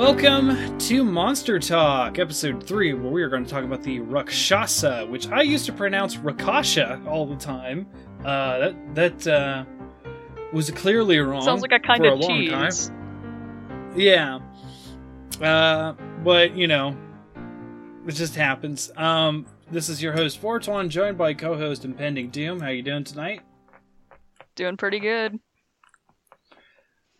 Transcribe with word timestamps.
Welcome 0.00 0.78
to 0.78 1.04
Monster 1.04 1.58
Talk, 1.58 2.18
episode 2.18 2.66
3, 2.66 2.94
where 2.94 3.12
we 3.12 3.22
are 3.22 3.28
going 3.28 3.44
to 3.44 3.50
talk 3.50 3.64
about 3.64 3.82
the 3.82 4.00
Rakshasa, 4.00 5.06
which 5.10 5.28
I 5.28 5.42
used 5.42 5.66
to 5.66 5.74
pronounce 5.74 6.16
Rakasha 6.16 7.06
all 7.06 7.26
the 7.26 7.36
time. 7.36 7.86
Uh, 8.24 8.70
that 8.94 8.94
that 8.94 9.26
uh, 9.26 9.64
was 10.54 10.70
clearly 10.70 11.18
wrong. 11.18 11.42
Sounds 11.42 11.60
like 11.60 11.72
a 11.72 11.78
kind 11.78 12.02
for 12.02 12.12
of 12.12 12.18
a 12.18 12.22
long 12.22 12.30
cheese. 12.30 12.88
time. 12.88 13.92
Yeah. 13.94 14.38
Uh, 15.38 15.92
but, 16.24 16.56
you 16.56 16.66
know, 16.66 16.96
it 18.06 18.12
just 18.12 18.34
happens. 18.34 18.90
Um, 18.96 19.44
this 19.70 19.90
is 19.90 20.02
your 20.02 20.14
host, 20.14 20.38
Fortuan, 20.38 20.88
joined 20.88 21.18
by 21.18 21.34
co-host 21.34 21.84
Impending 21.84 22.30
Doom. 22.30 22.58
How 22.58 22.70
you 22.70 22.82
doing 22.82 23.04
tonight? 23.04 23.42
Doing 24.54 24.78
pretty 24.78 24.98
good. 24.98 25.38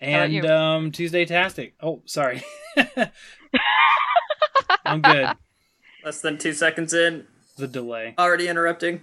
About 0.00 0.30
And 0.30 0.46
um, 0.46 0.93
Tuesday 0.93 1.24
Tastic. 1.24 1.74
Oh, 1.82 2.02
sorry. 2.06 2.43
I'm 4.84 5.02
good. 5.02 5.29
Less 6.04 6.20
than 6.20 6.38
two 6.38 6.52
seconds 6.52 6.95
in, 6.95 7.26
The 7.59 7.66
delay. 7.68 8.15
already 8.18 8.48
interrupting. 8.48 9.02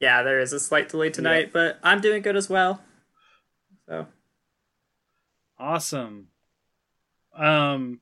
Yeah, 0.00 0.22
there 0.22 0.40
is 0.40 0.52
a 0.52 0.60
slight 0.60 0.88
delay 0.90 1.08
tonight, 1.10 1.52
but 1.52 1.78
I'm 1.82 2.00
doing 2.00 2.22
good 2.22 2.36
as 2.36 2.50
well. 2.50 2.82
So 3.88 4.06
Awesome. 5.58 6.28
Um, 7.34 8.00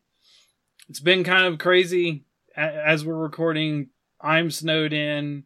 it's 0.89 1.01
been 1.01 1.23
kind 1.23 1.47
of 1.47 1.59
crazy 1.59 2.25
as 2.57 3.05
we're 3.05 3.15
recording. 3.17 3.91
I'm 4.21 4.51
snowed 4.51 4.93
in. 4.93 5.45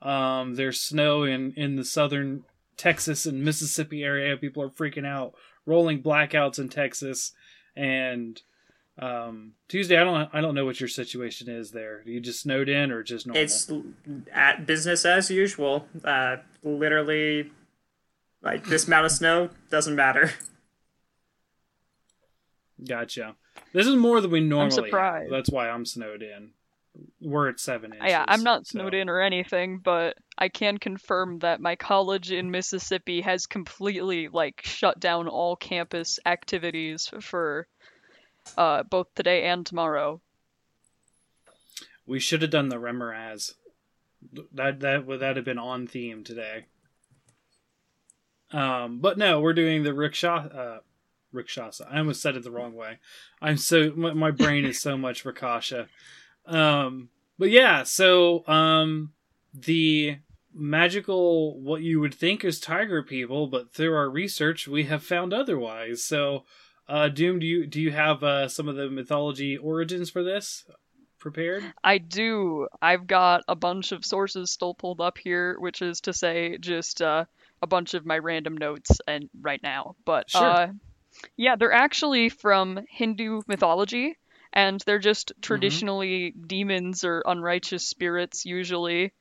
Um, 0.00 0.54
there's 0.54 0.80
snow 0.80 1.24
in 1.24 1.52
in 1.56 1.76
the 1.76 1.84
southern 1.84 2.44
Texas 2.82 3.26
and 3.26 3.44
Mississippi 3.44 4.02
area. 4.02 4.36
People 4.36 4.60
are 4.64 4.68
freaking 4.68 5.06
out, 5.06 5.34
rolling 5.66 6.02
blackouts 6.02 6.58
in 6.58 6.68
Texas, 6.68 7.32
and 7.76 8.42
um, 8.98 9.52
Tuesday. 9.68 9.96
I 9.96 10.02
don't 10.02 10.28
I 10.32 10.40
don't 10.40 10.56
know 10.56 10.64
what 10.64 10.80
your 10.80 10.88
situation 10.88 11.48
is 11.48 11.70
there. 11.70 12.02
You 12.04 12.18
just 12.18 12.40
snowed 12.40 12.68
in 12.68 12.90
or 12.90 13.04
just 13.04 13.24
normal? 13.24 13.40
it's 13.40 13.70
at 14.32 14.66
business 14.66 15.04
as 15.04 15.30
usual. 15.30 15.86
Uh, 16.02 16.38
literally, 16.64 17.52
like 18.42 18.66
this 18.66 18.88
amount 18.88 19.06
of 19.06 19.12
snow 19.12 19.50
doesn't 19.70 19.94
matter. 19.94 20.32
Gotcha. 22.84 23.36
This 23.72 23.86
is 23.86 23.94
more 23.94 24.20
than 24.20 24.32
we 24.32 24.40
normally. 24.40 24.74
have. 24.74 24.86
surprised. 24.86 25.32
That's 25.32 25.50
why 25.50 25.70
I'm 25.70 25.86
snowed 25.86 26.20
in. 26.20 26.50
We're 27.20 27.48
at 27.48 27.58
seven 27.58 27.92
inches. 27.92 28.08
yeah, 28.08 28.24
I'm 28.28 28.42
not 28.42 28.66
so- 28.66 28.72
snowed 28.72 28.94
in 28.94 29.08
or 29.08 29.20
anything, 29.20 29.78
but 29.78 30.16
I 30.36 30.48
can 30.48 30.78
confirm 30.78 31.38
that 31.38 31.60
my 31.60 31.76
college 31.76 32.30
in 32.30 32.50
Mississippi 32.50 33.20
has 33.22 33.46
completely 33.46 34.28
like 34.28 34.60
shut 34.64 35.00
down 35.00 35.28
all 35.28 35.56
campus 35.56 36.18
activities 36.26 37.10
for 37.20 37.66
uh, 38.58 38.82
both 38.82 39.06
today 39.14 39.44
and 39.44 39.64
tomorrow. 39.64 40.20
We 42.06 42.20
should 42.20 42.42
have 42.42 42.50
done 42.50 42.68
the 42.68 42.76
Remorhaz. 42.76 43.54
That 44.52 44.80
that 44.80 45.06
would 45.06 45.20
that 45.20 45.36
have 45.36 45.44
been 45.44 45.58
on 45.58 45.86
theme 45.86 46.24
today. 46.24 46.66
Um, 48.52 48.98
but 49.00 49.16
no, 49.16 49.40
we're 49.40 49.54
doing 49.54 49.82
the 49.82 49.94
rickshaw. 49.94 50.46
Uh, 50.46 50.78
Rikshasa. 51.34 51.86
I 51.90 51.98
almost 51.98 52.20
said 52.20 52.36
it 52.36 52.42
the 52.42 52.50
wrong 52.50 52.74
way. 52.74 52.98
I'm 53.40 53.56
so 53.56 53.92
my, 53.96 54.12
my 54.12 54.30
brain 54.30 54.64
is 54.66 54.80
so 54.80 54.98
much 54.98 55.24
Rakasha. 55.24 55.88
Um, 56.46 57.08
but 57.38 57.50
yeah, 57.50 57.82
so 57.84 58.46
um, 58.46 59.12
the 59.54 60.18
magical 60.54 61.60
what 61.60 61.82
you 61.82 62.00
would 62.00 62.14
think 62.14 62.44
is 62.44 62.60
tiger 62.60 63.02
people, 63.02 63.46
but 63.46 63.72
through 63.72 63.94
our 63.94 64.10
research 64.10 64.68
we 64.68 64.84
have 64.84 65.02
found 65.02 65.32
otherwise. 65.32 66.04
So, 66.04 66.44
uh, 66.88 67.08
Doom, 67.08 67.38
do 67.38 67.46
you 67.46 67.66
do 67.66 67.80
you 67.80 67.90
have 67.92 68.22
uh, 68.22 68.48
some 68.48 68.68
of 68.68 68.76
the 68.76 68.90
mythology 68.90 69.56
origins 69.56 70.10
for 70.10 70.22
this 70.22 70.64
prepared? 71.18 71.64
I 71.82 71.98
do. 71.98 72.66
I've 72.82 73.06
got 73.06 73.44
a 73.48 73.54
bunch 73.54 73.92
of 73.92 74.04
sources 74.04 74.50
still 74.50 74.74
pulled 74.74 75.00
up 75.00 75.16
here, 75.18 75.56
which 75.58 75.80
is 75.80 76.00
to 76.02 76.12
say, 76.12 76.58
just 76.58 77.00
uh, 77.00 77.24
a 77.62 77.66
bunch 77.66 77.94
of 77.94 78.04
my 78.04 78.18
random 78.18 78.56
notes 78.56 79.00
and 79.06 79.30
right 79.40 79.62
now. 79.62 79.94
But 80.04 80.30
Sure. 80.30 80.42
uh, 80.42 80.66
yeah, 81.36 81.56
they're 81.56 81.72
actually 81.72 82.28
from 82.28 82.80
Hindu 82.90 83.42
mythology, 83.46 84.16
and 84.52 84.80
they're 84.86 84.98
just 84.98 85.28
Mm-hmm. 85.30 85.42
traditionally 85.42 86.30
demons 86.32 87.04
or 87.04 87.22
unrighteous 87.26 87.88
spirits, 87.88 88.44
usually, 88.44 89.12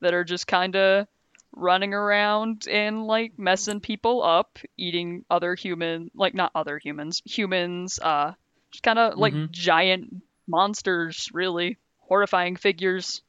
that 0.00 0.14
are 0.14 0.24
just 0.24 0.46
kind 0.46 0.76
of 0.76 1.06
running 1.52 1.94
around 1.94 2.66
and 2.68 3.06
like 3.06 3.38
messing 3.38 3.80
people 3.80 4.22
up, 4.22 4.58
eating 4.76 5.24
other 5.30 5.54
human, 5.54 6.10
like 6.14 6.34
not 6.34 6.52
other 6.54 6.78
humans, 6.78 7.22
humans, 7.24 7.98
uh, 8.00 8.32
just 8.70 8.82
kind 8.82 8.98
of 8.98 9.18
like 9.18 9.32
Mhm. 9.34 9.50
giant 9.50 10.22
monsters, 10.46 11.28
really 11.32 11.78
horrifying 11.98 12.56
figures. 12.56 13.22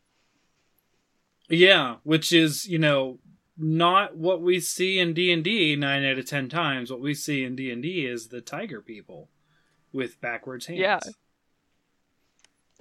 Yeah, 1.50 1.98
which 2.04 2.32
is 2.32 2.68
you 2.68 2.78
know 2.80 3.20
not 3.58 4.16
what 4.16 4.42
we 4.42 4.60
see 4.60 5.00
in 5.00 5.14
D 5.14 5.32
and 5.32 5.44
D 5.44 5.76
nine 5.76 6.04
out 6.06 6.20
of 6.20 6.26
ten 6.26 6.48
times. 6.50 6.92
What 6.92 7.02
we 7.02 7.14
see 7.14 7.44
in 7.44 7.56
D 7.56 7.72
and 7.72 7.82
D 7.82 8.06
is 8.06 8.28
the 8.28 8.42
tiger 8.42 8.82
people 8.82 9.30
with 9.92 10.22
backwards 10.22 10.68
hands. 10.68 10.80
Yeah. 10.80 11.00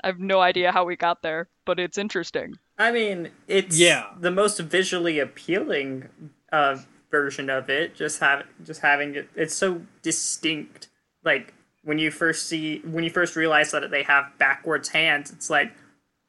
I 0.03 0.07
have 0.09 0.19
no 0.21 0.41
idea 0.41 0.73
how 0.73 0.85
we 0.85 0.97
got 0.97 1.23
there, 1.23 1.49
but 1.65 1.79
it's 1.81 1.99
interesting. 1.99 2.57
I 2.79 2.93
mean, 2.93 3.31
it's 3.47 3.79
Yeah. 3.79 4.07
the 4.19 4.31
most 4.31 4.59
visually 4.61 5.19
appealing 5.19 6.09
uh, 6.53 6.79
version 7.11 7.51
of 7.51 7.69
it. 7.69 7.95
Just 7.95 8.21
have 8.21 8.47
just 8.65 8.81
having 8.81 9.15
it. 9.17 9.29
It's 9.35 9.55
so 9.55 9.83
distinct. 10.03 10.89
Like 11.25 11.55
when 11.83 11.99
you 11.99 12.11
first 12.11 12.47
see 12.47 12.79
when 12.81 13.03
you 13.05 13.11
first 13.11 13.35
realize 13.37 13.71
that 13.73 13.91
they 13.91 14.03
have 14.05 14.27
backwards 14.39 14.91
hands, 14.91 15.31
it's 15.33 15.51
like, 15.51 15.73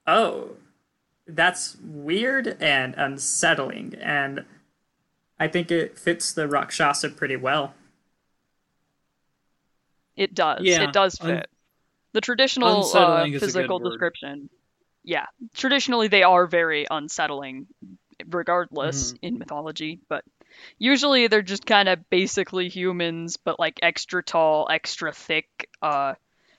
oh, 0.07 0.51
that's 1.27 1.77
weird 1.83 2.57
and 2.59 2.95
unsettling. 2.97 3.93
And 4.01 4.45
I 5.39 5.47
think 5.47 5.69
it 5.71 5.97
fits 5.97 6.33
the 6.33 6.47
Rakshasa 6.47 7.09
pretty 7.09 7.35
well. 7.35 7.75
It 10.15 10.33
does. 10.33 10.61
Yeah, 10.63 10.83
it 10.83 10.91
does 10.93 11.19
un- 11.21 11.27
fit. 11.37 11.49
The 12.13 12.21
traditional 12.21 12.85
uh, 12.95 13.25
physical 13.39 13.79
description. 13.79 14.49
Yeah, 15.03 15.25
traditionally 15.55 16.07
they 16.07 16.23
are 16.23 16.45
very 16.47 16.85
unsettling, 16.89 17.67
regardless 18.29 19.13
Mm-hmm. 19.13 19.25
in 19.25 19.39
mythology. 19.39 19.99
But 20.09 20.23
usually 20.77 21.27
they're 21.27 21.41
just 21.41 21.65
kind 21.65 21.87
of 21.89 22.09
basically 22.09 22.69
humans, 22.69 23.37
but 23.37 23.59
like 23.59 23.79
extra 23.81 24.21
tall, 24.23 24.67
extra 24.69 25.11
thick. 25.13 25.69
Uh, 25.81 26.15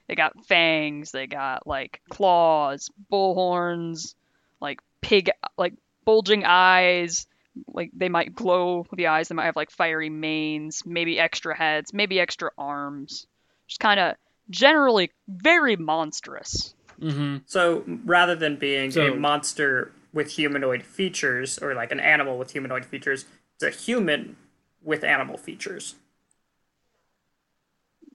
they 0.08 0.14
got 0.14 0.46
fangs. 0.46 1.12
They 1.12 1.26
got 1.26 1.66
like 1.66 2.00
claws, 2.08 2.90
bull 3.10 3.34
horns, 3.34 4.14
like 4.60 4.80
pig, 5.00 5.30
like 5.56 5.74
bulging 6.04 6.44
eyes. 6.44 7.26
Like 7.66 7.90
they 7.92 8.08
might 8.08 8.34
glow 8.34 8.86
with 8.90 8.96
the 8.96 9.08
eyes. 9.08 9.28
They 9.28 9.34
might 9.34 9.46
have 9.46 9.56
like 9.56 9.70
fiery 9.70 10.08
manes, 10.08 10.82
maybe 10.86 11.18
extra 11.18 11.56
heads, 11.56 11.92
maybe 11.92 12.18
extra 12.18 12.50
arms. 12.56 13.26
Just 13.66 13.80
kind 13.80 14.00
of 14.00 14.14
generally 14.50 15.10
very 15.28 15.76
monstrous. 15.76 16.74
hmm 17.00 17.38
So 17.46 17.84
rather 18.04 18.34
than 18.34 18.56
being 18.56 18.90
So- 18.90 19.12
a 19.12 19.16
monster 19.16 19.92
with 20.12 20.32
humanoid 20.32 20.82
features, 20.82 21.58
or 21.58 21.74
like 21.74 21.92
an 21.92 22.00
animal 22.00 22.36
with 22.36 22.50
humanoid 22.50 22.84
features, 22.84 23.24
it's 23.54 23.62
a 23.62 23.70
human 23.70 24.36
with 24.82 25.04
animal 25.04 25.36
features. 25.38 25.94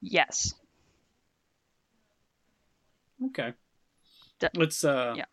Yes. 0.02 0.54
Okay. 3.28 3.54
D- 4.40 4.48
Let's 4.56 4.84
uh. 4.84 5.14
yeah. 5.18 5.26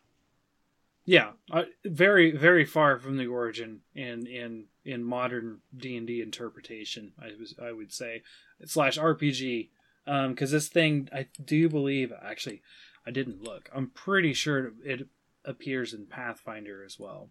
Yeah, 1.05 1.31
uh, 1.51 1.63
very 1.83 2.31
very 2.31 2.63
far 2.63 2.97
from 2.97 3.17
the 3.17 3.27
origin 3.27 3.81
in 3.93 4.25
in 4.25 4.67
in 4.85 5.03
modern 5.03 5.59
D 5.75 5.97
and 5.97 6.07
D 6.07 6.21
interpretation. 6.21 7.11
I 7.21 7.31
was 7.37 7.53
I 7.61 7.73
would 7.73 7.91
say 7.91 8.23
slash 8.63 8.97
RPG 8.97 9.69
Um, 10.05 10.31
because 10.31 10.51
this 10.51 10.67
thing 10.67 11.09
I 11.13 11.27
do 11.43 11.69
believe 11.69 12.11
actually 12.21 12.61
I 13.05 13.11
didn't 13.11 13.43
look. 13.43 13.69
I'm 13.73 13.87
pretty 13.87 14.33
sure 14.33 14.73
it 14.83 15.07
appears 15.45 15.93
in 15.93 16.05
Pathfinder 16.05 16.83
as 16.85 16.99
well. 16.99 17.29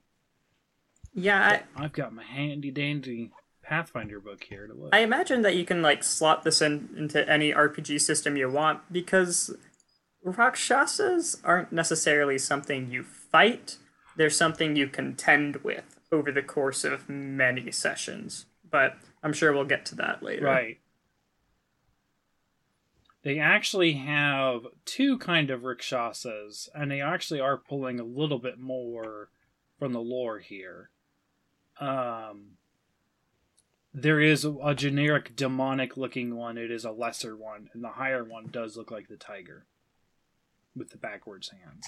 Yeah, 1.15 1.63
I, 1.77 1.85
I've 1.85 1.93
got 1.93 2.13
my 2.13 2.25
handy 2.25 2.71
dandy 2.71 3.31
Pathfinder 3.63 4.21
book 4.21 4.45
here 4.45 4.67
to 4.67 4.75
look. 4.75 4.95
I 4.95 5.01
imagine 5.01 5.43
that 5.43 5.57
you 5.57 5.65
can 5.65 5.83
like 5.83 6.03
slot 6.03 6.43
this 6.43 6.61
in 6.61 6.91
into 6.97 7.29
any 7.29 7.53
RPG 7.53 8.01
system 8.01 8.37
you 8.37 8.51
want 8.51 8.93
because 8.93 9.55
Rakshasas 10.25 11.41
aren't 11.45 11.73
necessarily 11.73 12.39
something 12.39 12.91
you 12.91 13.03
fight. 13.03 13.79
They're 14.17 14.31
something 14.31 14.77
you 14.77 14.89
contend 14.89 15.57
with 15.57 15.85
over 16.11 16.31
the 16.31 16.43
course 16.43 16.85
of 16.85 17.09
many 17.09 17.71
sessions. 17.71 18.47
But 18.71 18.97
I'm 19.23 19.33
sure 19.33 19.53
we'll 19.53 19.65
get 19.65 19.85
to 19.87 19.95
that 19.97 20.23
later. 20.23 20.47
Right. 20.47 20.79
They 23.23 23.39
actually 23.39 23.93
have 23.95 24.67
two 24.85 25.17
kind 25.19 25.51
of 25.51 25.61
rikshasas, 25.61 26.69
and 26.75 26.91
they 26.91 27.01
actually 27.01 27.41
are 27.41 27.57
pulling 27.57 28.01
a 28.01 28.05
little 28.05 28.39
bit 28.39 28.59
more 28.59 29.31
from 29.79 29.93
the 29.93 30.01
lore 30.01 30.41
here. 30.41 30.91
Um, 31.81 32.57
there 33.95 34.21
is 34.21 34.45
a, 34.45 34.53
a 34.65 34.75
generic 34.75 35.37
demonic 35.37 35.97
looking 35.97 36.35
one. 36.35 36.59
It 36.59 36.71
is 36.71 36.85
a 36.85 36.91
lesser 36.91 37.37
one, 37.37 37.71
and 37.73 37.85
the 37.85 37.91
higher 37.91 38.25
one 38.25 38.49
does 38.51 38.77
look 38.77 38.91
like 38.91 39.09
the 39.09 39.17
tiger 39.17 39.67
with 40.75 40.91
the 40.91 40.97
backwards 40.97 41.51
hands. 41.51 41.87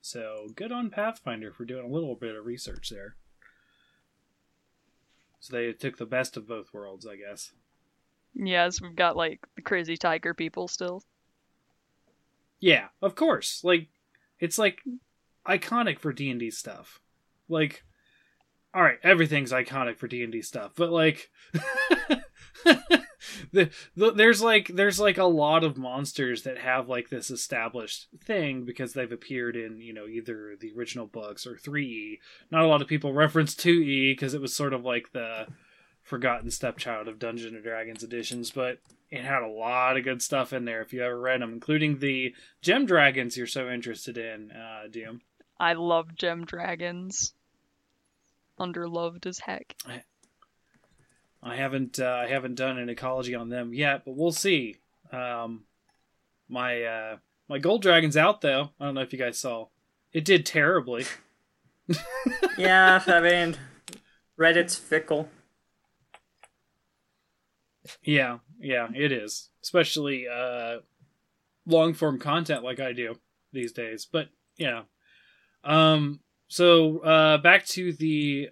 So 0.00 0.48
good 0.54 0.72
on 0.72 0.90
Pathfinder 0.90 1.52
for 1.52 1.64
doing 1.64 1.84
a 1.84 1.92
little 1.92 2.14
bit 2.14 2.34
of 2.34 2.46
research 2.46 2.90
there. 2.90 3.16
So 5.38 5.56
they 5.56 5.72
took 5.72 5.98
the 5.98 6.06
best 6.06 6.36
of 6.36 6.48
both 6.48 6.72
worlds, 6.72 7.06
I 7.06 7.16
guess. 7.16 7.52
Yes, 8.34 8.80
we've 8.80 8.96
got 8.96 9.16
like 9.16 9.40
the 9.56 9.62
crazy 9.62 9.96
tiger 9.96 10.34
people 10.34 10.68
still. 10.68 11.02
Yeah, 12.60 12.88
of 13.00 13.14
course. 13.14 13.62
Like 13.62 13.88
it's 14.40 14.58
like 14.58 14.80
iconic 15.46 15.98
for 15.98 16.12
D&D 16.12 16.50
stuff. 16.50 17.00
Like 17.48 17.84
all 18.74 18.82
right, 18.82 18.98
everything's 19.02 19.52
iconic 19.52 19.98
for 19.98 20.08
D&D 20.08 20.40
stuff, 20.42 20.72
but 20.74 20.90
like 20.90 21.30
the, 23.52 23.70
the, 23.96 24.12
there's 24.12 24.42
like 24.42 24.68
there's 24.68 24.98
like 24.98 25.18
a 25.18 25.24
lot 25.24 25.62
of 25.62 25.76
monsters 25.76 26.44
that 26.44 26.58
have 26.58 26.88
like 26.88 27.10
this 27.10 27.30
established 27.30 28.08
thing 28.24 28.64
because 28.64 28.94
they've 28.94 29.12
appeared 29.12 29.56
in, 29.56 29.80
you 29.80 29.92
know, 29.92 30.06
either 30.06 30.56
the 30.58 30.72
original 30.76 31.06
books 31.06 31.46
or 31.46 31.56
3E. 31.56 32.18
Not 32.50 32.62
a 32.62 32.66
lot 32.66 32.80
of 32.80 32.88
people 32.88 33.12
reference 33.12 33.54
2E 33.54 34.12
because 34.12 34.32
it 34.32 34.40
was 34.40 34.54
sort 34.54 34.72
of 34.72 34.84
like 34.84 35.12
the 35.12 35.46
forgotten 36.02 36.50
stepchild 36.50 37.08
of 37.08 37.18
Dungeons 37.18 37.54
and 37.54 37.62
Dragons 37.62 38.02
editions, 38.02 38.50
but 38.50 38.78
it 39.10 39.22
had 39.24 39.42
a 39.42 39.48
lot 39.48 39.96
of 39.96 40.04
good 40.04 40.22
stuff 40.22 40.52
in 40.52 40.64
there 40.64 40.82
if 40.82 40.92
you 40.92 41.02
ever 41.02 41.18
read 41.18 41.40
them, 41.40 41.52
including 41.52 41.98
the 41.98 42.34
gem 42.60 42.86
dragons 42.86 43.36
you're 43.36 43.46
so 43.46 43.70
interested 43.70 44.18
in, 44.18 44.50
uh, 44.50 44.88
Doom. 44.90 45.20
I 45.60 45.74
love 45.74 46.14
gem 46.14 46.44
dragons. 46.44 47.34
Underloved 48.58 49.26
as 49.26 49.38
heck. 49.38 49.74
I 51.42 51.56
haven't 51.56 51.98
uh, 51.98 52.22
I 52.24 52.28
haven't 52.28 52.54
done 52.54 52.78
an 52.78 52.88
ecology 52.88 53.34
on 53.34 53.48
them 53.48 53.74
yet, 53.74 54.04
but 54.04 54.16
we'll 54.16 54.32
see. 54.32 54.76
Um, 55.10 55.64
my 56.48 56.82
uh, 56.82 57.16
my 57.48 57.58
gold 57.58 57.82
dragon's 57.82 58.16
out 58.16 58.40
though. 58.40 58.70
I 58.78 58.84
don't 58.84 58.94
know 58.94 59.02
if 59.02 59.12
you 59.12 59.18
guys 59.18 59.38
saw. 59.38 59.66
It 60.12 60.24
did 60.24 60.46
terribly. 60.46 61.06
yeah, 62.58 63.02
I 63.06 63.20
mean, 63.20 63.56
Reddit's 64.38 64.76
fickle. 64.76 65.28
Yeah, 68.02 68.38
yeah, 68.60 68.88
it 68.94 69.12
is. 69.12 69.50
Especially 69.62 70.26
uh 70.28 70.78
long 71.66 71.94
form 71.94 72.18
content 72.18 72.64
like 72.64 72.80
I 72.80 72.92
do 72.92 73.14
these 73.52 73.72
days. 73.72 74.06
But 74.10 74.28
yeah. 74.56 74.82
Um 75.64 76.20
so 76.48 76.98
uh 77.00 77.38
back 77.38 77.66
to 77.66 77.92
the 77.92 78.50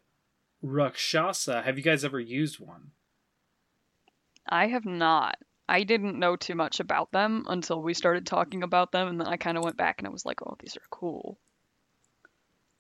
Rakshasa. 0.63 1.63
Have 1.63 1.79
you 1.79 1.85
guys 1.85 2.05
ever 2.05 2.21
used 2.21 2.61
one? 2.61 2.91
I 4.49 4.67
have 4.67 4.85
not. 4.85 5.37
I 5.69 5.85
didn't 5.85 6.19
know 6.19 6.35
too 6.35 6.57
much 6.57 6.81
about 6.81 7.13
them 7.13 7.45
until 7.49 7.81
we 7.81 7.95
started 7.95 8.27
talking 8.27 8.65
about 8.65 8.91
them, 8.91 9.07
and 9.07 9.21
then 9.21 9.29
I 9.29 9.37
kind 9.37 9.57
of 9.57 9.63
went 9.63 9.77
back 9.77 9.97
and 9.99 10.09
I 10.09 10.11
was 10.11 10.27
like, 10.27 10.43
oh, 10.43 10.57
these 10.59 10.77
are 10.77 10.83
cool. 10.91 11.39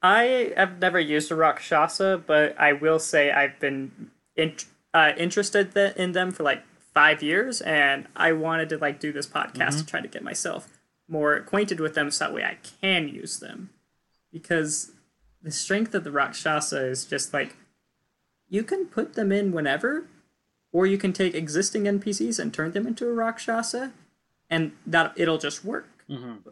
I 0.02 0.52
have 0.56 0.80
never 0.80 0.98
used 0.98 1.30
a 1.30 1.36
Rakshasa, 1.36 2.24
but 2.26 2.58
I 2.58 2.72
will 2.72 2.98
say 2.98 3.30
I've 3.30 3.60
been 3.60 4.10
in, 4.34 4.56
uh, 4.94 5.12
interested 5.16 5.74
th- 5.74 5.96
in 5.96 6.12
them 6.12 6.30
for 6.32 6.42
like 6.42 6.62
five 6.94 7.22
years, 7.22 7.60
and 7.60 8.06
I 8.16 8.32
wanted 8.32 8.68
to 8.70 8.78
like 8.78 8.98
do 9.00 9.12
this 9.12 9.26
podcast 9.26 9.54
Mm-hmm. 9.54 9.78
to 9.78 9.86
try 9.86 10.00
to 10.00 10.08
get 10.08 10.22
myself 10.22 10.68
more 11.08 11.34
acquainted 11.34 11.80
with 11.80 11.94
them, 11.94 12.10
so 12.10 12.24
that 12.24 12.34
way 12.34 12.44
I 12.44 12.58
can 12.80 13.08
use 13.08 13.38
them. 13.38 13.70
Because 14.32 14.92
the 15.42 15.50
strength 15.50 15.94
of 15.94 16.04
the 16.04 16.10
Rakshasa 16.12 16.84
is 16.86 17.04
just 17.04 17.32
like 17.32 17.56
you 18.48 18.62
can 18.62 18.86
put 18.86 19.14
them 19.14 19.30
in 19.32 19.52
whenever, 19.52 20.06
or 20.72 20.86
you 20.86 20.98
can 20.98 21.12
take 21.12 21.34
existing 21.34 21.84
NPCs 21.84 22.38
and 22.38 22.52
turn 22.52 22.72
them 22.72 22.86
into 22.86 23.08
a 23.08 23.12
Rakshasa, 23.12 23.92
and 24.48 24.72
that 24.86 25.12
it'll 25.16 25.38
just 25.38 25.64
work. 25.64 25.88
Mm-hmm. 26.08 26.48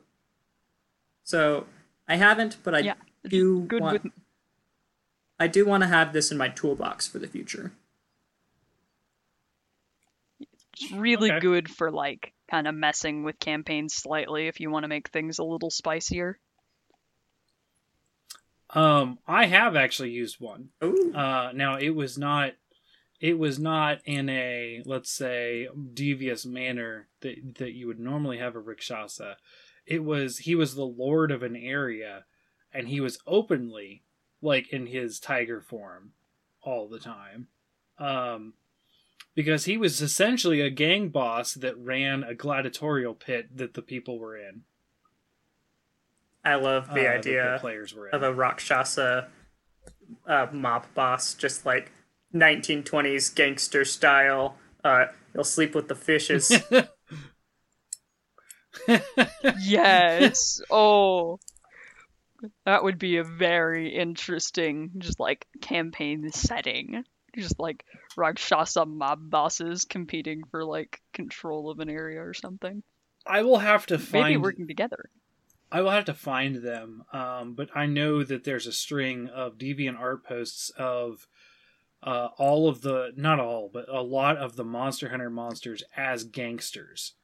So 1.25 1.67
I 2.07 2.17
haven't, 2.17 2.57
but 2.63 2.75
I 2.75 2.79
Yeah, 2.81 2.95
do 3.27 3.61
Good 3.63 3.83
want, 3.83 4.03
with 4.05 4.13
I 5.39 5.47
do 5.47 5.65
want 5.67 5.83
to 5.83 5.89
have 5.89 6.13
this 6.13 6.31
in 6.33 6.39
my 6.39 6.49
toolbox 6.49 7.07
for 7.07 7.19
the 7.19 7.29
future. 7.29 7.73
It's 10.81 10.93
really 10.93 11.31
Okay. 11.31 11.41
good 11.41 11.69
for 11.69 11.91
like 11.91 12.33
kind 12.51 12.67
of 12.69 12.75
messing 12.75 13.25
with 13.25 13.39
campaigns 13.39 13.95
slightly 13.95 14.47
if 14.49 14.61
you 14.61 14.71
want 14.71 14.85
to 14.85 14.89
make 14.89 15.09
things 15.09 15.39
a 15.39 15.45
little 15.45 15.71
spicier. 15.71 16.39
Um 18.71 19.19
I 19.27 19.47
have 19.47 19.77
actually 19.77 20.11
used 20.11 20.41
one. 20.41 20.71
Ooh. 20.85 21.13
Uh, 21.15 21.53
now 21.55 21.77
it 21.77 21.91
was 21.91 22.19
not, 22.19 22.53
it 23.21 23.39
was 23.39 23.59
not 23.59 24.01
in 24.05 24.29
a 24.29 24.83
let's 24.85 25.11
say 25.11 25.69
devious 25.95 26.45
manner 26.45 27.09
that 27.21 27.57
that 27.59 27.73
you 27.73 27.87
would 27.87 27.99
normally 28.01 28.39
have 28.39 28.57
a 28.57 28.63
Rikshasa. 28.63 29.37
It 29.87 30.05
was 30.05 30.39
he 30.39 30.55
was 30.55 30.75
the 30.75 30.85
lord 30.85 31.31
of 31.31 31.43
an 31.43 31.57
area, 31.57 32.27
and 32.73 32.89
he 32.89 33.01
was 33.01 33.19
openly 33.27 34.03
like 34.43 34.69
in 34.69 34.87
his 34.87 35.19
tiger 35.19 35.61
form 35.63 36.13
all 36.63 36.89
the 36.89 36.99
time, 37.01 37.49
um, 37.99 38.53
because 39.39 39.67
he 39.67 39.77
was 39.77 40.03
essentially 40.03 40.61
a 40.61 40.69
gang 40.69 41.11
boss 41.11 41.55
that 41.55 41.79
ran 41.79 42.25
a 42.25 42.35
gladiatorial 42.35 43.15
pit 43.15 43.57
that 43.57 43.75
the 43.75 43.83
people 43.83 44.19
were 44.19 44.37
in. 44.37 44.63
I 46.45 46.57
love 46.57 46.91
uh, 46.91 46.95
the 46.95 47.03
that 47.03 47.19
idea 47.19 47.59
players 47.61 47.95
were 47.95 48.09
in. 48.09 48.17
of 48.17 48.25
a 48.25 48.35
Rakshasa 48.35 49.29
uh, 50.27 50.47
mob 50.51 50.87
boss, 50.93 51.35
just 51.35 51.65
like 51.65 51.93
1920s 52.35 53.33
gangster 53.33 53.85
style. 53.85 54.57
Uh, 54.83 55.05
he'll 55.35 55.45
sleep 55.45 55.73
with 55.73 55.87
the 55.87 55.95
fishes. 55.95 56.51
Yes. 59.61 60.61
oh. 60.71 61.39
That 62.65 62.83
would 62.83 62.99
be 62.99 63.19
a 63.19 63.25
very 63.25 63.89
interesting 63.95 64.93
just 64.99 65.21
like 65.21 65.47
campaign 65.61 66.31
setting. 66.33 67.05
Just 67.39 67.59
like 67.59 67.85
Rakshasa 68.17 68.85
mob 68.87 69.31
bosses 69.31 69.85
competing 69.85 70.43
for 70.51 70.65
like 70.65 71.01
control 71.13 71.71
of 71.71 71.81
an 71.81 71.89
area 71.89 72.23
or 72.23 72.35
something. 72.35 72.83
I 73.27 73.43
will 73.43 73.59
have 73.59 73.87
to 73.87 73.99
find. 73.99 74.25
Maybe 74.25 74.37
working 74.39 74.67
together. 74.67 75.11
I 75.71 75.83
will 75.83 75.91
have 75.91 76.07
to 76.07 76.15
find 76.15 76.57
them, 76.57 77.05
um, 77.13 77.53
but 77.55 77.69
I 77.75 77.85
know 77.85 78.25
that 78.25 78.45
there's 78.45 78.67
a 78.67 78.73
string 78.73 79.29
of 79.29 79.59
deviant 79.59 79.99
art 79.99 80.25
posts 80.25 80.71
of 80.79 81.29
uh, 82.03 82.29
all 82.39 82.69
of 82.69 82.81
the, 82.81 83.13
not 83.17 83.39
all, 83.39 83.71
but 83.73 83.89
a 83.89 84.01
lot 84.01 84.37
of 84.37 84.57
the 84.57 84.65
Monster 84.65 85.11
Hunter 85.11 85.31
monsters 85.31 85.83
as 85.97 86.25
gangsters. 86.25 87.15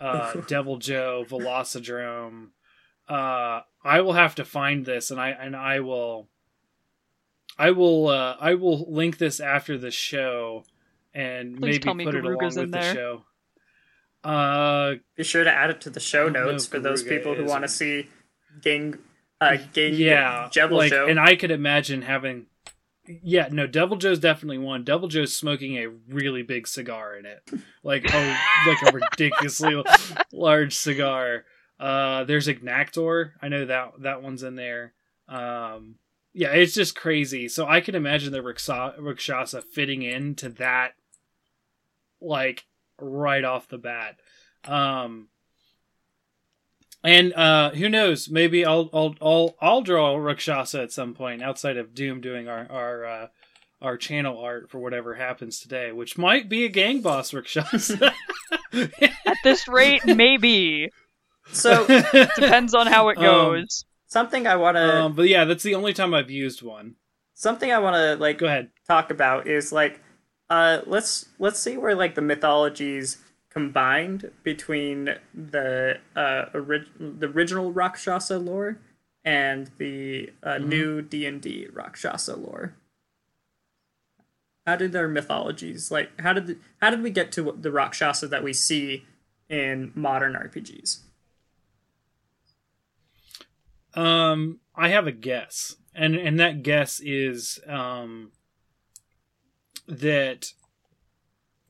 Uh, 0.00 0.32
Deviljho, 0.34 1.28
Velocidrome. 1.28 2.48
Uh, 3.08 3.60
I 3.84 4.00
will 4.00 4.14
have 4.14 4.34
to 4.36 4.44
find 4.44 4.84
this, 4.84 5.10
and 5.10 5.20
I 5.20 5.30
and 5.30 5.54
I 5.54 5.80
will, 5.80 6.28
I 7.58 7.70
will, 7.72 8.08
uh, 8.08 8.36
I 8.40 8.54
will 8.54 8.90
link 8.92 9.18
this 9.18 9.40
after 9.40 9.76
the 9.78 9.90
show, 9.90 10.64
and 11.14 11.56
Please 11.56 11.60
maybe 11.60 11.78
tell 11.78 11.94
me 11.94 12.04
put 12.04 12.14
it 12.14 12.24
along 12.24 12.38
Garuga's 12.38 12.56
in 12.56 12.62
with 12.62 12.72
the 12.72 12.78
there. 12.78 12.94
show. 12.94 13.24
Uh, 14.24 14.94
Be 15.16 15.24
sure 15.24 15.42
to 15.44 15.50
add 15.50 15.70
it 15.70 15.80
to 15.82 15.90
the 15.90 16.00
show 16.00 16.28
notes 16.28 16.64
if 16.64 16.70
for 16.70 16.78
those 16.78 17.02
people 17.02 17.34
who 17.34 17.44
want 17.44 17.64
to 17.64 17.68
see 17.68 18.08
gang, 18.60 18.96
uh, 19.40 19.56
gang 19.72 19.94
yeah 19.94 20.48
Devil 20.52 20.76
like 20.78 20.90
Joe. 20.90 21.08
and 21.08 21.18
i 21.18 21.34
could 21.34 21.50
imagine 21.50 22.02
having 22.02 22.46
yeah 23.06 23.48
no 23.50 23.66
Deviljho's 23.66 24.20
definitely 24.20 24.58
one 24.58 24.84
Deviljho's 24.84 25.34
smoking 25.36 25.76
a 25.76 25.88
really 26.08 26.42
big 26.42 26.68
cigar 26.68 27.16
in 27.16 27.26
it 27.26 27.40
like 27.82 28.04
oh 28.14 28.36
like 28.66 28.82
a 28.82 28.92
ridiculously 28.96 29.82
large 30.32 30.76
cigar 30.76 31.44
uh 31.80 32.22
there's 32.22 32.46
Agnaktor 32.46 33.32
i 33.42 33.48
know 33.48 33.64
that 33.64 33.92
that 34.02 34.22
one's 34.22 34.44
in 34.44 34.54
there 34.54 34.92
um 35.28 35.96
yeah 36.34 36.50
it's 36.52 36.74
just 36.74 36.94
crazy 36.96 37.48
so 37.48 37.66
i 37.66 37.80
can 37.80 37.94
imagine 37.94 38.32
the 38.32 38.38
Riksa- 38.40 38.98
rikshasa 38.98 39.62
fitting 39.62 40.02
into 40.02 40.48
that 40.50 40.92
like 42.20 42.64
right 43.00 43.44
off 43.44 43.68
the 43.68 43.78
bat 43.78 44.18
um 44.66 45.28
and 47.04 47.32
uh, 47.34 47.70
who 47.70 47.88
knows? 47.88 48.30
Maybe 48.30 48.64
I'll 48.64 48.88
I'll 48.92 49.16
I'll 49.20 49.56
I'll 49.60 49.82
draw 49.82 50.12
a 50.12 50.20
Rakshasa 50.20 50.82
at 50.82 50.92
some 50.92 51.14
point 51.14 51.42
outside 51.42 51.76
of 51.76 51.94
Doom 51.96 52.20
doing 52.20 52.46
our 52.46 52.70
our 52.70 53.04
uh, 53.04 53.26
our 53.80 53.96
channel 53.96 54.38
art 54.38 54.70
for 54.70 54.78
whatever 54.78 55.14
happens 55.14 55.58
today, 55.58 55.90
which 55.90 56.16
might 56.16 56.48
be 56.48 56.64
a 56.64 56.68
gang 56.68 57.00
boss 57.00 57.34
Rakshasa. 57.34 58.12
At 58.72 59.36
this 59.42 59.66
rate, 59.66 60.06
maybe. 60.06 60.90
so 61.50 61.84
Depends 62.36 62.72
on 62.72 62.86
how 62.86 63.08
it 63.08 63.18
Um, 63.18 63.24
goes. 63.24 63.84
Something 64.12 64.46
I 64.46 64.56
want 64.56 64.76
to 64.76 64.86
um, 65.02 65.12
but 65.14 65.28
yeah, 65.28 65.44
that's 65.44 65.62
the 65.62 65.74
only 65.74 65.92
time 65.92 66.12
I've 66.14 66.30
used 66.30 66.62
one. 66.62 66.94
something 67.34 67.70
I 67.72 67.78
want 67.78 67.96
to 67.96 68.16
like 68.22 68.38
Go 68.38 68.46
ahead. 68.46 68.70
talk 68.86 69.10
about 69.10 69.46
is 69.46 69.72
like 69.72 70.00
uh 70.50 70.80
let's 70.86 71.28
let's 71.38 71.58
see 71.58 71.76
where 71.76 71.94
like 71.94 72.14
the 72.14 72.20
mythologies 72.22 73.18
combined 73.50 74.30
between 74.42 75.14
the 75.34 75.98
uh 76.16 76.44
orig- 76.54 76.92
the 76.98 77.26
original 77.28 77.72
Rakshasa 77.72 78.38
lore 78.38 78.78
and 79.24 79.70
the 79.78 80.30
uh, 80.42 80.58
new 80.58 81.00
D&D 81.00 81.68
Rakshasa 81.72 82.34
lore. 82.36 82.74
how 84.66 84.76
did 84.76 84.92
their 84.92 85.08
mythologies 85.08 85.90
like 85.90 86.10
how 86.20 86.32
did 86.32 86.46
the, 86.48 86.56
how 86.80 86.90
did 86.90 87.02
we 87.02 87.10
get 87.10 87.30
to 87.32 87.56
the 87.60 87.70
Rakshasa 87.70 88.26
that 88.28 88.42
we 88.44 88.52
see 88.52 89.04
in 89.48 89.92
modern 89.94 90.32
RPGs? 90.34 91.00
Um, 93.94 94.60
I 94.74 94.88
have 94.88 95.06
a 95.06 95.12
guess, 95.12 95.76
and 95.94 96.14
and 96.14 96.40
that 96.40 96.62
guess 96.62 97.00
is 97.00 97.60
um 97.66 98.32
that 99.86 100.52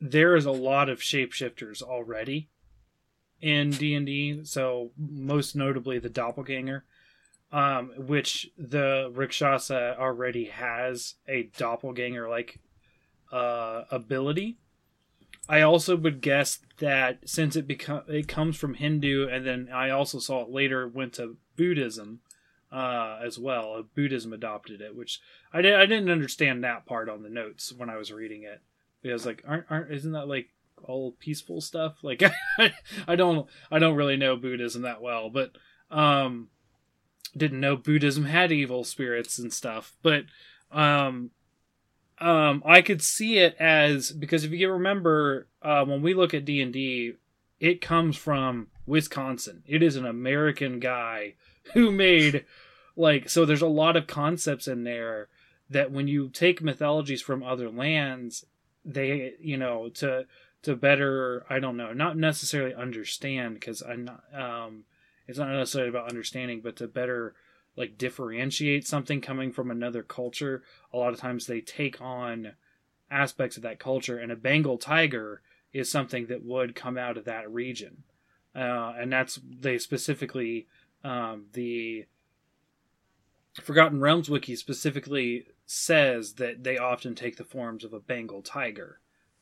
there 0.01 0.37
is 0.37 0.45
a 0.45 0.53
lot 0.53 0.89
of 0.89 1.01
shapeshifters 1.01 1.83
already 1.83 2.49
in 3.41 3.71
D 3.71 3.95
and 3.95 4.07
D. 4.07 4.45
So 4.45 4.93
most 4.97 5.57
notably 5.57 5.99
the 5.99 6.09
doppelganger, 6.09 6.85
um, 7.51 7.93
which 7.97 8.51
the 8.57 9.11
Rakshasa 9.13 9.97
already 9.99 10.47
has 10.47 11.15
a 11.29 11.51
doppelganger 11.57 12.29
like 12.29 12.61
uh, 13.33 13.85
ability. 13.91 14.59
I 15.49 15.63
also 15.63 15.97
would 15.97 16.21
guess 16.21 16.61
that 16.79 17.29
since 17.29 17.57
it 17.57 17.67
become 17.67 18.03
it 18.09 18.29
comes 18.29 18.57
from 18.57 18.75
Hindu, 18.75 19.29
and 19.29 19.45
then 19.45 19.69
I 19.73 19.91
also 19.91 20.19
saw 20.19 20.43
it 20.43 20.51
later 20.51 20.87
went 20.87 21.15
to 21.15 21.37
Buddhism 21.57 22.21
uh, 22.71 23.21
as 23.25 23.39
well. 23.39 23.83
Buddhism 23.95 24.33
adopted 24.33 24.81
it, 24.81 24.97
which 24.97 25.21
I 25.53 25.63
did 25.63 25.75
I 25.75 25.87
didn't 25.87 26.11
understand 26.11 26.65
that 26.65 26.87
part 26.87 27.09
on 27.09 27.23
the 27.23 27.29
notes 27.29 27.73
when 27.73 27.91
I 27.91 27.97
was 27.97 28.13
reading 28.13 28.45
it 28.45 28.61
because 29.03 29.27
like 29.27 29.43
aren't 29.47 29.67
aren't 29.71 29.93
isn't 29.93 30.13
that 30.13 30.29
like 30.29 30.49
all 30.85 31.13
peaceful 31.13 31.61
stuff? 31.61 31.99
Like 32.03 32.23
I 33.07 33.17
don't 33.17 33.49
I 33.71 33.79
don't 33.79 33.97
really 33.97 34.17
know 34.17 34.37
Buddhism 34.37 34.83
that 34.83 35.03
well, 35.03 35.31
but 35.31 35.53
um 35.91 36.49
didn't 37.37 37.61
know 37.61 37.77
Buddhism 37.77 38.25
had 38.25 38.53
evil 38.53 38.85
spirits 38.85 39.39
and 39.39 39.53
stuff, 39.53 39.97
but 40.03 40.25
um 40.71 41.31
um, 42.23 42.63
I 42.65 42.83
could 42.83 43.03
see 43.03 43.39
it 43.39 43.57
as 43.59 44.13
because 44.13 44.45
if 44.45 44.53
you 44.53 44.71
remember 44.71 45.49
uh, 45.61 45.85
when 45.85 46.03
we 46.03 46.15
look 46.15 46.35
at 46.35 46.45
D 46.45 46.63
and 46.63 46.73
D, 46.73 47.15
it 47.59 47.81
comes 47.81 48.17
from 48.17 48.69
Wisconsin. 48.87 49.63
It 49.67 49.83
is 49.83 49.97
an 49.97 50.07
American 50.07 50.81
guy 50.81 51.35
who 51.75 51.91
made 51.91 52.45
like 52.97 53.29
so. 53.29 53.45
There's 53.45 53.63
a 53.63 53.67
lot 53.67 53.97
of 53.97 54.07
concepts 54.07 54.69
in 54.69 54.85
there 54.85 55.29
that 55.71 55.91
when 55.91 56.09
you 56.09 56.29
take 56.29 56.61
mythologies 56.61 57.23
from 57.23 57.43
other 57.43 57.71
lands, 57.71 58.45
they 58.85 59.35
you 59.41 59.57
know 59.57 59.89
to 59.95 60.27
to 60.63 60.77
better 60.77 61.45
I 61.49 61.59
don't 61.59 61.77
know 61.77 61.93
not 61.93 62.17
necessarily 62.17 62.75
understand 62.75 63.55
because 63.55 63.83
I'm 63.83 64.05
not 64.05 64.23
um 64.35 64.85
it's 65.27 65.39
not 65.39 65.49
necessarily 65.49 65.91
about 65.91 66.11
understanding 66.11 66.61
but 66.61 66.77
to 66.77 66.87
better 66.89 67.35
like 67.77 67.97
differentiate 67.97 68.87
something 68.87 69.21
coming 69.21 69.53
from 69.53 69.71
another 69.71 70.03
culture, 70.03 70.63
a 70.93 70.99
lot 70.99 71.13
of 71.13 71.21
times 71.21 71.47
they 71.47 71.61
take 71.61 72.01
on 72.01 72.53
aspects 73.11 73.57
of 73.57 73.63
that 73.63 73.79
culture, 73.79 74.19
and 74.19 74.33
a 74.33 74.37
Bengal 74.37 74.79
tiger 74.79 75.43
is 75.73 75.91
something 75.91 76.27
that 76.27 76.45
would 76.45 76.75
come 76.75 76.99
out 76.99 77.17
of 77.17 77.25
that 77.25 77.51
region, 77.51 78.03
uh, 78.55 78.95
and 78.99 79.13
that's 79.13 79.41
they 79.45 79.79
specifically 79.79 80.67
um, 81.05 81.47
the 81.53 82.07
Forgotten 83.61 84.01
Realms 84.01 84.31
wiki 84.31 84.57
specifically 84.57 85.47
says 85.67 86.35
that 86.35 86.65
they 86.65 86.79
often 86.79 87.15
take 87.15 87.37
the 87.37 87.45
forms 87.45 87.85
of 87.85 87.93
a 87.93 88.01
Bengal 88.01 88.43
tiger 88.43 89.01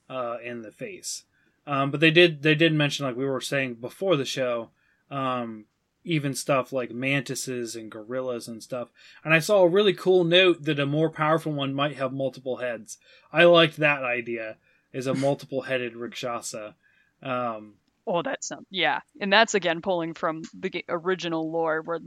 uh, 0.08 0.38
in 0.44 0.62
the 0.62 0.72
face. 0.72 1.24
Um, 1.66 1.90
but 1.90 2.00
they 2.00 2.10
did 2.10 2.42
they 2.42 2.54
did 2.54 2.72
mention 2.72 3.06
like 3.06 3.16
we 3.16 3.26
were 3.26 3.40
saying 3.40 3.74
before 3.74 4.16
the 4.16 4.24
show 4.24 4.70
um, 5.10 5.66
even 6.04 6.34
stuff 6.34 6.72
like 6.72 6.90
mantises 6.90 7.76
and 7.76 7.90
gorillas 7.90 8.48
and 8.48 8.62
stuff. 8.62 8.88
And 9.24 9.34
I 9.34 9.38
saw 9.38 9.62
a 9.62 9.68
really 9.68 9.92
cool 9.92 10.24
note 10.24 10.64
that 10.64 10.80
a 10.80 10.86
more 10.86 11.10
powerful 11.10 11.52
one 11.52 11.74
might 11.74 11.96
have 11.96 12.12
multiple 12.12 12.56
heads. 12.56 12.98
I 13.32 13.44
liked 13.44 13.76
that 13.76 14.02
idea 14.02 14.56
is 14.92 15.06
a 15.06 15.14
multiple 15.14 15.62
headed 15.62 15.94
rikshasa. 15.94 16.74
Um, 17.22 17.74
oh, 18.10 18.22
that's 18.22 18.48
sounds 18.48 18.66
yeah, 18.70 19.00
and 19.20 19.32
that's 19.32 19.54
again 19.54 19.80
pulling 19.82 20.14
from 20.14 20.42
the 20.58 20.84
original 20.88 21.50
lore 21.50 21.80
where 21.82 22.00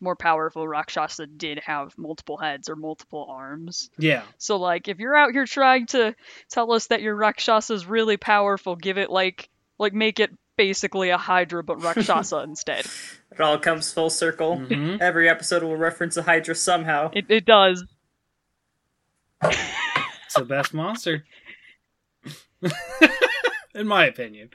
more 0.00 0.16
powerful 0.16 0.66
Rakshasa 0.66 1.26
did 1.26 1.58
have 1.58 1.96
multiple 1.98 2.38
heads 2.38 2.70
or 2.70 2.76
multiple 2.76 3.26
arms. 3.28 3.90
Yeah. 3.98 4.22
So 4.38 4.56
like 4.56 4.88
if 4.88 4.98
you're 4.98 5.14
out 5.16 5.32
here 5.32 5.44
trying 5.44 5.86
to 5.88 6.14
tell 6.48 6.72
us 6.72 6.86
that 6.86 7.02
your 7.02 7.14
Rakshasa 7.14 7.74
is 7.74 7.84
really 7.86 8.16
powerful, 8.16 8.76
give 8.76 8.96
it 8.96 9.10
like 9.10 9.50
like 9.78 9.92
make 9.92 10.18
it 10.18 10.30
basically 10.56 11.10
a 11.10 11.18
Hydra 11.18 11.62
but 11.62 11.82
Rakshasa 11.82 12.38
instead. 12.44 12.86
It 13.32 13.40
all 13.40 13.58
comes 13.58 13.92
full 13.92 14.10
circle. 14.10 14.56
Mhm. 14.58 15.00
Every 15.00 15.28
episode 15.28 15.62
will 15.62 15.76
reference 15.76 16.16
a 16.16 16.22
Hydra 16.22 16.54
somehow. 16.54 17.10
It 17.12 17.26
it 17.28 17.44
does. 17.44 17.84
It's 19.42 20.34
the 20.36 20.44
best 20.44 20.72
monster. 20.72 21.24
In 23.74 23.86
my 23.86 24.06
opinion. 24.06 24.50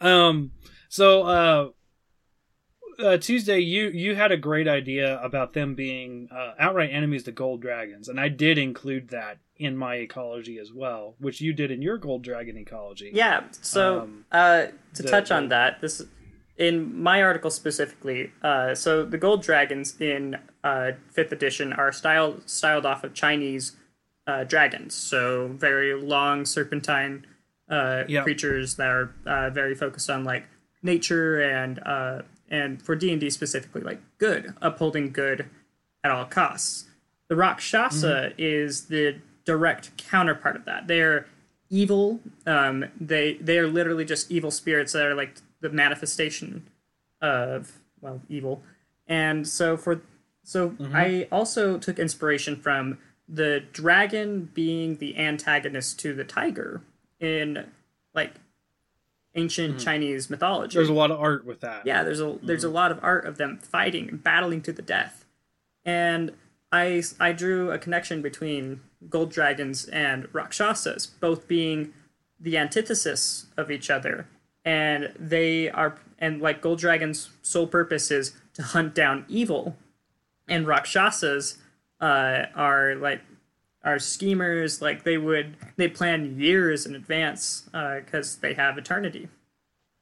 Um 0.00 0.50
so 0.88 1.22
uh 1.22 1.68
uh, 2.98 3.18
Tuesday, 3.18 3.58
you 3.58 3.88
you 3.88 4.14
had 4.14 4.32
a 4.32 4.36
great 4.36 4.66
idea 4.66 5.20
about 5.22 5.52
them 5.52 5.74
being 5.74 6.28
uh, 6.32 6.54
outright 6.58 6.90
enemies 6.92 7.24
to 7.24 7.32
gold 7.32 7.60
dragons, 7.60 8.08
and 8.08 8.18
I 8.18 8.28
did 8.28 8.56
include 8.58 9.08
that 9.08 9.38
in 9.56 9.76
my 9.76 9.96
ecology 9.96 10.58
as 10.58 10.72
well, 10.72 11.14
which 11.18 11.40
you 11.40 11.52
did 11.52 11.70
in 11.70 11.82
your 11.82 11.98
gold 11.98 12.22
dragon 12.22 12.56
ecology. 12.56 13.10
Yeah. 13.12 13.44
So 13.50 14.00
Um, 14.00 14.24
uh, 14.32 14.66
to 14.94 15.02
the- 15.02 15.08
touch 15.10 15.30
on 15.30 15.48
that, 15.48 15.80
this 15.80 16.02
in 16.56 16.98
my 17.02 17.22
article 17.22 17.50
specifically. 17.50 18.32
Uh, 18.42 18.74
so 18.74 19.04
the 19.04 19.18
gold 19.18 19.42
dragons 19.42 20.00
in 20.00 20.38
uh, 20.64 20.92
fifth 21.12 21.32
edition 21.32 21.72
are 21.74 21.92
styled 21.92 22.48
styled 22.48 22.86
off 22.86 23.04
of 23.04 23.12
Chinese 23.12 23.76
uh, 24.26 24.44
dragons. 24.44 24.94
So 24.94 25.48
very 25.48 25.94
long 25.94 26.46
serpentine 26.46 27.26
uh, 27.68 28.04
Yeah. 28.08 28.22
creatures 28.22 28.76
that 28.76 28.88
are 28.88 29.10
uh, 29.26 29.50
very 29.50 29.74
focused 29.74 30.08
on 30.10 30.24
like 30.24 30.46
nature 30.82 31.40
and 31.40 31.80
uh, 31.84 32.22
and 32.50 32.80
for 32.80 32.94
D 32.94 33.10
and 33.12 33.20
D 33.20 33.30
specifically, 33.30 33.82
like 33.82 34.00
good, 34.18 34.54
upholding 34.62 35.10
good 35.12 35.46
at 36.04 36.10
all 36.10 36.24
costs. 36.24 36.84
The 37.28 37.34
Rakshasa 37.36 38.32
is 38.38 38.86
the 38.86 39.16
direct 39.44 39.96
counterpart 39.96 40.54
of 40.56 40.64
that. 40.66 40.86
They're 40.86 41.26
evil. 41.70 42.20
Um, 42.46 42.84
they 43.00 43.34
they 43.34 43.58
are 43.58 43.66
literally 43.66 44.04
just 44.04 44.30
evil 44.30 44.50
spirits 44.52 44.92
that 44.92 45.04
are 45.04 45.14
like 45.14 45.36
the 45.60 45.68
manifestation 45.70 46.68
of 47.20 47.72
well 48.00 48.20
evil. 48.28 48.62
And 49.08 49.46
so 49.48 49.76
for 49.76 50.00
so 50.44 50.76
I 50.94 51.26
also 51.32 51.78
took 51.78 51.98
inspiration 51.98 52.54
from 52.54 52.98
the 53.28 53.64
dragon 53.72 54.50
being 54.54 54.98
the 54.98 55.16
antagonist 55.18 55.98
to 56.00 56.14
the 56.14 56.22
tiger 56.22 56.82
in 57.20 57.66
like 58.14 58.34
ancient 59.34 59.78
Chinese 59.78 60.30
mythology. 60.30 60.76
There's 60.76 60.88
a 60.88 60.94
lot 60.94 61.10
of 61.10 61.20
art 61.20 61.44
with 61.44 61.60
that. 61.60 61.86
Yeah, 61.86 62.02
there's 62.02 62.20
a 62.20 62.38
there's 62.42 62.64
a 62.64 62.70
lot 62.70 62.90
of 62.90 62.98
art 63.02 63.26
of 63.26 63.36
them 63.36 63.58
fighting 63.58 64.08
and 64.08 64.22
battling 64.22 64.62
to 64.62 64.72
the 64.72 64.82
death, 64.82 65.24
and 65.84 66.32
I 66.72 67.02
I 67.20 67.32
drew 67.32 67.70
a 67.70 67.78
connection 67.78 68.22
between 68.22 68.80
gold 69.08 69.30
dragons 69.30 69.84
and 69.86 70.28
rakshasas, 70.32 71.06
both 71.06 71.46
being 71.46 71.92
the 72.40 72.58
antithesis 72.58 73.46
of 73.56 73.70
each 73.70 73.90
other, 73.90 74.26
and 74.64 75.12
they 75.18 75.70
are 75.70 75.98
and 76.18 76.40
like 76.40 76.60
gold 76.60 76.78
dragons' 76.78 77.30
sole 77.42 77.66
purpose 77.66 78.10
is 78.10 78.34
to 78.54 78.62
hunt 78.62 78.94
down 78.94 79.24
evil, 79.28 79.76
and 80.48 80.66
rakshasas 80.66 81.58
uh, 82.00 82.46
are 82.54 82.94
like 82.94 83.20
are 83.86 83.98
schemers 83.98 84.82
like 84.82 85.04
they 85.04 85.16
would 85.16 85.56
they 85.76 85.88
plan 85.88 86.38
years 86.38 86.84
in 86.84 86.94
advance 86.94 87.70
because 87.72 88.36
they 88.36 88.52
have 88.54 88.76
eternity. 88.76 89.28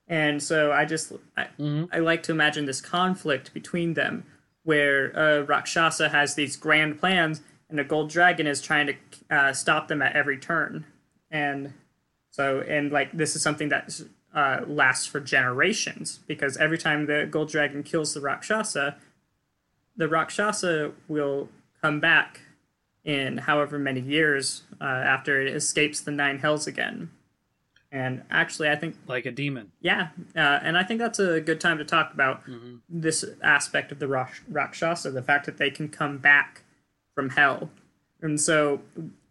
And 0.09 0.43
so 0.43 0.73
i 0.73 0.85
just 0.85 1.13
I, 1.37 1.49
I 1.93 1.99
like 2.01 2.23
to 2.25 2.33
imagine 2.33 2.65
this 2.65 2.81
conflict 2.81 3.55
between 3.55 3.95
them 3.95 4.25
where 4.65 5.17
uh, 5.17 5.41
rakshasa 5.43 6.09
has 6.09 6.35
these 6.35 6.57
grand 6.57 6.99
plans 6.99 7.43
and 7.69 7.79
a 7.79 7.85
gold 7.85 8.11
dragon 8.11 8.47
is 8.47 8.61
trying 8.61 8.87
to 8.87 8.95
uh, 9.31 9.53
stop 9.53 9.89
them 9.89 10.01
at 10.03 10.17
every 10.17 10.39
turn. 10.39 10.87
And 11.31 11.75
so 12.31 12.61
and 12.61 12.91
like 12.91 13.13
this 13.13 13.37
is 13.37 13.43
something 13.43 13.69
that 13.69 14.01
uh, 14.35 14.63
lasts 14.67 15.07
for 15.07 15.21
generations 15.21 16.21
because 16.27 16.57
every 16.57 16.79
time 16.79 17.07
the 17.07 17.29
gold 17.31 17.51
dragon 17.51 17.83
kills 17.83 18.15
the 18.15 18.21
rakshasa 18.21 18.97
the 19.97 20.09
rakshasa 20.09 20.91
will 21.07 21.49
come 21.81 22.01
back 22.01 22.41
in 23.05 23.39
however 23.39 23.79
many 23.79 24.01
years 24.01 24.63
uh, 24.81 24.85
after 24.85 25.41
it 25.43 25.55
escapes 25.55 26.01
the 26.01 26.11
nine 26.11 26.39
hells 26.39 26.67
again. 26.67 27.11
And 27.93 28.23
actually, 28.31 28.69
I 28.71 28.77
think, 28.77 28.97
Like 29.07 29.25
a 29.27 29.31
demon. 29.31 29.71
yeah, 29.81 30.09
uh, 30.35 30.59
and 30.63 30.77
I 30.77 30.83
think 30.83 30.99
that's 30.99 31.21
a 31.21 31.41
good 31.41 31.61
time 31.61 31.79
to 31.79 31.85
talk 31.85 32.13
about 32.13 32.45
Mm-hmm. 32.47 32.77
this 32.89 33.25
aspect 33.43 33.93
of 33.93 33.99
the 34.01 34.09
Rak- 34.09 34.43
Rakshasa, 34.49 35.11
the 35.13 35.23
fact 35.23 35.47
that 35.47 35.59
they 35.59 35.71
can 35.71 35.89
come 35.89 36.19
back 36.19 36.63
from 37.15 37.31
hell. 37.31 37.71
And 38.21 38.41
so, 38.41 38.81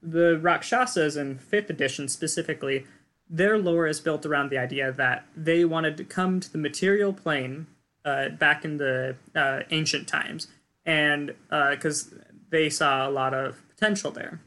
the 0.02 0.38
Rakshasas 0.40 1.18
in 1.18 1.40
5th 1.40 1.70
edition 1.70 2.08
specifically, 2.08 2.86
their 3.30 3.58
lore 3.58 3.88
is 3.88 4.00
built 4.00 4.26
around 4.26 4.50
the 4.50 4.58
idea 4.58 4.92
that 4.94 5.26
they 5.36 5.66
wanted 5.66 5.98
to 5.98 6.04
come 6.06 6.40
to 6.40 6.52
the 6.52 6.58
material 6.58 7.12
plane 7.12 7.68
uh, 8.06 8.30
back 8.30 8.64
in 8.64 8.78
the 8.78 9.16
uh, 9.36 9.62
ancient 9.72 10.08
times, 10.08 10.48
and 10.86 11.34
because 11.50 12.14
they 12.50 12.70
saw 12.70 13.08
a 13.08 13.12
lot 13.12 13.34
of 13.34 13.63
potential 13.84 14.12
there. 14.12 14.40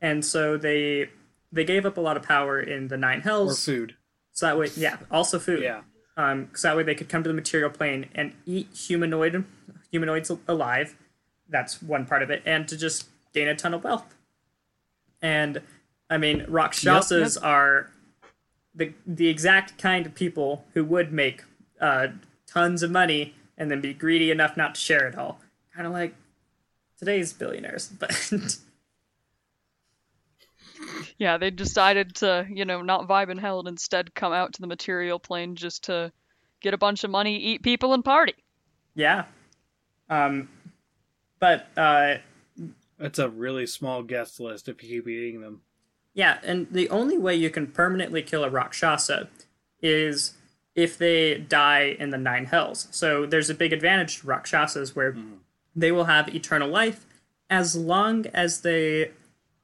and 0.00 0.24
so 0.24 0.56
they 0.56 1.08
they 1.52 1.64
gave 1.64 1.86
up 1.86 1.96
a 1.96 2.00
lot 2.00 2.16
of 2.16 2.22
power 2.22 2.60
in 2.60 2.88
the 2.88 2.96
Nine 2.96 3.20
Hells. 3.22 3.66
Or 3.68 3.72
food. 3.72 3.96
So 4.32 4.46
that 4.46 4.58
way, 4.58 4.68
yeah, 4.76 4.98
also 5.10 5.38
food. 5.38 5.62
Yeah. 5.62 5.80
Um, 6.16 6.50
so 6.54 6.68
that 6.68 6.76
way 6.76 6.82
they 6.82 6.94
could 6.94 7.08
come 7.08 7.22
to 7.22 7.28
the 7.28 7.34
material 7.34 7.70
plane 7.70 8.06
and 8.14 8.34
eat 8.46 8.68
humanoid 8.74 9.44
humanoids 9.90 10.30
alive. 10.46 10.96
That's 11.48 11.82
one 11.82 12.06
part 12.06 12.22
of 12.22 12.30
it, 12.30 12.42
and 12.44 12.68
to 12.68 12.76
just 12.76 13.08
gain 13.32 13.48
a 13.48 13.54
ton 13.54 13.74
of 13.74 13.84
wealth. 13.84 14.14
And 15.22 15.62
I 16.10 16.18
mean, 16.18 16.44
Rakshasas 16.48 17.36
are 17.36 17.90
the 18.74 18.92
the 19.06 19.28
exact 19.28 19.78
kind 19.78 20.06
of 20.06 20.14
people 20.14 20.64
who 20.74 20.84
would 20.84 21.12
make 21.12 21.44
uh, 21.80 22.08
tons 22.46 22.82
of 22.82 22.90
money 22.90 23.34
and 23.56 23.70
then 23.70 23.80
be 23.80 23.92
greedy 23.94 24.30
enough 24.30 24.56
not 24.56 24.74
to 24.74 24.80
share 24.80 25.08
it 25.08 25.16
all. 25.16 25.40
Kind 25.74 25.86
of 25.86 25.92
like 25.92 26.14
today's 26.98 27.32
billionaires, 27.32 27.88
but 27.98 28.58
Yeah, 31.18 31.38
they 31.38 31.50
decided 31.50 32.16
to, 32.16 32.46
you 32.48 32.64
know, 32.64 32.82
not 32.82 33.08
vibe 33.08 33.30
in 33.30 33.38
hell 33.38 33.58
and 33.58 33.68
instead 33.68 34.14
come 34.14 34.32
out 34.32 34.54
to 34.54 34.60
the 34.60 34.66
material 34.66 35.18
plane 35.18 35.56
just 35.56 35.84
to 35.84 36.12
get 36.60 36.74
a 36.74 36.78
bunch 36.78 37.04
of 37.04 37.10
money, 37.10 37.36
eat 37.38 37.62
people, 37.62 37.92
and 37.94 38.04
party. 38.04 38.34
yeah. 38.94 39.24
Um, 40.10 40.48
but 41.38 41.68
uh, 41.76 42.14
That's 42.98 43.18
a 43.18 43.28
really 43.28 43.66
small 43.66 44.02
guest 44.02 44.40
list 44.40 44.68
if 44.68 44.82
you 44.82 45.02
keep 45.02 45.08
eating 45.08 45.40
them. 45.40 45.60
Yeah, 46.14 46.38
and 46.42 46.66
the 46.70 46.88
only 46.90 47.18
way 47.18 47.36
you 47.36 47.50
can 47.50 47.66
permanently 47.68 48.22
kill 48.22 48.42
a 48.42 48.50
Rakshasa 48.50 49.28
is 49.80 50.34
if 50.74 50.96
they 50.96 51.36
die 51.38 51.96
in 51.98 52.10
the 52.10 52.18
nine 52.18 52.46
hells. 52.46 52.88
So 52.90 53.26
there's 53.26 53.50
a 53.50 53.54
big 53.54 53.72
advantage 53.72 54.20
to 54.20 54.26
Rakshasas 54.26 54.96
where 54.96 55.14
they 55.76 55.92
will 55.92 56.04
have 56.04 56.34
eternal 56.34 56.68
life 56.68 57.04
as 57.50 57.76
long 57.76 58.26
as 58.34 58.62
they 58.62 59.10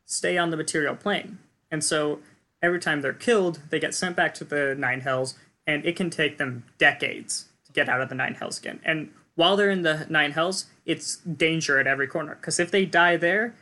stay 0.07 0.39
on 0.39 0.51
the 0.51 0.57
material 0.57 0.95
plane. 0.95 1.39
And 1.71 1.83
so 1.83 2.21
every 2.63 2.81
time 2.81 3.01
they're 3.01 3.13
killed, 3.13 3.61
they 3.71 3.79
get 3.79 3.95
sent 3.95 4.17
back 4.17 4.35
to 4.35 4.45
the 4.45 4.75
nine 4.77 5.01
hells, 5.01 5.37
and 5.67 5.85
it 5.85 5.97
can 5.97 6.11
take 6.11 6.39
them 6.39 6.65
decades 6.79 7.47
to 7.67 7.73
get 7.73 7.89
out 7.89 8.01
of 8.01 8.09
the 8.09 8.15
nine 8.15 8.35
hells 8.35 8.59
again. 8.59 8.81
And 8.85 9.11
while 9.35 9.57
they're 9.57 9.71
in 9.71 9.83
the 9.83 10.07
nine 10.09 10.33
hells, 10.33 10.67
it's 10.87 11.17
danger 11.17 11.79
at 11.79 11.87
every 11.87 12.07
corner. 12.07 12.37
Because 12.37 12.61
if 12.61 12.71
they 12.71 12.85
die 12.85 13.17
there, 13.17 13.55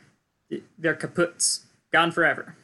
they're 0.77 0.95
kaputs, 0.95 1.61
gone 1.91 2.11
forever 2.11 2.55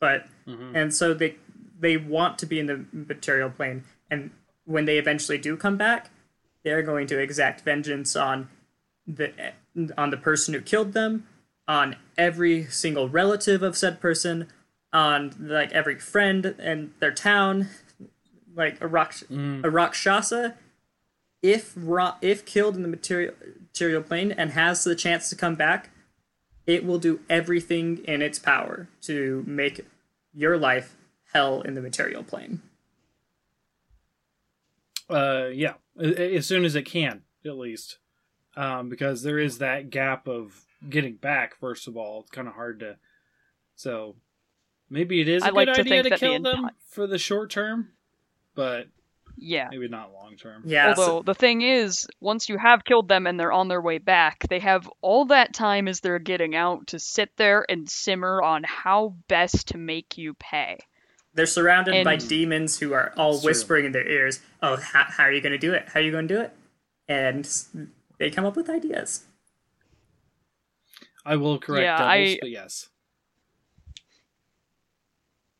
but 0.00 0.26
mm-hmm. 0.46 0.74
and 0.74 0.94
so 0.94 1.14
they 1.14 1.36
they 1.78 1.96
want 1.96 2.38
to 2.38 2.46
be 2.46 2.58
in 2.58 2.66
the 2.66 2.84
material 2.92 3.50
plane 3.50 3.84
and 4.10 4.30
when 4.64 4.84
they 4.84 4.98
eventually 4.98 5.38
do 5.38 5.56
come 5.56 5.76
back 5.76 6.10
they're 6.64 6.82
going 6.82 7.06
to 7.06 7.18
exact 7.18 7.62
vengeance 7.62 8.16
on 8.16 8.48
the 9.06 9.32
on 9.96 10.10
the 10.10 10.16
person 10.16 10.54
who 10.54 10.60
killed 10.60 10.92
them 10.92 11.26
on 11.68 11.94
every 12.16 12.64
single 12.64 13.08
relative 13.08 13.62
of 13.62 13.76
said 13.76 14.00
person 14.00 14.48
on 14.92 15.32
like 15.38 15.70
every 15.72 15.98
friend 15.98 16.56
and 16.58 16.92
their 16.98 17.12
town 17.12 17.68
like 18.56 18.80
a 18.80 18.88
rock 18.88 19.14
a 19.30 19.70
rakshasa 19.70 20.56
if 21.42 21.74
ro- 21.76 22.14
if 22.22 22.44
killed 22.46 22.74
in 22.74 22.82
the 22.82 22.88
material 22.88 23.34
material 23.60 24.02
plane 24.02 24.32
and 24.32 24.52
has 24.52 24.82
the 24.82 24.96
chance 24.96 25.28
to 25.28 25.36
come 25.36 25.54
back 25.54 25.90
it 26.68 26.84
will 26.84 26.98
do 26.98 27.20
everything 27.30 27.98
in 28.04 28.20
its 28.20 28.38
power 28.38 28.88
to 29.00 29.42
make 29.46 29.86
your 30.34 30.58
life 30.58 30.96
hell 31.32 31.62
in 31.62 31.74
the 31.74 31.80
material 31.80 32.22
plane. 32.22 32.60
Uh, 35.08 35.48
yeah, 35.50 35.74
as 35.98 36.46
soon 36.46 36.66
as 36.66 36.74
it 36.74 36.82
can, 36.82 37.22
at 37.44 37.56
least, 37.56 37.98
um, 38.54 38.90
because 38.90 39.22
there 39.22 39.38
is 39.38 39.58
that 39.58 39.88
gap 39.88 40.28
of 40.28 40.66
getting 40.88 41.16
back. 41.16 41.54
First 41.58 41.88
of 41.88 41.96
all, 41.96 42.20
it's 42.22 42.30
kind 42.30 42.48
of 42.48 42.54
hard 42.54 42.80
to. 42.80 42.96
So 43.74 44.16
maybe 44.90 45.20
it 45.20 45.28
is 45.28 45.42
a 45.42 45.46
I 45.46 45.50
like 45.50 45.68
good 45.68 45.74
to 45.74 45.80
idea 45.82 45.90
think 45.90 46.04
to 46.04 46.10
that 46.10 46.20
the 46.20 46.26
kill 46.26 46.42
them 46.42 46.64
enti- 46.64 46.70
for 46.88 47.06
the 47.06 47.18
short 47.18 47.50
term, 47.50 47.90
but 48.54 48.88
Yeah. 49.36 49.68
maybe 49.70 49.86
not 49.88 50.12
long 50.12 50.36
term. 50.36 50.62
Yeah, 50.66 50.94
so- 50.94 51.00
Although 51.02 51.22
the 51.22 51.34
thing 51.34 51.62
is, 51.62 52.08
once 52.20 52.48
you 52.48 52.58
have 52.58 52.84
killed 52.84 53.08
them 53.08 53.26
and 53.26 53.38
they're 53.38 53.52
on 53.52 53.68
their 53.68 53.80
way 53.80 53.98
back, 53.98 54.44
they 54.48 54.58
have 54.58 54.90
all 55.00 55.26
that 55.26 55.54
time 55.54 55.86
as 55.88 56.00
they're 56.00 56.18
getting 56.18 56.56
out 56.56 56.88
to 56.88 56.98
sit 56.98 57.30
there 57.36 57.64
and 57.68 57.88
simmer 57.88 58.42
on 58.42 58.64
how 58.64 59.14
best 59.28 59.68
to 59.68 59.78
make 59.78 60.18
you 60.18 60.34
pay. 60.34 60.78
they're 61.34 61.46
surrounded 61.46 62.04
by 62.04 62.16
demons 62.16 62.80
who 62.80 62.92
are 62.94 63.12
all 63.16 63.32
That's 63.34 63.42
true. 63.42 63.50
whispering 63.50 63.84
in 63.84 63.92
their 63.92 64.08
ears, 64.08 64.40
"Oh, 64.60 64.74
how, 64.74 65.04
how 65.04 65.22
are 65.24 65.32
you 65.32 65.40
going 65.40 65.52
to 65.52 65.58
do 65.58 65.72
it? 65.72 65.86
How 65.88 66.00
are 66.00 66.02
you 66.02 66.10
going 66.10 66.26
to 66.26 66.34
do 66.34 66.40
it?" 66.40 66.52
And 67.06 67.48
they 68.18 68.28
come 68.28 68.44
up 68.44 68.56
with 68.56 68.68
ideas. 68.68 69.24
I 71.28 71.36
will 71.36 71.58
correct 71.58 71.84
Yeah, 71.84 71.98
devils, 71.98 72.34
I- 72.34 72.38
but 72.40 72.50
yes. 72.50 72.88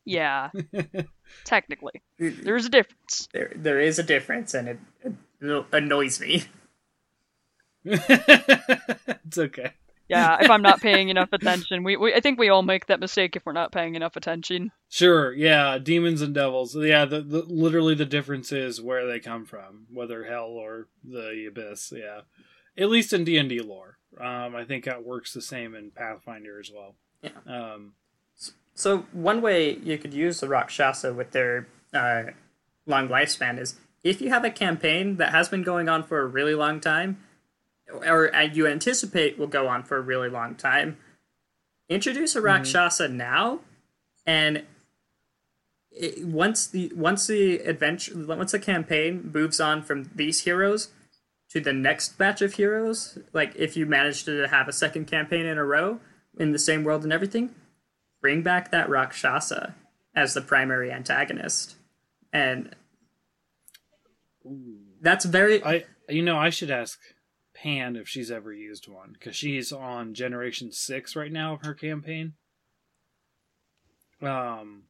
Yeah, 0.05 0.49
technically, 1.45 2.01
mm-hmm. 2.19 2.41
there's 2.41 2.65
a 2.65 2.69
difference. 2.69 3.27
There, 3.31 3.51
there 3.55 3.79
is 3.79 3.99
a 3.99 4.03
difference, 4.03 4.55
and 4.55 4.67
it, 4.69 4.79
it 5.39 5.65
annoys 5.71 6.19
me. 6.19 6.45
it's 7.85 9.37
okay. 9.37 9.73
Yeah, 10.09 10.37
if 10.41 10.49
I'm 10.49 10.63
not 10.63 10.81
paying 10.81 11.09
enough 11.09 11.31
attention, 11.31 11.83
we, 11.83 11.95
we 11.95 12.13
I 12.15 12.21
think 12.21 12.39
we 12.39 12.49
all 12.49 12.63
make 12.63 12.87
that 12.87 12.99
mistake 12.99 13.35
if 13.35 13.45
we're 13.45 13.53
not 13.53 13.71
paying 13.71 13.93
enough 13.93 14.15
attention. 14.15 14.71
Sure, 14.89 15.31
yeah, 15.31 15.77
demons 15.77 16.23
and 16.23 16.33
devils. 16.33 16.75
Yeah, 16.75 17.05
the, 17.05 17.21
the 17.21 17.43
literally 17.43 17.93
the 17.93 18.05
difference 18.05 18.51
is 18.51 18.81
where 18.81 19.05
they 19.05 19.19
come 19.19 19.45
from, 19.45 19.85
whether 19.93 20.23
hell 20.23 20.47
or 20.47 20.87
the 21.03 21.45
abyss. 21.47 21.93
Yeah, 21.95 22.21
at 22.75 22.89
least 22.89 23.13
in 23.13 23.23
D 23.23 23.37
and 23.37 23.47
D 23.47 23.59
lore. 23.59 23.98
Um, 24.17 24.55
I 24.55 24.63
think 24.65 24.85
that 24.85 25.03
works 25.03 25.33
the 25.33 25.41
same 25.41 25.75
in 25.75 25.91
Pathfinder 25.91 26.59
as 26.59 26.71
well. 26.73 26.95
Yeah. 27.21 27.29
Um, 27.47 27.93
So 28.73 28.99
one 29.11 29.41
way 29.41 29.75
you 29.75 29.97
could 29.97 30.13
use 30.13 30.39
the 30.39 30.47
Rakshasa 30.47 31.13
with 31.13 31.31
their 31.31 31.67
uh, 31.93 32.31
long 32.85 33.09
lifespan 33.09 33.59
is 33.59 33.75
if 34.05 34.21
you 34.21 34.29
have 34.29 34.45
a 34.45 34.49
campaign 34.49 35.17
that 35.17 35.31
has 35.33 35.49
been 35.49 35.63
going 35.63 35.89
on 35.89 36.03
for 36.03 36.21
a 36.21 36.25
really 36.25 36.55
long 36.55 36.79
time, 36.79 37.19
or 37.91 38.33
uh, 38.33 38.43
you 38.43 38.67
anticipate 38.67 39.37
will 39.37 39.47
go 39.47 39.67
on 39.67 39.83
for 39.83 39.97
a 39.97 40.01
really 40.01 40.29
long 40.29 40.55
time, 40.55 40.97
introduce 41.89 42.35
a 42.35 42.41
Rakshasa 42.41 43.09
now, 43.09 43.59
and 44.25 44.63
it, 45.91 46.25
once 46.25 46.65
the 46.67 46.91
once 46.95 47.27
the 47.27 47.57
adventure 47.59 48.13
once 48.15 48.53
the 48.53 48.59
campaign 48.59 49.29
moves 49.33 49.59
on 49.59 49.83
from 49.83 50.09
these 50.15 50.43
heroes 50.43 50.89
to 51.49 51.59
the 51.59 51.73
next 51.73 52.17
batch 52.17 52.41
of 52.41 52.53
heroes, 52.53 53.17
like 53.33 53.55
if 53.55 53.75
you 53.75 53.85
manage 53.85 54.23
to 54.25 54.47
have 54.47 54.67
a 54.67 54.73
second 54.73 55.05
campaign 55.05 55.45
in 55.45 55.57
a 55.57 55.65
row 55.65 55.99
in 56.37 56.51
the 56.51 56.59
same 56.59 56.83
world 56.83 57.03
and 57.03 57.11
everything, 57.11 57.55
bring 58.21 58.41
back 58.41 58.71
that 58.71 58.89
Rakshasa 58.89 59.75
as 60.15 60.33
the 60.33 60.41
primary 60.41 60.91
antagonist. 60.91 61.75
And 62.31 62.75
that's 65.01 65.25
very 65.25 65.63
I 65.63 65.85
you 66.07 66.21
know 66.21 66.37
I 66.37 66.49
should 66.49 66.71
ask 66.71 66.99
Pan 67.53 67.95
if 67.95 68.07
she's 68.07 68.31
ever 68.31 68.53
used 68.53 68.87
one 68.87 69.11
because 69.13 69.35
she's 69.35 69.71
on 69.71 70.13
Generation 70.13 70.71
Six 70.71 71.15
right 71.15 71.31
now 71.31 71.55
of 71.55 71.65
her 71.65 71.73
campaign. 71.73 72.33
Um, 74.21 74.83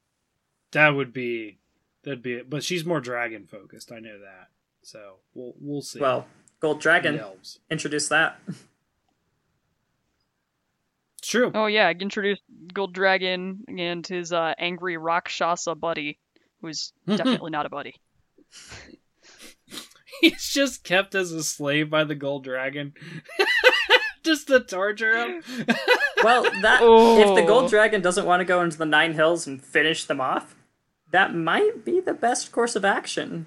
that 0.72 0.89
would 0.89 1.13
be 1.13 1.60
that'd 2.04 2.22
be 2.22 2.34
it. 2.34 2.50
But 2.50 2.63
she's 2.63 2.86
more 2.86 3.00
dragon 3.00 3.48
focused. 3.48 3.91
I 3.91 4.00
know 4.00 4.19
that. 4.19 4.50
So 4.82 5.15
we'll 5.34 5.54
we'll 5.60 5.82
see. 5.82 6.00
well, 6.00 6.28
Gold 6.60 6.82
Dragon. 6.82 7.15
The 7.17 7.22
elves. 7.24 7.60
Introduce 7.69 8.08
that. 8.10 8.39
It's 11.19 11.28
true. 11.28 11.52
Oh 11.54 11.65
yeah, 11.67 11.89
introduce 11.91 12.39
Gold 12.74 12.93
Dragon 12.93 13.63
and 13.67 14.06
his 14.06 14.32
uh, 14.34 14.54
angry 14.58 14.98
Rakshasa 14.98 15.76
buddy, 15.76 16.19
who's 16.62 16.93
definitely 17.08 17.52
not 17.52 17.65
a 17.65 17.69
buddy. 17.69 17.95
He's 20.22 20.50
just 20.52 20.84
kept 20.84 21.15
as 21.15 21.32
a 21.32 21.43
slave 21.43 21.89
by 21.89 22.04
the 22.04 22.15
gold 22.15 22.43
dragon. 22.43 22.93
just 24.24 24.48
to 24.48 24.60
torture 24.60 25.15
him. 25.15 25.43
Well, 26.24 26.43
that 26.43 26.82
if 26.82 27.36
the 27.36 27.43
Oh. 27.43 27.48
Gold 27.48 27.69
Dragon 27.69 28.02
doesn't 28.02 28.26
want 28.26 28.41
to 28.41 28.45
go 28.45 28.62
into 28.62 28.78
the 28.78 28.86
Nine 28.86 29.13
Hells 29.13 29.48
and 29.48 29.63
finish 29.63 30.04
them 30.04 30.19
off, 30.19 30.56
that 31.12 31.34
might 31.34 31.86
be 31.86 32.02
the 32.02 32.13
best 32.13 32.52
course 32.52 32.76
of 32.76 32.84
action. 32.84 33.45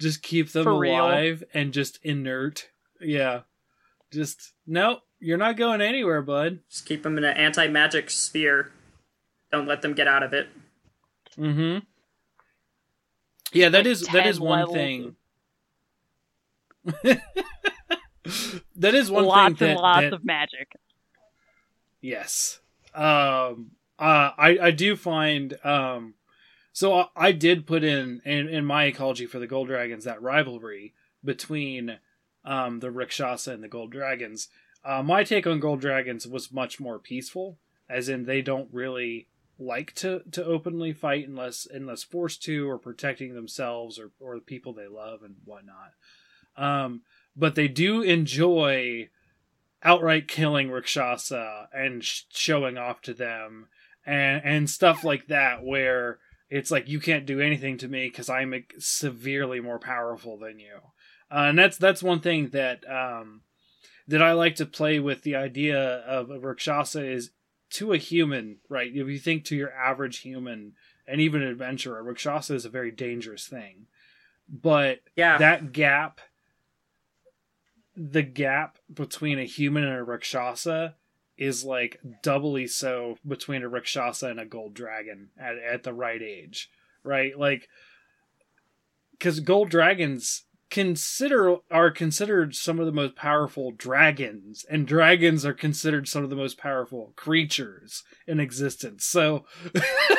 Just 0.00 0.22
keep 0.22 0.52
them 0.52 0.64
For 0.64 0.78
real. 0.78 0.94
alive 0.94 1.42
and 1.54 1.72
just 1.72 1.98
inert. 2.02 2.68
Yeah. 3.00 3.40
Just 4.10 4.52
no, 4.66 4.98
you're 5.20 5.36
not 5.38 5.56
going 5.56 5.80
anywhere, 5.80 6.22
bud. 6.22 6.60
Just 6.70 6.86
keep 6.86 7.02
them 7.02 7.18
in 7.18 7.24
an 7.24 7.36
anti-magic 7.36 8.08
sphere. 8.10 8.72
Don't 9.52 9.66
let 9.66 9.82
them 9.82 9.94
get 9.94 10.08
out 10.08 10.22
of 10.22 10.32
it. 10.32 10.48
Mm-hmm. 11.36 11.78
Yeah, 13.52 13.68
that 13.70 13.86
is 13.86 14.00
that 14.02 14.10
10 14.24 14.26
is 14.26 14.40
one 14.40 14.58
levels 14.60 14.74
thing. 14.76 15.16
that 18.76 18.94
is 18.94 19.10
one 19.10 19.24
lots 19.26 19.58
thing 19.58 19.70
and 19.72 19.80
lots 19.80 20.00
that- 20.02 20.12
of 20.12 20.24
magic. 20.24 20.72
Yes. 22.00 22.60
Um. 22.94 23.72
Uh. 23.98 24.30
I. 24.38 24.58
I 24.62 24.70
do 24.70 24.94
find. 24.96 25.58
Um. 25.64 26.14
So 26.78 26.94
I, 26.94 27.06
I 27.16 27.32
did 27.32 27.66
put 27.66 27.82
in, 27.82 28.22
in 28.24 28.46
in 28.48 28.64
my 28.64 28.84
ecology 28.84 29.26
for 29.26 29.40
the 29.40 29.48
gold 29.48 29.66
dragons 29.66 30.04
that 30.04 30.22
rivalry 30.22 30.94
between 31.24 31.98
um 32.44 32.78
the 32.78 32.90
Rikshasa 32.90 33.52
and 33.52 33.64
the 33.64 33.68
gold 33.68 33.90
dragons. 33.90 34.46
Uh, 34.84 35.02
my 35.02 35.24
take 35.24 35.44
on 35.44 35.58
gold 35.58 35.80
dragons 35.80 36.24
was 36.24 36.52
much 36.52 36.78
more 36.78 37.00
peaceful. 37.00 37.58
as 37.88 38.08
in 38.08 38.26
they 38.26 38.42
don't 38.42 38.68
really 38.72 39.26
like 39.58 39.92
to 39.94 40.22
to 40.30 40.44
openly 40.44 40.92
fight 40.92 41.26
unless 41.26 41.66
unless 41.68 42.04
forced 42.04 42.44
to 42.44 42.70
or 42.70 42.78
protecting 42.78 43.34
themselves 43.34 43.98
or 43.98 44.12
or 44.20 44.36
the 44.36 44.40
people 44.40 44.72
they 44.72 44.86
love 44.86 45.24
and 45.24 45.34
whatnot. 45.44 45.94
Um, 46.56 47.02
but 47.34 47.56
they 47.56 47.66
do 47.66 48.02
enjoy 48.02 49.08
outright 49.82 50.28
killing 50.28 50.68
Rikshasa 50.68 51.66
and 51.74 52.04
sh- 52.04 52.22
showing 52.30 52.78
off 52.78 53.00
to 53.02 53.14
them 53.14 53.66
and 54.06 54.42
and 54.44 54.70
stuff 54.70 55.02
like 55.02 55.26
that 55.26 55.64
where 55.64 56.20
it's 56.50 56.70
like 56.70 56.88
you 56.88 57.00
can't 57.00 57.26
do 57.26 57.40
anything 57.40 57.78
to 57.78 57.88
me 57.88 58.08
because 58.08 58.28
I'm 58.28 58.54
severely 58.78 59.60
more 59.60 59.78
powerful 59.78 60.38
than 60.38 60.58
you. 60.58 60.76
Uh, 61.30 61.46
and 61.48 61.58
that's 61.58 61.76
that's 61.76 62.02
one 62.02 62.20
thing 62.20 62.48
that 62.50 62.88
um, 62.90 63.42
that 64.06 64.22
I 64.22 64.32
like 64.32 64.56
to 64.56 64.66
play 64.66 64.98
with 64.98 65.22
the 65.22 65.36
idea 65.36 65.78
of 65.78 66.30
a 66.30 66.38
Rakshasa 66.38 67.04
is 67.04 67.30
to 67.70 67.92
a 67.92 67.98
human, 67.98 68.58
right? 68.68 68.90
If 68.90 69.08
you 69.08 69.18
think 69.18 69.44
to 69.44 69.56
your 69.56 69.72
average 69.72 70.18
human 70.20 70.72
and 71.06 71.20
even 71.20 71.42
an 71.42 71.48
adventurer, 71.48 72.02
Rakshasa 72.02 72.54
is 72.54 72.64
a 72.64 72.70
very 72.70 72.90
dangerous 72.90 73.46
thing. 73.46 73.86
But 74.48 75.00
Yeah. 75.16 75.36
that 75.38 75.72
gap 75.72 76.20
the 77.94 78.22
gap 78.22 78.78
between 78.92 79.40
a 79.40 79.44
human 79.44 79.82
and 79.82 79.96
a 79.96 80.04
Rakshasa 80.04 80.94
is 81.38 81.64
like 81.64 82.00
doubly 82.22 82.66
so 82.66 83.16
between 83.26 83.62
a 83.62 83.68
Rakshasa 83.68 84.26
and 84.26 84.40
a 84.40 84.44
gold 84.44 84.74
dragon 84.74 85.30
at, 85.38 85.56
at 85.56 85.82
the 85.84 85.94
right 85.94 86.20
age, 86.20 86.68
right? 87.04 87.38
Like, 87.38 87.68
because 89.12 89.40
gold 89.40 89.70
dragons 89.70 90.44
consider 90.70 91.56
are 91.70 91.90
considered 91.90 92.54
some 92.54 92.78
of 92.78 92.86
the 92.86 92.92
most 92.92 93.16
powerful 93.16 93.70
dragons, 93.70 94.66
and 94.68 94.86
dragons 94.86 95.46
are 95.46 95.54
considered 95.54 96.08
some 96.08 96.24
of 96.24 96.30
the 96.30 96.36
most 96.36 96.58
powerful 96.58 97.12
creatures 97.16 98.02
in 98.26 98.40
existence. 98.40 99.04
So, 99.04 99.46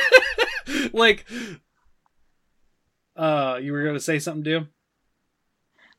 like, 0.94 1.26
uh, 3.16 3.60
you 3.62 3.74
were 3.74 3.94
to 3.94 4.00
say 4.00 4.20
something, 4.20 4.44
Doom? 4.44 4.70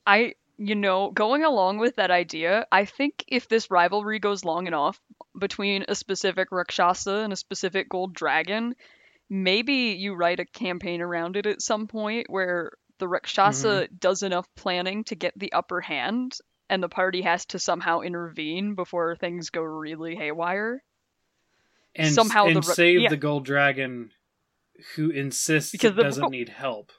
I, 0.07 0.35
you 0.63 0.75
know, 0.75 1.11
going 1.11 1.43
along 1.43 1.79
with 1.79 1.97
that 1.97 2.11
idea, 2.11 2.67
I 2.71 2.85
think 2.85 3.25
if 3.29 3.49
this 3.49 3.71
rivalry 3.71 4.19
goes 4.19 4.45
long 4.45 4.67
enough 4.67 5.01
between 5.39 5.87
a 5.89 5.95
specific 5.95 6.49
Rakshasa 6.53 7.15
and 7.15 7.33
a 7.33 7.37
specific 7.37 7.89
gold 7.89 8.13
dragon, 8.13 8.75
maybe 9.31 9.97
you 9.99 10.13
write 10.13 10.39
a 10.39 10.45
campaign 10.45 11.01
around 11.01 11.37
it 11.39 11.47
at 11.47 11.63
some 11.63 11.87
point 11.87 12.27
where 12.29 12.73
the 12.99 13.09
Rakshasa 13.09 13.69
mm-hmm. 13.69 13.95
does 13.99 14.23
enough 14.23 14.47
planning 14.55 15.05
to 15.05 15.15
get 15.15 15.33
the 15.35 15.55
upper 15.55 15.81
hand 15.81 16.37
and 16.69 16.83
the 16.83 16.91
party 16.91 17.23
has 17.23 17.47
to 17.47 17.59
somehow 17.59 18.01
intervene 18.01 18.75
before 18.75 19.17
things 19.17 19.49
go 19.49 19.63
really 19.63 20.15
haywire. 20.15 20.83
and 21.95 22.13
Somehow 22.13 22.49
and 22.49 22.57
the 22.57 22.63
save 22.63 23.01
yeah. 23.01 23.09
the 23.09 23.17
gold 23.17 23.47
dragon 23.47 24.11
who 24.95 25.09
insists 25.09 25.73
Because 25.73 25.95
the- 25.95 26.03
doesn't 26.03 26.31
need 26.31 26.51
help. 26.51 26.93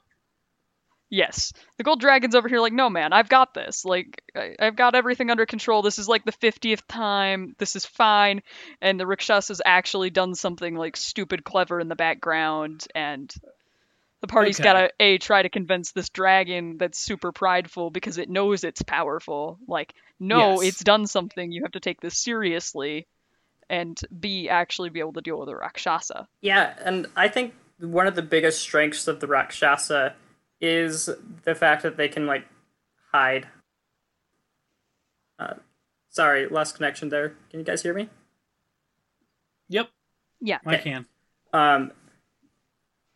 Yes. 1.14 1.52
The 1.78 1.84
gold 1.84 2.00
dragon's 2.00 2.36
over 2.36 2.48
here 2.48 2.62
like, 2.62 2.72
no 2.72 2.90
man, 2.90 3.12
I've 3.12 3.28
got 3.28 3.54
this. 3.54 3.84
Like, 3.84 4.24
I, 4.34 4.56
I've 4.58 4.78
got 4.78 4.96
everything 4.96 5.30
under 5.30 5.46
control. 5.46 5.82
This 5.82 6.00
is 6.00 6.08
like 6.08 6.24
the 6.24 6.32
50th 6.32 6.82
time. 6.88 7.54
This 7.60 7.76
is 7.76 7.86
fine. 7.86 8.42
And 8.82 8.98
the 8.98 9.04
Rakshasa's 9.04 9.62
actually 9.66 10.10
done 10.10 10.36
something 10.36 10.74
like 10.74 10.96
stupid 10.96 11.44
clever 11.44 11.82
in 11.82 11.90
the 11.90 11.96
background. 11.98 12.88
And 12.96 13.30
the 14.22 14.28
party's 14.28 14.58
Okay. 14.58 14.64
gotta, 14.64 14.92
A, 15.02 15.18
try 15.18 15.42
to 15.42 15.50
convince 15.50 15.92
this 15.92 16.08
dragon 16.10 16.78
that's 16.78 16.98
super 16.98 17.34
prideful 17.34 17.90
because 17.90 18.18
it 18.18 18.30
knows 18.30 18.64
it's 18.64 18.82
powerful. 18.82 19.60
Like, 19.68 19.94
no, 20.18 20.62
Yes. 20.62 20.70
it's 20.76 20.84
done 20.84 21.08
something. 21.08 21.52
You 21.52 21.64
have 21.64 21.74
to 21.74 21.82
take 21.82 22.00
this 22.00 22.18
seriously. 22.18 23.06
And 23.70 24.00
B, 24.18 24.48
actually 24.48 24.90
be 24.90 25.02
able 25.02 25.14
to 25.14 25.22
deal 25.22 25.40
with 25.40 25.50
a 25.50 25.56
Rakshasa. 25.58 26.28
Yeah, 26.40 26.74
and 26.84 27.08
I 27.18 27.28
think 27.28 27.54
one 27.80 28.08
of 28.08 28.16
the 28.16 28.22
biggest 28.22 28.62
strengths 28.62 29.08
of 29.08 29.20
the 29.20 29.28
Rakshasa 29.28 30.14
is 30.62 31.10
the 31.44 31.56
fact 31.56 31.84
that 31.84 31.98
they 31.98 32.08
can 32.08 32.28
like 32.28 32.48
hide. 33.12 33.48
Uh, 35.40 35.56
sorry, 36.10 36.48
lost 36.48 36.76
connection 36.76 37.10
there. 37.10 37.36
Can 37.50 37.60
you 37.60 37.66
guys 37.66 37.82
hear 37.82 37.94
me? 37.94 38.10
Yep, 39.70 39.90
Yeah. 40.42 40.60
I 40.66 40.78
can. 40.78 41.06
Um, 41.54 41.92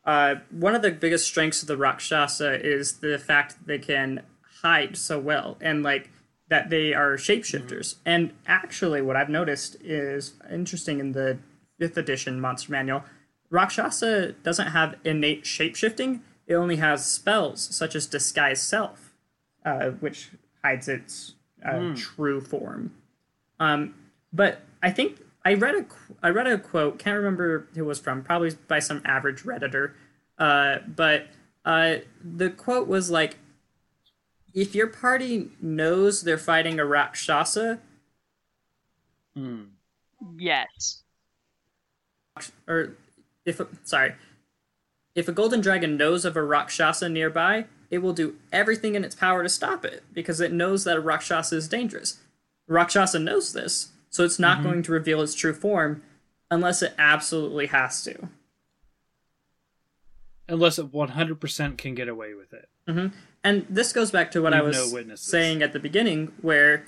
uh, 0.05 0.36
one 0.51 0.75
of 0.75 0.81
the 0.81 0.91
biggest 0.91 1.25
strengths 1.25 1.62
of 1.62 1.67
the 1.67 1.77
Rakshasa 1.77 2.65
is 2.65 2.99
the 2.99 3.17
fact 3.17 3.58
that 3.58 3.67
they 3.67 3.79
can 3.79 4.21
hide 4.62 4.95
so 4.95 5.19
well 5.19 5.58
and 5.60 5.84
like 5.84 6.10
that 6.47 6.69
they 6.69 6.93
are 6.93 7.15
shapeshifters. 7.15 7.95
And 8.05 8.34
actually, 8.45 9.01
what 9.01 9.15
I've 9.15 9.29
noticed 9.29 9.77
is 9.81 10.34
interesting 10.51 10.99
in 10.99 11.12
the 11.13 11.39
fifth 11.79 11.97
edition 11.97 12.39
Monster 12.39 12.71
Manual. 12.71 13.03
Rakshasa 13.49 14.34
doesn't 14.43 14.67
have 14.67 14.95
innate 15.03 15.43
shapeshifting. 15.43 16.21
It 16.47 16.53
only 16.55 16.75
has 16.77 17.05
spells 17.05 17.62
such 17.75 17.95
as 17.95 18.05
Disguise 18.08 18.62
Self, 18.62 19.13
uh, 19.65 19.89
which 19.91 20.29
hides 20.63 20.88
its 20.88 21.34
uh, 21.65 21.93
true 21.95 22.39
form. 22.41 22.93
Um, 23.60 23.95
but 24.31 24.62
I 24.84 24.91
think 24.91 25.19
I 25.43 25.53
read 25.55 25.75
a 25.75 25.84
qu- 25.84 26.15
I 26.21 26.29
read 26.29 26.47
a 26.47 26.58
quote. 26.58 26.99
Can't 26.99 27.17
remember 27.17 27.67
who 27.73 27.81
it 27.81 27.86
was 27.86 27.99
from. 27.99 28.23
Probably 28.23 28.51
by 28.67 28.79
some 28.79 29.01
average 29.05 29.43
redditor. 29.43 29.93
Uh, 30.38 30.79
but 30.88 31.27
uh, 31.63 31.95
the 32.23 32.49
quote 32.51 32.88
was 32.88 33.10
like, 33.10 33.38
"If 34.53 34.75
your 34.75 34.88
party 34.88 35.49
knows 35.62 36.21
they're 36.23 36.38
fighting 36.38 36.79
a 36.79 36.86
Rakshasa, 36.86 37.79
Hmm. 39.36 39.63
Yes. 40.38 41.03
or 42.67 42.95
if 43.45 43.62
sorry, 43.84 44.15
if 45.15 45.30
a 45.30 45.32
golden 45.32 45.62
dragon 45.62 45.95
knows 45.95 46.25
of 46.25 46.36
a 46.36 46.43
Rakshasa 46.43 47.08
nearby, 47.08 47.65
it 47.89 47.99
will 47.99 48.13
do 48.13 48.36
everything 48.51 48.95
in 48.95 49.06
its 49.06 49.15
power 49.15 49.41
to 49.41 49.49
stop 49.49 49.86
it 49.86 50.04
because 50.13 50.41
it 50.41 50.51
knows 50.51 50.84
that 50.84 50.97
a 50.97 51.01
Rakshasa 51.01 51.56
is 51.56 51.69
dangerous. 51.69 52.19
Rakshasa 52.67 53.19
knows 53.19 53.54
this, 53.54 53.91
so 54.10 54.23
it's 54.23 54.39
not 54.39 54.60
mm-hmm. 54.60 54.67
going 54.67 54.84
to 54.84 54.91
reveal 54.91 55.21
its 55.21 55.34
true 55.34 55.54
form 55.54 56.04
unless 56.51 56.82
it 56.82 56.93
absolutely 56.97 57.67
has 57.67 58.04
to. 58.04 58.30
Unless 60.47 60.78
it 60.78 60.91
100% 60.91 61.78
can 61.78 61.95
get 61.95 62.08
away 62.08 62.34
with 62.34 62.54
it. 62.54 62.69
Mm-hmm. 62.88 63.15
And 63.43 63.65
this 63.69 63.93
goes 63.93 64.12
back 64.12 64.32
to 64.32 64.41
what 64.41 64.54
I 64.54 64.62
was 64.62 64.93
no 64.93 65.15
saying 65.15 65.63
at 65.63 65.73
the 65.73 65.80
beginning, 65.80 66.34
where 66.41 66.86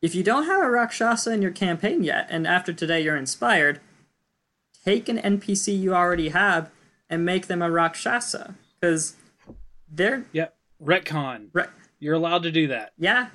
if 0.00 0.14
you 0.14 0.22
don't 0.22 0.46
have 0.46 0.62
a 0.62 0.70
Rakshasa 0.70 1.32
in 1.32 1.42
your 1.42 1.50
campaign 1.50 2.02
yet, 2.02 2.26
and 2.30 2.46
after 2.46 2.72
today 2.72 3.00
you're 3.00 3.16
inspired, 3.16 3.80
take 4.84 5.08
an 5.08 5.18
NPC 5.18 5.78
you 5.78 5.94
already 5.94 6.28
have 6.28 6.70
and 7.10 7.24
make 7.24 7.46
them 7.46 7.62
a 7.62 7.70
Rakshasa. 7.70 8.54
Because 8.80 9.14
they're, 9.90 10.24
Yep. 10.32 10.56
Retcon. 10.82 11.48
Ra- 11.52 11.66
You're 12.00 12.14
allowed 12.14 12.42
to 12.44 12.50
do 12.52 12.68
that. 12.68 12.92
yeah, 12.98 13.28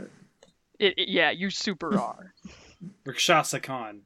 It, 0.80 0.94
it- 0.98 1.10
yeah, 1.10 1.32
you 1.32 1.50
super 1.50 1.98
are. 2.00 2.34
Rakshasa 3.06 3.60
Con. 3.60 4.02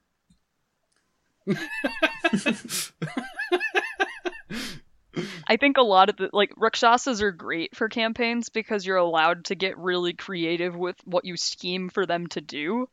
I 5.47 5.57
think 5.57 5.77
a 5.77 5.81
lot 5.83 6.09
of 6.09 6.17
the 6.17 6.29
like 6.33 6.51
Rakshasas 6.57 7.21
are 7.21 7.31
great 7.31 7.75
for 7.75 7.87
campaigns 7.87 8.49
because 8.49 8.85
you're 8.85 8.97
allowed 8.97 9.45
to 9.45 9.55
get 9.55 9.77
really 9.77 10.13
creative 10.13 10.75
with 10.75 10.95
what 11.05 11.25
you 11.25 11.37
scheme 11.37 11.89
for 11.89 12.05
them 12.07 12.25
to 12.27 12.41
do. 12.41 12.87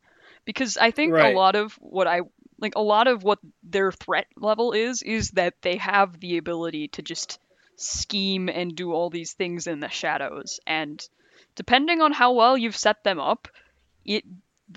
Because 0.44 0.76
I 0.76 0.90
think 0.90 1.12
Right. 1.14 1.34
a 1.34 1.38
lot 1.38 1.56
of 1.56 1.72
what 1.80 2.06
I 2.06 2.20
like 2.60 2.74
a 2.76 2.82
lot 2.82 3.08
of 3.08 3.22
what 3.22 3.38
their 3.62 3.90
threat 3.90 4.26
level 4.36 4.72
is 4.72 5.02
is 5.02 5.30
that 5.30 5.54
they 5.62 5.76
have 5.76 6.20
the 6.20 6.38
ability 6.38 6.88
to 6.88 7.02
just 7.02 7.38
scheme 7.76 8.48
and 8.48 8.76
do 8.76 8.92
all 8.92 9.10
these 9.10 9.32
things 9.32 9.66
in 9.66 9.80
the 9.80 9.88
shadows 9.88 10.60
and 10.66 11.08
depending 11.54 12.00
on 12.00 12.12
how 12.12 12.32
well 12.32 12.56
you've 12.56 12.76
set 12.76 13.04
them 13.04 13.20
up, 13.20 13.48
it 14.04 14.24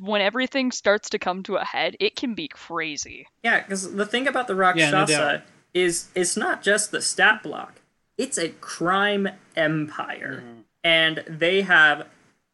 when 0.02 0.22
everything 0.22 0.72
starts 0.72 1.12
to 1.12 1.20
come 1.20 1.44
to 1.44 1.56
a 1.56 1.64
head, 1.64 1.96
it 2.00 2.16
can 2.16 2.34
be 2.34 2.48
crazy. 2.48 3.28
yeah, 3.44 3.62
because 3.62 3.94
the 3.94 4.06
thing 4.06 4.28
about 4.28 4.48
the 4.48 4.54
Yeah, 4.54 4.90
no 4.90 5.00
Rakshasa 5.00 5.44
is 5.74 6.10
it's 6.16 6.36
not 6.36 6.64
just 6.64 6.92
the 6.92 7.02
stat 7.02 7.44
block, 7.44 7.82
it's 8.18 8.38
a 8.38 8.50
crime 8.50 9.30
empire. 9.56 10.44
Mm-hmm. 10.46 10.60
And 10.84 11.24
they 11.28 11.62
have 11.62 12.08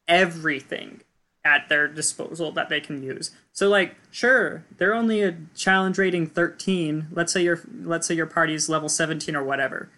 everything 0.08 1.02
at 1.44 1.68
their 1.70 1.88
disposal 1.88 2.52
that 2.52 2.70
they 2.70 2.80
can 2.80 3.02
use. 3.02 3.32
So 3.60 3.68
like, 3.68 3.98
sure, 4.10 4.64
they're 4.78 4.94
only 4.94 5.22
a 5.22 5.36
challenge 5.54 5.98
rating 5.98 6.28
13. 6.28 7.08
Let's 7.12 7.34
say 7.34 7.44
your 7.44 7.60
let's 7.84 8.08
say 8.08 8.16
your 8.16 8.26
party's 8.26 8.70
level 8.70 8.88
17 8.88 9.36
or 9.36 9.44
whatever. 9.44 9.90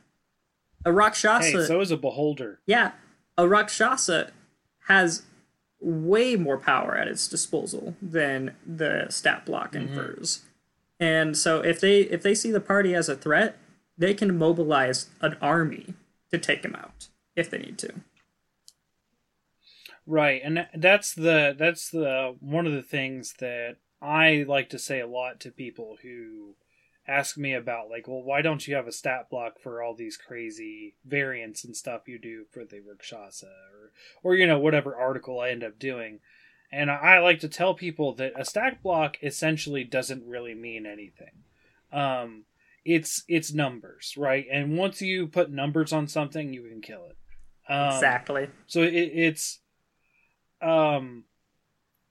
A 0.83 0.91
Rakshasa 0.91 1.45
Hey, 1.45 1.65
so 1.67 1.79
is 1.79 1.91
a 1.91 1.95
beholder. 1.95 2.59
yeah, 2.65 2.93
a 3.37 3.47
Rakshasa 3.47 4.31
has 4.87 5.21
way 5.79 6.35
more 6.35 6.57
power 6.57 6.97
at 6.97 7.07
its 7.07 7.27
disposal 7.27 7.95
than 8.01 8.55
the 8.65 9.05
stat 9.09 9.45
block 9.45 9.73
mm-hmm. 9.73 9.89
infers. 9.89 10.41
And 10.99 11.37
so 11.37 11.61
if 11.61 11.79
they 11.79 11.99
if 11.99 12.23
they 12.23 12.33
see 12.33 12.49
the 12.49 12.59
party 12.59 12.95
as 12.95 13.09
a 13.09 13.15
threat, 13.15 13.59
they 13.95 14.15
can 14.15 14.35
mobilize 14.39 15.11
an 15.21 15.37
army 15.39 15.93
to 16.31 16.39
take 16.39 16.65
him 16.65 16.75
out 16.75 17.09
if 17.35 17.51
they 17.51 17.59
need 17.59 17.77
to. 17.77 17.93
Right, 20.11 20.41
and 20.43 20.67
that's 20.75 21.13
the 21.13 21.55
that's 21.57 21.89
the 21.89 22.35
one 22.41 22.67
of 22.67 22.73
the 22.73 22.81
things 22.81 23.35
that 23.39 23.77
I 24.01 24.43
like 24.45 24.69
to 24.71 24.77
say 24.77 24.99
a 24.99 25.07
lot 25.07 25.39
to 25.39 25.51
people 25.51 25.99
who 26.03 26.55
ask 27.07 27.37
me 27.37 27.53
about 27.53 27.89
like, 27.89 28.09
well, 28.09 28.21
why 28.21 28.41
don't 28.41 28.67
you 28.67 28.75
have 28.75 28.87
a 28.87 28.91
stat 28.91 29.29
block 29.29 29.61
for 29.63 29.81
all 29.81 29.95
these 29.95 30.17
crazy 30.17 30.95
variants 31.05 31.63
and 31.63 31.77
stuff 31.77 32.09
you 32.09 32.19
do 32.19 32.43
for 32.51 32.65
the 32.65 32.81
Rakshasa 32.81 33.45
or 33.47 33.93
or 34.21 34.35
you 34.35 34.45
know 34.45 34.59
whatever 34.59 34.97
article 34.97 35.39
I 35.39 35.51
end 35.51 35.63
up 35.63 35.79
doing. 35.79 36.19
And 36.73 36.91
I 36.91 37.19
like 37.19 37.39
to 37.39 37.47
tell 37.47 37.73
people 37.73 38.13
that 38.15 38.33
a 38.35 38.43
stack 38.43 38.83
block 38.83 39.15
essentially 39.23 39.85
doesn't 39.85 40.27
really 40.27 40.55
mean 40.55 40.85
anything. 40.85 41.45
Um, 41.93 42.43
it's 42.83 43.23
it's 43.29 43.53
numbers, 43.53 44.15
right? 44.17 44.45
And 44.51 44.77
once 44.77 45.01
you 45.01 45.27
put 45.27 45.49
numbers 45.49 45.93
on 45.93 46.09
something, 46.09 46.51
you 46.51 46.63
can 46.63 46.81
kill 46.81 47.05
it. 47.05 47.15
Um, 47.71 47.95
exactly. 47.95 48.49
So 48.67 48.81
it, 48.81 48.93
it's 48.93 49.59
um, 50.61 51.25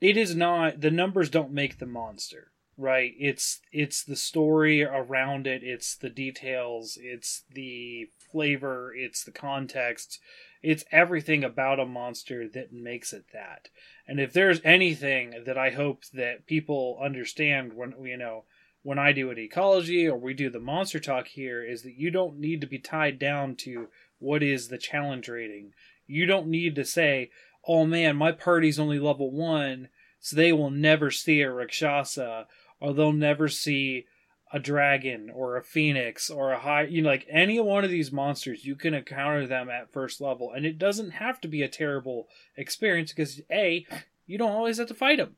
it 0.00 0.16
is 0.16 0.34
not 0.34 0.80
the 0.80 0.90
numbers 0.90 1.30
don't 1.30 1.52
make 1.52 1.78
the 1.78 1.86
monster, 1.86 2.52
right? 2.76 3.12
It's 3.18 3.60
it's 3.72 4.02
the 4.02 4.16
story 4.16 4.82
around 4.82 5.46
it, 5.46 5.62
it's 5.62 5.94
the 5.94 6.10
details, 6.10 6.98
it's 7.00 7.44
the 7.52 8.10
flavor, 8.32 8.92
it's 8.94 9.24
the 9.24 9.32
context, 9.32 10.18
it's 10.62 10.84
everything 10.90 11.44
about 11.44 11.80
a 11.80 11.86
monster 11.86 12.48
that 12.48 12.72
makes 12.72 13.12
it 13.12 13.26
that. 13.32 13.68
And 14.06 14.18
if 14.18 14.32
there's 14.32 14.60
anything 14.64 15.42
that 15.44 15.58
I 15.58 15.70
hope 15.70 16.04
that 16.14 16.46
people 16.46 16.98
understand 17.02 17.74
when 17.74 17.94
you 18.02 18.16
know 18.16 18.44
when 18.82 18.98
I 18.98 19.12
do 19.12 19.30
an 19.30 19.38
ecology 19.38 20.08
or 20.08 20.16
we 20.16 20.32
do 20.32 20.48
the 20.48 20.60
monster 20.60 20.98
talk 20.98 21.28
here 21.28 21.62
is 21.62 21.82
that 21.82 21.96
you 21.96 22.10
don't 22.10 22.38
need 22.38 22.60
to 22.62 22.66
be 22.66 22.78
tied 22.78 23.18
down 23.18 23.56
to 23.56 23.88
what 24.18 24.42
is 24.42 24.68
the 24.68 24.78
challenge 24.78 25.28
rating. 25.28 25.72
You 26.06 26.26
don't 26.26 26.48
need 26.48 26.74
to 26.76 26.84
say, 26.84 27.30
"Oh 27.66 27.84
man, 27.86 28.16
my 28.16 28.32
party's 28.32 28.78
only 28.78 28.98
level 28.98 29.30
1, 29.30 29.88
so 30.18 30.36
they 30.36 30.52
will 30.52 30.70
never 30.70 31.10
see 31.10 31.40
a 31.40 31.50
Rakshasa 31.50 32.46
or 32.80 32.94
they'll 32.94 33.12
never 33.12 33.48
see 33.48 34.06
a 34.52 34.58
dragon 34.58 35.30
or 35.32 35.56
a 35.56 35.62
phoenix 35.62 36.28
or 36.28 36.50
a 36.50 36.58
high 36.58 36.82
you 36.82 37.02
know 37.02 37.08
like 37.08 37.24
any 37.30 37.60
one 37.60 37.84
of 37.84 37.90
these 37.90 38.10
monsters 38.10 38.64
you 38.64 38.74
can 38.74 38.94
encounter 38.94 39.46
them 39.46 39.68
at 39.70 39.92
first 39.92 40.20
level. 40.20 40.52
And 40.52 40.66
it 40.66 40.78
doesn't 40.78 41.12
have 41.12 41.40
to 41.42 41.48
be 41.48 41.62
a 41.62 41.68
terrible 41.68 42.28
experience 42.56 43.12
because 43.12 43.40
a 43.50 43.86
you 44.26 44.38
don't 44.38 44.52
always 44.52 44.78
have 44.78 44.88
to 44.88 44.94
fight 44.94 45.18
them 45.18 45.36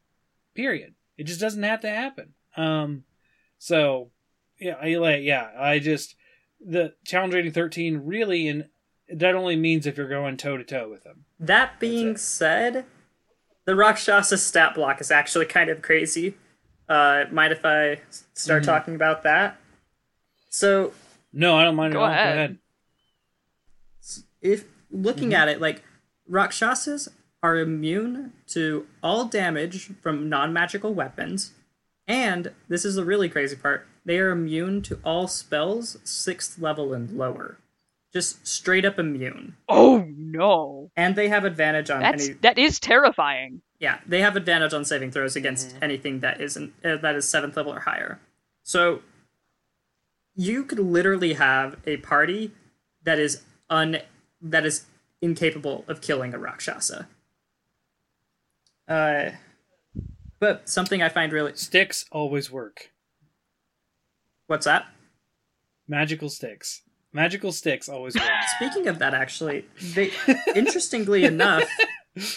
period. 0.55 0.95
It 1.19 1.25
just 1.25 1.41
doesn't 1.41 1.63
have 1.63 1.81
to 1.81 1.91
happen. 1.91 2.35
Um 2.57 3.05
so 3.59 4.11
yeah 4.59 4.75
i 4.81 4.95
like 4.97 5.23
yeah 5.23 5.51
i 5.59 5.79
just 5.79 6.15
the 6.61 6.95
challenge 7.05 7.35
rating 7.35 7.53
13 7.53 7.99
really 8.05 8.49
and 8.49 8.69
that 9.09 9.35
only 9.35 9.57
means 9.57 9.87
if 9.87 9.97
you're 9.97 10.09
going 10.09 10.37
toe 10.37 10.57
to 10.57 10.65
toe 10.65 10.89
with 10.89 11.05
them 11.05 11.25
That 11.41 11.79
being 11.81 12.17
said, 12.17 12.85
the 13.65 13.75
Rakshasa 13.77 14.39
stat 14.39 14.75
block 14.75 15.01
is 15.01 15.11
actually 15.11 15.47
kind 15.47 15.71
of 15.71 15.83
crazy. 15.83 16.35
Uh, 16.89 17.25
mind 17.31 17.53
if 17.53 17.65
I 17.65 18.01
start 18.35 18.63
Mhm. 18.63 18.67
talking 18.67 18.95
about 18.95 19.23
that? 19.23 19.59
So, 20.51 20.93
no 21.33 21.57
i 21.57 21.65
don't 21.65 21.77
mind 21.77 21.95
Go 21.95 22.01
at 22.01 22.03
all 22.05 22.11
ahead. 22.11 22.27
go 22.27 22.33
ahead 22.39 22.59
if 24.41 24.65
looking 24.91 25.33
at 25.35 25.49
it, 25.49 25.61
like 25.61 25.83
Rakshasas 26.29 27.09
are 27.43 27.57
immune 27.59 28.33
to 28.49 28.87
all 29.03 29.25
damage 29.27 29.91
from 30.03 30.29
non 30.29 30.53
magical 30.53 30.93
weapons, 30.95 31.53
and 32.07 32.53
this 32.69 32.85
is 32.85 32.97
the 32.97 33.05
really 33.05 33.29
crazy 33.29 33.57
part 33.57 33.87
they 34.05 34.19
are 34.19 34.31
immune 34.31 34.83
to 34.83 34.99
all 35.05 35.29
spells 35.29 35.97
sixth 36.05 36.59
level 36.59 36.93
and 36.93 37.13
lower. 37.17 37.59
Just 38.13 38.47
straight 38.47 38.85
up 38.85 38.99
immune. 38.99 39.57
Oh 39.69 40.07
no. 40.09 40.91
And 40.97 41.17
they 41.17 41.29
have 41.29 41.45
advantage 41.45 41.89
on 41.91 42.01
That's 42.01 42.25
any 42.29 42.35
that 42.43 42.59
is 42.59 42.79
terrifying. 42.79 43.63
Yeah, 43.79 43.99
they 44.07 44.21
have 44.21 44.37
advantage 44.37 44.75
on 44.75 44.85
saving 44.85 45.11
throws 45.13 45.35
against 45.35 45.71
Mm-hmm. 45.71 45.85
anything 45.85 46.21
that 46.21 46.41
isn't 46.41 46.73
uh, 46.85 46.97
that 46.97 47.15
is 47.15 47.27
seventh 47.29 47.57
level 47.57 47.73
or 47.73 47.81
higher. 47.81 48.21
So 48.65 49.01
you 50.35 50.65
could 50.65 50.79
literally 50.79 51.33
have 51.35 51.77
a 51.87 51.97
party 51.99 52.53
that 53.03 53.19
is 53.19 53.43
un 53.71 53.99
that 54.43 54.67
is 54.67 54.85
incapable 55.23 55.85
of 55.89 56.01
killing 56.01 56.35
a 56.35 56.39
Rakshasa. 56.39 57.09
Uh, 58.89 59.31
but 60.39 60.69
something 60.69 61.01
I 61.03 61.09
find 61.09 61.33
really 61.33 61.55
sticks 61.55 62.05
always 62.13 62.51
work 62.51 62.91
what's 64.49 64.67
that? 64.67 64.87
magical 65.89 66.29
sticks 66.29 66.83
magical 67.13 67.53
sticks 67.53 67.89
always 67.89 68.15
work 68.15 68.25
Speaking 68.57 68.89
of 68.89 68.99
that, 68.99 69.15
actually, 69.15 69.67
they 69.95 70.11
interestingly 70.55 71.25
enough, 71.25 71.65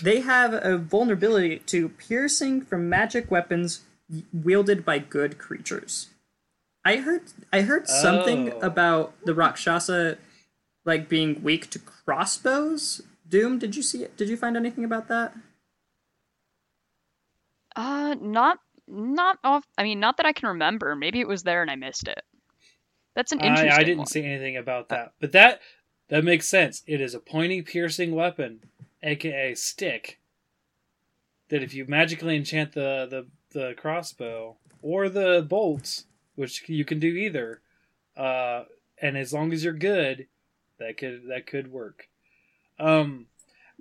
they 0.01 0.21
have 0.21 0.53
a 0.53 0.77
vulnerability 0.77 1.59
to 1.59 1.89
piercing 1.89 2.61
from 2.61 2.89
magic 2.89 3.29
weapons 3.31 3.81
wielded 4.33 4.85
by 4.85 4.99
good 4.99 5.37
creatures. 5.37 6.09
I 6.83 6.97
heard 6.97 7.23
I 7.51 7.61
heard 7.61 7.87
something 7.87 8.53
Oh. 8.53 8.59
about 8.59 9.13
the 9.25 9.33
Rakshasa 9.33 10.17
like 10.85 11.09
being 11.09 11.41
weak 11.41 11.69
to 11.71 11.79
crossbows. 11.79 13.01
Doom, 13.27 13.57
did 13.57 13.75
you 13.75 13.81
see 13.81 14.03
it? 14.03 14.15
Did 14.17 14.29
you 14.29 14.37
find 14.37 14.55
anything 14.55 14.83
about 14.85 15.07
that? 15.07 15.33
Uh 17.75 18.15
not 18.21 18.59
not 18.87 19.39
off 19.43 19.65
I 19.77 19.83
mean 19.83 19.99
not 19.99 20.17
that 20.17 20.25
I 20.27 20.31
can 20.33 20.49
remember. 20.49 20.95
Maybe 20.95 21.19
it 21.19 21.27
was 21.27 21.43
there 21.43 21.61
and 21.61 21.71
I 21.71 21.75
missed 21.75 22.07
it. 22.07 22.21
That's 23.15 23.31
an 23.31 23.39
interesting 23.39 23.71
I, 23.71 23.77
I 23.77 23.83
didn't 23.83 23.99
one. 23.99 24.07
see 24.07 24.23
anything 24.23 24.57
about 24.57 24.89
that, 24.89 25.13
but 25.19 25.31
that 25.31 25.61
that 26.09 26.23
makes 26.23 26.47
sense. 26.47 26.83
It 26.85 27.01
is 27.01 27.15
a 27.15 27.19
pointy, 27.19 27.61
piercing 27.61 28.13
weapon, 28.13 28.59
aka 29.01 29.55
stick. 29.55 30.19
That 31.49 31.63
if 31.63 31.73
you 31.73 31.85
magically 31.87 32.35
enchant 32.35 32.73
the 32.73 33.07
the, 33.09 33.27
the 33.57 33.73
crossbow 33.75 34.57
or 34.81 35.09
the 35.09 35.45
bolts, 35.47 36.05
which 36.35 36.67
you 36.67 36.83
can 36.83 36.99
do 36.99 37.07
either, 37.07 37.61
uh, 38.17 38.63
and 39.01 39.17
as 39.17 39.33
long 39.33 39.53
as 39.53 39.63
you're 39.63 39.73
good, 39.73 40.27
that 40.79 40.97
could 40.97 41.23
that 41.29 41.47
could 41.47 41.71
work. 41.71 42.09
Um, 42.77 43.27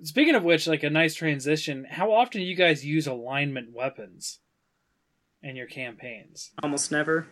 speaking 0.01 0.35
of 0.35 0.43
which, 0.43 0.67
like 0.67 0.83
a 0.83 0.89
nice 0.89 1.15
transition. 1.15 1.85
How 1.89 2.13
often 2.13 2.41
do 2.41 2.47
you 2.47 2.55
guys 2.55 2.85
use 2.85 3.05
alignment 3.05 3.73
weapons 3.73 4.39
in 5.43 5.55
your 5.57 5.67
campaigns? 5.67 6.51
Almost 6.63 6.91
never. 6.91 7.27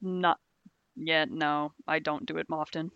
Not 0.00 0.38
yeah, 0.98 1.26
no, 1.28 1.72
I 1.86 1.98
don't 1.98 2.26
do 2.26 2.36
it 2.38 2.46
often. 2.50 2.90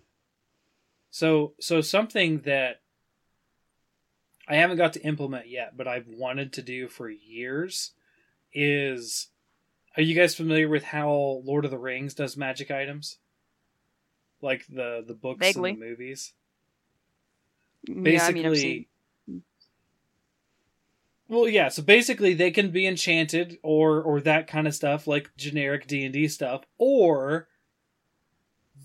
So 1.11 1.55
so 1.61 1.81
something 1.81 2.41
that 2.41 2.81
I 4.49 4.57
haven't 4.57 4.79
got 4.79 4.95
to 4.95 5.03
implement 5.03 5.49
yet, 5.49 5.77
but 5.77 5.87
I've 5.87 6.09
wanted 6.09 6.55
to 6.55 6.63
do 6.63 6.89
for 6.89 7.09
years 7.09 7.93
is 8.53 9.29
are 9.97 10.03
you 10.03 10.15
guys 10.15 10.35
familiar 10.35 10.69
with 10.69 10.85
how 10.85 11.43
Lord 11.45 11.65
of 11.65 11.71
the 11.71 11.79
Rings 11.79 12.15
does 12.15 12.37
magic 12.37 12.71
items? 12.71 13.19
Like 14.41 14.67
the 14.67 15.05
the 15.07 15.15
books 15.15 15.41
Vaguely. 15.41 15.71
and 15.71 15.81
the 15.81 15.87
movies? 15.87 16.33
Mm, 17.89 18.13
yeah, 18.13 18.27
I 18.27 18.33
mean 18.33 18.43
Basically 18.45 18.47
I've 18.47 18.59
seen 18.59 18.87
Well, 21.29 21.49
yeah, 21.49 21.69
so 21.69 21.83
basically 21.83 22.35
they 22.35 22.51
can 22.51 22.71
be 22.71 22.87
enchanted 22.87 23.59
or 23.63 24.03
or 24.03 24.21
that 24.23 24.49
kind 24.49 24.67
of 24.67 24.75
stuff 24.75 25.07
like 25.07 25.31
generic 25.37 25.87
D&D 25.87 26.29
stuff 26.29 26.65
or 26.79 27.49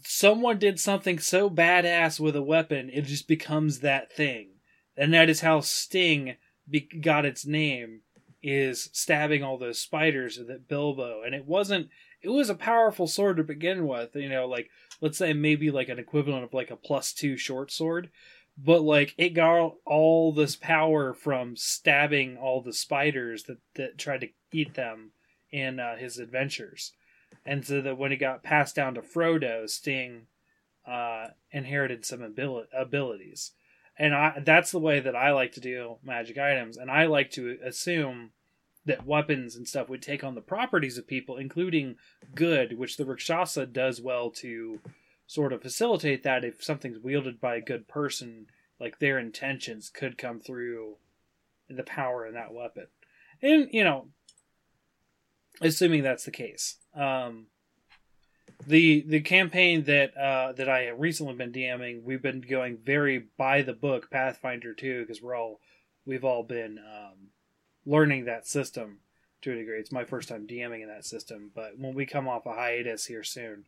someone 0.04 0.60
did 0.60 0.80
something 0.80 1.20
so 1.20 1.50
badass 1.50 2.20
with 2.20 2.36
a 2.36 2.42
weapon 2.42 2.90
it 2.92 3.06
just 3.06 3.28
becomes 3.28 3.80
that 3.80 4.12
thing. 4.12 4.50
And 4.96 5.14
that 5.14 5.30
is 5.30 5.42
how 5.42 5.60
Sting 5.60 6.36
be- 6.70 6.82
got 6.82 7.26
its 7.26 7.46
name 7.46 8.02
is 8.44 8.90
stabbing 8.94 9.44
all 9.44 9.58
those 9.58 9.80
spiders 9.80 10.38
with 10.38 10.68
Bilbo. 10.68 11.22
And 11.24 11.36
it 11.36 11.46
wasn't 11.46 11.90
it 12.22 12.30
was 12.30 12.50
a 12.50 12.56
powerful 12.56 13.08
sword 13.08 13.38
to 13.38 13.44
begin 13.44 13.88
with, 13.88 14.16
you 14.16 14.30
know, 14.30 14.48
like 14.48 14.70
let's 15.02 15.18
say 15.18 15.34
maybe 15.34 15.70
like 15.70 15.90
an 15.90 16.00
equivalent 16.00 16.44
of 16.44 16.54
like 16.54 16.72
a 16.72 16.76
plus 16.76 17.14
2 17.14 17.38
short 17.38 17.72
sword. 17.72 18.10
But 18.58 18.82
like 18.82 19.14
it 19.18 19.30
got 19.30 19.76
all 19.86 20.32
this 20.32 20.56
power 20.56 21.14
from 21.14 21.56
stabbing 21.56 22.38
all 22.38 22.62
the 22.62 22.74
spiders 22.74 23.44
that 23.44 23.60
that 23.76 23.98
tried 23.98 24.22
to 24.22 24.30
eat 24.52 24.74
them 24.74 25.12
in 25.52 25.80
uh, 25.80 25.96
his 25.96 26.18
adventures, 26.18 26.94
and 27.48 27.66
so 27.66 27.82
that 27.82 27.98
when 27.98 28.12
it 28.12 28.18
got 28.18 28.44
passed 28.44 28.76
down 28.76 28.94
to 28.96 29.02
Frodo, 29.02 29.70
Sting 29.70 30.28
uh, 30.86 31.28
inherited 31.52 32.06
some 32.06 32.22
abil- 32.22 32.66
abilities, 32.78 33.52
and 33.98 34.14
I 34.14 34.42
that's 34.44 34.72
the 34.72 34.80
way 34.80 35.00
that 35.00 35.16
I 35.16 35.32
like 35.32 35.54
to 35.54 35.60
do 35.60 35.98
magic 36.04 36.38
items, 36.38 36.78
and 36.78 36.92
I 36.92 37.06
like 37.06 37.32
to 37.32 37.58
assume 37.64 38.32
that 38.86 39.06
weapons 39.06 39.56
and 39.56 39.68
stuff 39.68 39.90
would 39.90 40.02
take 40.02 40.24
on 40.24 40.36
the 40.36 40.42
properties 40.42 40.98
of 40.98 41.08
people, 41.08 41.38
including 41.38 41.96
good, 42.34 42.78
which 42.78 42.98
the 42.98 43.06
Rakshasa 43.06 43.66
does 43.66 44.02
well 44.02 44.30
to 44.32 44.80
sort 45.26 45.52
of 45.52 45.62
facilitate 45.62 46.24
that 46.24 46.46
if 46.46 46.64
something's 46.64 47.00
wielded 47.00 47.42
by 47.42 47.58
a 47.58 47.62
good 47.62 47.88
person, 47.88 48.48
like 48.80 49.00
their 49.00 49.20
intentions 49.20 49.90
could 49.90 50.18
come 50.18 50.40
through 50.40 50.96
the 51.70 51.84
power 51.84 52.26
in 52.26 52.34
that 52.34 52.54
weapon. 52.54 52.88
And, 53.42 53.68
you 53.72 53.84
know, 53.84 54.08
assuming 55.62 56.04
that's 56.04 56.26
the 56.26 56.32
case. 56.32 56.78
Um, 56.96 57.48
the 58.66 59.04
the 59.08 59.22
campaign 59.22 59.84
that 59.84 60.18
uh, 60.18 60.54
that 60.54 60.68
I 60.68 60.84
have 60.84 61.00
recently 61.00 61.36
been 61.36 61.52
DMing, 61.52 62.04
we've 62.04 62.22
been 62.22 62.42
going 62.42 62.78
very 62.84 63.26
by 63.38 63.62
the 63.62 63.74
book 63.74 64.10
Pathfinder 64.10 64.74
2 64.74 65.02
because 65.02 65.22
we're 65.22 65.36
all 65.36 65.60
we've 66.06 66.26
all 66.26 66.44
been 66.44 66.80
um, 66.80 67.30
learning 67.86 68.26
that 68.26 68.48
system. 68.48 69.00
to 69.42 69.52
a 69.52 69.56
degree. 69.56 69.80
It's 69.80 69.92
my 69.92 70.06
first 70.06 70.30
time 70.30 70.48
DMing 70.48 70.82
in 70.82 70.88
that 70.88 71.06
system, 71.06 71.52
but 71.54 71.78
when 71.78 71.94
we 71.94 72.06
come 72.06 72.28
off 72.28 72.46
a 72.46 72.54
hiatus 72.54 73.06
here 73.06 73.24
soon, 73.24 73.66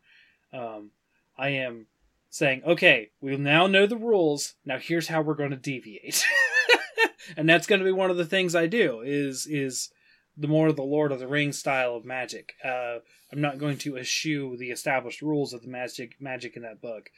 um, 0.52 0.90
I 1.38 1.50
am 1.50 1.86
saying, 2.28 2.62
okay, 2.66 3.10
we 3.20 3.36
now 3.36 3.66
know 3.66 3.86
the 3.86 3.96
rules. 3.96 4.54
Now 4.64 4.78
here's 4.78 5.08
how 5.08 5.22
we're 5.22 5.34
going 5.34 5.50
to 5.50 5.56
deviate, 5.56 6.24
and 7.36 7.48
that's 7.48 7.66
going 7.66 7.78
to 7.78 7.84
be 7.84 7.92
one 7.92 8.10
of 8.10 8.16
the 8.16 8.24
things 8.26 8.54
I 8.54 8.66
do. 8.66 9.02
Is 9.02 9.46
is 9.46 9.90
the 10.36 10.48
more 10.48 10.72
the 10.72 10.82
Lord 10.82 11.12
of 11.12 11.18
the 11.18 11.28
Rings 11.28 11.58
style 11.58 11.94
of 11.96 12.04
magic. 12.04 12.52
Uh, 12.64 12.98
I'm 13.32 13.40
not 13.40 13.58
going 13.58 13.78
to 13.78 13.96
eschew 13.98 14.56
the 14.56 14.70
established 14.70 15.22
rules 15.22 15.52
of 15.52 15.62
the 15.62 15.68
magic 15.68 16.16
magic 16.20 16.56
in 16.56 16.62
that 16.62 16.80
book, 16.80 17.10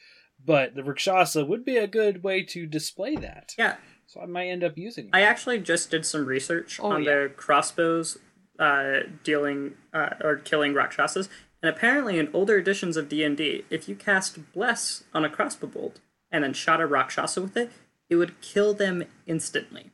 but 0.44 0.74
the 0.74 0.82
Rakshasa 0.84 1.44
would 1.44 1.64
be 1.64 1.76
a 1.76 1.86
good 1.86 2.22
way 2.22 2.42
to 2.44 2.66
display 2.66 3.16
that. 3.16 3.54
Yeah, 3.58 3.76
So 4.06 4.20
I 4.20 4.26
might 4.26 4.48
end 4.48 4.64
up 4.64 4.76
using. 4.76 5.08
I 5.12 5.22
actually 5.22 5.58
just 5.60 5.90
did 5.90 6.04
some 6.04 6.26
research 6.26 6.80
Oh, 6.82 6.92
on 6.92 7.02
yeah. 7.04 7.14
the 7.14 7.28
crossbows 7.36 8.18
uh, 8.58 9.00
dealing 9.24 9.74
uh, 9.94 10.10
or 10.22 10.36
killing 10.36 10.74
rakshasas, 10.74 11.28
and 11.62 11.70
apparently 11.74 12.18
in 12.18 12.28
older 12.34 12.58
editions 12.58 12.96
of 12.96 13.08
D 13.08 13.22
and 13.24 13.36
D, 13.36 13.64
if 13.70 13.88
you 13.88 13.94
cast 13.94 14.52
bless 14.52 15.04
on 15.14 15.24
a 15.24 15.30
crossbow 15.30 15.68
bolt 15.68 16.00
and 16.30 16.42
then 16.44 16.52
shot 16.52 16.80
a 16.80 16.86
rakshasa 16.86 17.40
with 17.40 17.56
it, 17.56 17.70
it 18.10 18.16
would 18.16 18.40
kill 18.40 18.74
them 18.74 19.04
instantly. 19.26 19.90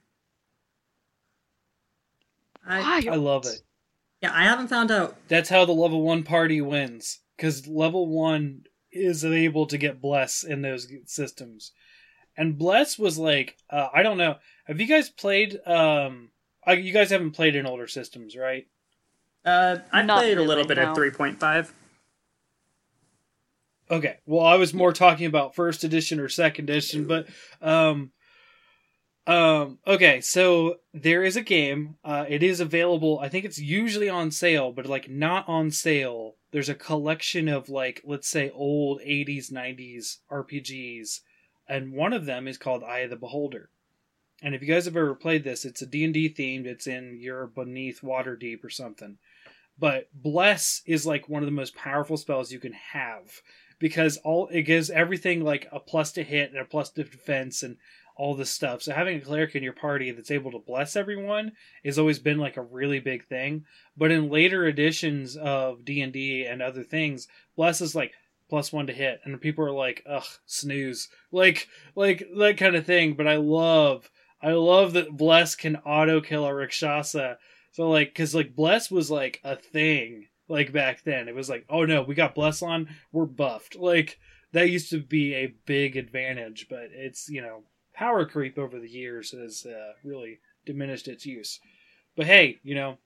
I, 2.69 3.07
I 3.11 3.15
love 3.17 3.47
it. 3.47 3.63
yeah, 4.23 4.31
I 4.33 4.45
haven't 4.45 4.69
found 4.69 4.91
out. 4.91 5.17
That's 5.29 5.49
how 5.49 5.65
the 5.65 5.73
level 5.73 6.03
one 6.03 6.23
party 6.23 6.61
wins 6.61 7.21
because 7.37 7.67
level 7.67 8.07
one 8.07 8.65
is 8.93 9.25
able 9.25 9.67
to 9.67 9.79
get 9.79 10.01
bless 10.01 10.45
in 10.45 10.63
those 10.63 10.87
systems, 11.07 11.73
and 12.37 12.59
bless 12.59 12.99
was 12.99 13.19
like 13.19 13.57
uh, 13.71 13.89
I 13.93 14.03
don't 14.03 14.19
know. 14.19 14.37
Have 14.67 14.81
you 14.81 14.87
guys 14.87 15.09
played? 15.09 15.59
Um, 15.67 16.31
uh, 16.67 16.73
you 16.73 16.93
guys 16.93 17.11
haven't 17.11 17.31
played 17.33 17.57
in 17.57 17.67
older 17.67 17.87
systems, 17.89 18.37
right? 18.37 18.67
Uh, 19.45 19.79
I 19.93 20.03
Not 20.03 20.19
played 20.19 20.37
a 20.37 20.43
little 20.43 20.67
bit 20.67 20.77
no. 20.77 20.91
of 20.91 20.95
three 20.95 21.11
point 21.11 21.41
five. 21.41 21.73
Okay. 23.91 24.17
Well, 24.27 24.45
I 24.45 24.57
was 24.57 24.75
more 24.75 24.93
talking 24.93 25.27
about 25.27 25.55
first 25.55 25.85
edition 25.85 26.21
or 26.21 26.29
second 26.29 26.69
edition, 26.69 27.07
but 27.07 27.27
um 27.63 28.11
um 29.29 29.79
okay, 29.87 30.21
so 30.21 30.77
there 30.93 31.23
is 31.23 31.37
a 31.37 31.43
game. 31.43 31.97
Uh 32.03 32.25
it 32.29 32.43
is 32.43 32.61
available. 32.61 33.21
I 33.21 33.29
think 33.29 33.45
it's 33.45 33.59
usually 33.61 34.09
on 34.09 34.31
sale, 34.31 34.73
but 34.73 34.87
like 34.87 35.09
not 35.09 35.49
on 35.49 35.71
sale. 35.71 36.35
There's 36.51 36.71
a 36.71 36.75
collection 36.75 37.47
of 37.49 37.69
like 37.69 38.03
let's 38.05 38.29
say 38.29 38.51
old 38.51 39.01
80s 39.03 39.53
90s 39.53 40.17
RPGs 40.33 41.21
and 41.69 41.93
one 41.93 42.15
of 42.15 42.25
them 42.25 42.49
is 42.49 42.57
called 42.57 42.83
Eye 42.83 43.01
of 43.01 43.11
the 43.11 43.17
Beholder. 43.17 43.69
And 44.41 44.55
if 44.55 44.63
you 44.63 44.69
guys 44.69 44.87
have 44.87 44.97
ever 44.97 45.15
played 45.15 45.45
this, 45.45 45.65
it's 45.65 45.83
a 45.83 45.87
D&D 45.87 46.33
themed. 46.33 46.67
It's 46.67 46.87
in 46.87 47.19
you're 47.21 47.49
beneath 47.49 48.01
Waterdeep 48.03 48.65
or 48.65 48.71
something. 48.71 49.19
But 49.79 50.09
bless 50.15 50.83
is 50.87 51.07
like 51.07 51.29
one 51.29 51.43
of 51.43 51.47
the 51.47 51.53
most 51.53 51.75
powerful 51.75 52.17
spells 52.17 52.51
you 52.51 52.59
can 52.59 52.73
have 52.73 53.43
because 53.79 54.17
all 54.19 54.49
it 54.49 54.63
gives 54.63 54.91
everything 54.91 55.45
like 55.45 55.69
a 55.71 55.79
plus 55.79 56.13
to 56.13 56.25
hit 56.25 56.51
and 56.51 56.61
a 56.61 56.65
plus 56.65 56.91
to 56.91 57.05
defense 57.05 57.63
and 57.63 57.77
all 58.19 58.35
this 58.35 58.51
stuff. 58.51 58.83
So 58.83 58.93
having 58.93 59.17
a 59.17 59.21
cleric 59.21 59.55
in 59.55 59.63
your 59.63 59.73
party 59.73 60.11
that's 60.11 60.33
able 60.33 60.51
to 60.51 60.59
bless 60.59 60.97
everyone 60.97 61.53
has 61.85 61.99
always 61.99 62.19
been 62.19 62.39
like 62.39 62.57
a 62.57 62.63
really 62.63 62.99
big 62.99 63.27
thing. 63.27 63.65
But 63.97 64.11
in 64.11 64.29
later 64.29 64.67
editions 64.67 65.37
of 65.37 65.85
D 65.85 66.03
and 66.03 66.13
D 66.13 66.45
and 66.45 66.61
other 66.61 66.83
things, 66.83 67.29
bless 67.57 67.81
is 67.81 67.95
like 67.95 68.13
plus 68.49 68.73
one 68.73 68.87
to 68.87 68.93
hit, 68.93 69.21
and 69.25 69.41
people 69.41 69.65
are 69.65 69.71
like, 69.71 70.03
ugh, 70.09 70.25
snooze, 70.47 71.09
like 71.31 71.69
like 71.95 72.27
that 72.37 72.57
kind 72.57 72.75
of 72.75 72.85
thing. 72.85 73.15
But 73.15 73.29
I 73.29 73.37
love, 73.37 74.11
I 74.43 74.53
love 74.53 74.95
that 74.95 75.17
bless 75.17 75.55
can 75.55 75.77
auto 75.77 76.21
kill 76.21 76.45
a 76.45 76.55
rakshasa. 76.55 77.39
So 77.73 77.89
like, 77.89 78.15
cause 78.15 78.35
like 78.35 78.57
bless 78.57 78.91
was 78.91 79.11
like 79.11 79.41
a 79.45 79.57
thing 79.57 80.27
like 80.49 80.73
back 80.73 81.05
then. 81.05 81.29
It 81.29 81.35
was 81.35 81.49
like, 81.49 81.65
oh 81.69 81.85
no, 81.85 82.03
we 82.03 82.15
got 82.15 82.35
bless 82.35 82.63
on, 82.63 82.89
we're 83.13 83.27
buffed. 83.27 83.77
Like 83.77 84.19
that 84.53 84.71
used 84.71 84.91
to 84.91 85.01
be 85.01 85.35
a 85.35 85.55
big 85.67 85.97
advantage, 85.97 86.67
but 86.69 86.89
it's 86.93 87.29
you 87.29 87.43
know 87.43 87.63
power 87.99 88.25
creep 88.25 88.57
over 88.59 88.79
the 88.79 88.89
years 88.89 89.33
has 89.33 89.67
uh, 89.67 89.93
really 90.05 90.39
diminished 90.65 91.09
its 91.09 91.27
use. 91.27 91.59
But 92.17 92.27
hey, 92.27 92.59
you 92.63 92.75
know, 92.75 92.99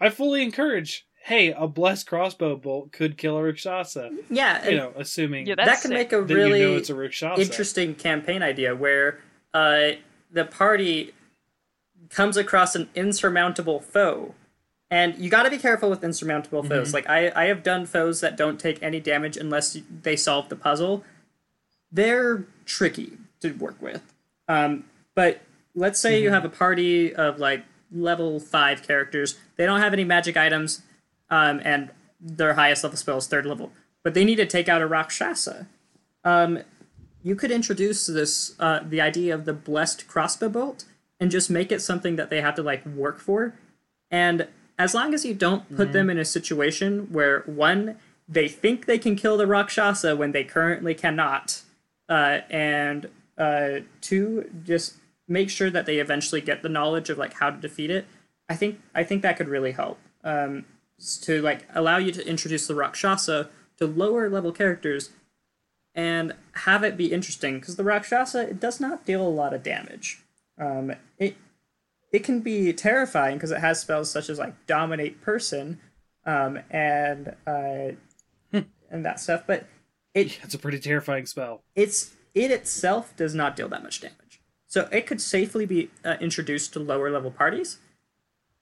I 0.00 0.08
fully 0.08 0.42
encourage. 0.42 1.06
Hey, 1.22 1.50
a 1.50 1.66
blessed 1.66 2.06
crossbow 2.06 2.54
bolt 2.56 2.92
could 2.92 3.18
kill 3.18 3.36
a 3.36 3.42
rakshasa. 3.42 4.10
Yeah, 4.30 4.68
You 4.68 4.76
know, 4.76 4.92
assuming 4.96 5.46
Yeah, 5.46 5.56
that 5.56 5.82
can 5.82 5.90
make 5.90 6.12
a 6.12 6.22
really 6.22 6.60
you 6.60 6.68
know 6.70 6.76
it's 6.76 6.88
a 6.88 6.94
rakshasa. 6.94 7.42
interesting 7.42 7.96
campaign 7.96 8.42
idea 8.44 8.76
where 8.76 9.18
uh, 9.52 9.92
the 10.30 10.44
party 10.44 11.12
comes 12.10 12.36
across 12.36 12.76
an 12.76 12.88
insurmountable 12.94 13.80
foe. 13.80 14.34
And 14.88 15.18
you 15.18 15.28
got 15.28 15.42
to 15.42 15.50
be 15.50 15.58
careful 15.58 15.90
with 15.90 16.04
insurmountable 16.04 16.62
foes. 16.62 16.94
Like 16.94 17.08
I, 17.08 17.32
I 17.34 17.46
have 17.46 17.64
done 17.64 17.86
foes 17.86 18.20
that 18.20 18.36
don't 18.36 18.60
take 18.60 18.80
any 18.80 19.00
damage 19.00 19.36
unless 19.36 19.76
they 20.02 20.14
solve 20.14 20.48
the 20.48 20.54
puzzle. 20.54 21.02
They're 21.90 22.46
tricky 22.66 23.18
to 23.40 23.52
work 23.52 23.80
with. 23.80 24.02
Um, 24.48 24.84
but 25.14 25.40
let's 25.74 26.00
say 26.00 26.22
you 26.22 26.30
have 26.30 26.44
a 26.44 26.48
party 26.48 27.14
of 27.14 27.38
like 27.38 27.64
level 27.92 28.40
five 28.40 28.86
characters. 28.86 29.38
They 29.56 29.66
don't 29.66 29.80
have 29.80 29.92
any 29.92 30.04
magic 30.04 30.36
items, 30.36 30.82
um, 31.30 31.60
and 31.64 31.90
their 32.20 32.54
highest 32.54 32.84
level 32.84 32.96
spell 32.96 33.18
is 33.18 33.26
third 33.26 33.46
level. 33.46 33.72
But 34.02 34.14
they 34.14 34.24
need 34.24 34.36
to 34.36 34.46
take 34.46 34.68
out 34.68 34.82
a 34.82 34.86
Rakshasa 34.86 35.66
you 37.26 37.34
could 37.34 37.50
introduce 37.50 38.06
this 38.06 38.54
uh, 38.60 38.78
the 38.88 39.00
idea 39.00 39.34
of 39.34 39.46
the 39.46 39.52
blessed 39.52 40.06
crossbow 40.06 40.48
bolt 40.48 40.84
and 41.18 41.28
just 41.28 41.50
make 41.50 41.72
it 41.72 41.82
something 41.82 42.14
that 42.14 42.30
they 42.30 42.40
have 42.40 42.54
to 42.54 42.62
like 42.62 42.86
work 42.86 43.18
for 43.18 43.58
and 44.12 44.46
as 44.78 44.94
long 44.94 45.12
as 45.12 45.24
you 45.24 45.34
don't 45.34 45.74
put 45.74 45.92
them 45.92 46.08
in 46.08 46.18
a 46.18 46.24
situation 46.24 47.08
where 47.10 47.40
one 47.46 47.96
they 48.28 48.46
think 48.46 48.86
they 48.86 48.98
can 48.98 49.16
kill 49.16 49.36
the 49.36 49.46
rakshasa 49.46 50.14
when 50.14 50.30
they 50.30 50.44
currently 50.44 50.94
cannot 50.94 51.62
uh, 52.08 52.38
and 52.48 53.08
uh, 53.38 53.80
two 54.00 54.50
just 54.64 54.94
make 55.28 55.50
sure 55.50 55.70
that 55.70 55.86
they 55.86 55.98
eventually 55.98 56.40
get 56.40 56.62
the 56.62 56.68
knowledge 56.68 57.10
of 57.10 57.18
like 57.18 57.34
how 57.34 57.50
to 57.50 57.56
defeat 57.56 57.90
it 57.90 58.06
i 58.48 58.54
think 58.54 58.80
i 58.94 59.02
think 59.02 59.22
that 59.22 59.36
could 59.36 59.48
really 59.48 59.72
help 59.72 59.98
um, 60.24 60.64
to 61.20 61.42
like 61.42 61.66
allow 61.74 61.96
you 61.96 62.12
to 62.12 62.26
introduce 62.26 62.66
the 62.66 62.74
rakshasa 62.74 63.48
to 63.78 63.86
lower 63.86 64.30
level 64.30 64.52
characters 64.52 65.10
and 65.96 66.34
have 66.52 66.84
it 66.84 66.96
be 66.96 67.12
interesting 67.12 67.58
because 67.58 67.76
the 67.76 67.82
Rakshasa 67.82 68.50
it 68.50 68.60
does 68.60 68.78
not 68.78 69.06
deal 69.06 69.26
a 69.26 69.28
lot 69.28 69.54
of 69.54 69.62
damage. 69.62 70.22
Um, 70.58 70.92
it 71.18 71.36
it 72.12 72.22
can 72.22 72.40
be 72.40 72.72
terrifying 72.74 73.36
because 73.36 73.50
it 73.50 73.60
has 73.60 73.80
spells 73.80 74.10
such 74.10 74.28
as 74.28 74.38
like 74.38 74.54
dominate 74.66 75.22
person, 75.22 75.80
um, 76.26 76.60
and 76.70 77.34
uh, 77.46 77.92
and 78.52 79.04
that 79.04 79.18
stuff. 79.18 79.44
But 79.46 79.66
it 80.14 80.38
It's 80.44 80.54
a 80.54 80.58
pretty 80.58 80.78
terrifying 80.78 81.24
spell. 81.26 81.62
it's 81.74 82.14
it 82.36 82.52
itself 82.52 83.16
does 83.16 83.34
not 83.34 83.56
deal 83.56 83.68
that 83.70 83.82
much 83.82 84.00
damage. 84.00 84.40
So 84.68 84.88
it 84.92 85.06
could 85.06 85.20
safely 85.20 85.64
be 85.66 85.90
uh, 86.04 86.16
introduced 86.20 86.72
to 86.74 86.78
lower 86.80 87.10
level 87.10 87.30
parties, 87.30 87.78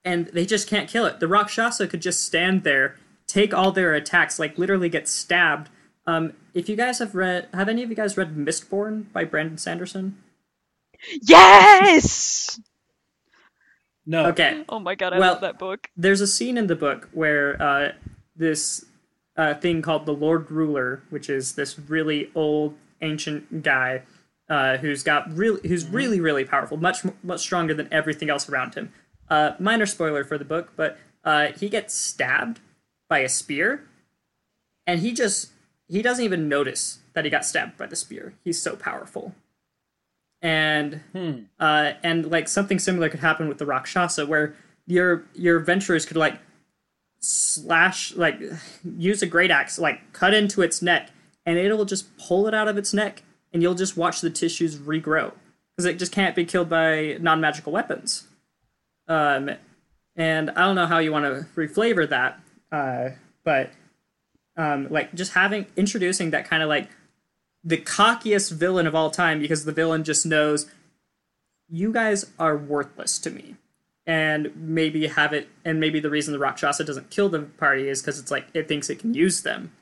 and 0.05 0.27
they 0.29 0.47
just 0.47 0.69
can't 0.69 0.89
kill 0.89 1.05
it. 1.07 1.19
The 1.21 1.29
Rakshasa 1.29 1.89
could 1.89 2.01
just 2.03 2.23
stand 2.25 2.63
there, 2.63 2.97
take 3.27 3.53
all 3.53 3.73
their 3.73 3.93
attacks, 3.95 4.39
like 4.39 4.57
literally 4.59 4.89
get 4.89 5.09
stabbed. 5.09 5.71
Um, 6.07 6.35
if 6.55 6.69
you 6.69 6.77
guys 6.77 6.99
have 7.01 7.15
read, 7.15 7.49
have 7.53 7.69
any 7.69 7.83
of 7.83 7.91
you 7.91 7.97
guys 7.97 8.17
read 8.17 8.37
Mistborn 8.37 9.11
by 9.13 9.25
Brandon 9.25 9.59
Sanderson? 9.59 10.19
Yes! 11.23 12.61
No. 14.07 14.27
Okay, 14.27 14.65
Oh 14.69 14.79
my 14.79 14.95
god, 14.95 15.15
I 15.15 15.19
Well- 15.19 15.33
love 15.33 15.41
that 15.41 15.59
book. 15.59 15.89
there's 15.97 16.21
a 16.21 16.27
scene 16.27 16.59
in 16.59 16.67
the 16.67 16.77
book 16.77 17.09
where 17.13 17.61
uh, 17.61 17.93
this 18.37 18.85
uh, 19.37 19.55
thing 19.55 19.81
called 19.83 20.05
the 20.07 20.13
Lord 20.13 20.51
Ruler, 20.51 21.03
which 21.11 21.29
is 21.31 21.55
this 21.55 21.79
really 21.79 22.31
old 22.35 22.77
ancient 23.01 23.63
guy 23.63 24.03
uh, 24.49 24.77
who's 24.79 25.03
got 25.03 25.33
really 25.35 25.67
who's 25.69 25.87
really 25.87 26.21
really 26.21 26.45
powerful, 26.45 26.77
much 26.77 26.99
much 27.23 27.41
stronger 27.41 27.75
than 27.75 27.89
everything 27.93 28.31
else 28.31 28.49
around 28.49 28.75
him. 28.75 28.93
Uh, 29.29 29.53
minor 29.59 29.87
spoiler 29.87 30.25
for 30.25 30.37
the 30.37 30.45
book, 30.45 30.73
but 30.77 30.99
uh, 31.25 31.49
he 31.49 31.69
gets 31.69 31.95
stabbed 31.95 32.61
by 33.09 33.21
a 33.21 33.29
spear, 33.29 33.85
and 34.87 35.01
he 35.01 35.13
just 35.13 35.51
he 35.89 36.03
doesn't 36.03 36.25
even 36.25 36.49
notice 36.49 36.99
that 37.15 37.25
he 37.25 37.31
got 37.31 37.45
stabbed 37.45 37.77
by 37.77 37.87
the 37.87 37.97
spear. 37.97 38.35
He's 38.45 38.61
so 38.61 38.77
powerful. 38.77 39.35
And 40.43 41.01
uh, 41.59 41.93
and 42.03 42.31
like 42.31 42.49
something 42.49 42.79
similar 42.79 43.09
could 43.09 43.21
happen 43.21 43.49
with 43.49 43.59
the 43.59 43.67
Rakshasa, 43.67 44.27
where 44.27 44.55
your 44.87 45.25
your 45.35 45.59
adventurers 45.59 46.05
could 46.05 46.19
like 46.19 46.39
slash 47.21 48.15
like 48.15 48.41
use 48.99 49.23
a 49.23 49.27
great 49.27 49.51
axe, 49.51 49.79
like 49.79 50.13
cut 50.13 50.35
into 50.35 50.61
its 50.61 50.83
neck, 50.83 51.11
and 51.47 51.59
it'll 51.59 51.85
just 51.85 52.17
pull 52.17 52.47
it 52.47 52.55
out 52.55 52.69
of 52.69 52.77
its 52.77 52.95
neck, 52.95 53.23
and 53.53 53.63
you'll 53.63 53.75
just 53.75 53.97
watch 53.97 54.21
the 54.21 54.31
tissues 54.31 54.77
regrow 54.77 55.33
because 55.77 55.87
it 55.87 55.99
just 55.99 56.13
can't 56.13 56.37
be 56.37 56.45
killed 56.45 56.69
by 56.69 57.17
non 57.21 57.41
magical 57.41 57.73
weapons. 57.73 58.27
Um, 59.09 59.51
and 60.17 60.51
I 60.51 60.63
don't 60.63 60.77
know 60.77 60.87
how 60.87 60.99
you 60.99 61.13
want 61.13 61.25
to 61.25 61.47
reflavor 61.57 62.09
that, 62.09 62.41
uh, 62.71 63.11
but 63.45 63.71
um, 64.57 64.89
like 64.91 65.15
just 65.15 65.33
having 65.33 65.67
introducing 65.77 66.31
that 66.31 66.49
kind 66.49 66.63
of 66.63 66.69
like 66.69 66.89
the 67.65 67.79
cockiest 67.79 68.53
villain 68.53 68.87
of 68.87 68.95
all 68.95 69.11
time 69.11 69.41
because 69.41 69.65
the 69.65 69.73
villain 69.73 70.05
just 70.05 70.27
knows 70.27 70.71
you 71.69 71.93
guys 71.93 72.31
are 72.39 72.57
worthless 72.57 73.19
to 73.19 73.31
me 73.31 73.57
and 74.07 74.55
maybe 74.55 75.07
have 75.07 75.33
it 75.33 75.49
and 75.65 75.81
maybe 75.81 75.99
the 75.99 76.11
reason 76.11 76.33
the 76.33 76.39
Rakshasa 76.39 76.85
doesn't 76.85 77.11
kill 77.11 77.29
the 77.29 77.41
party 77.41 77.89
is 77.89 78.03
because 78.03 78.19
it's 78.19 78.31
like 78.31 78.47
it 78.53 78.69
thinks 78.69 78.91
it 78.91 78.99
can 78.99 79.15
use 79.15 79.43
them. 79.43 79.73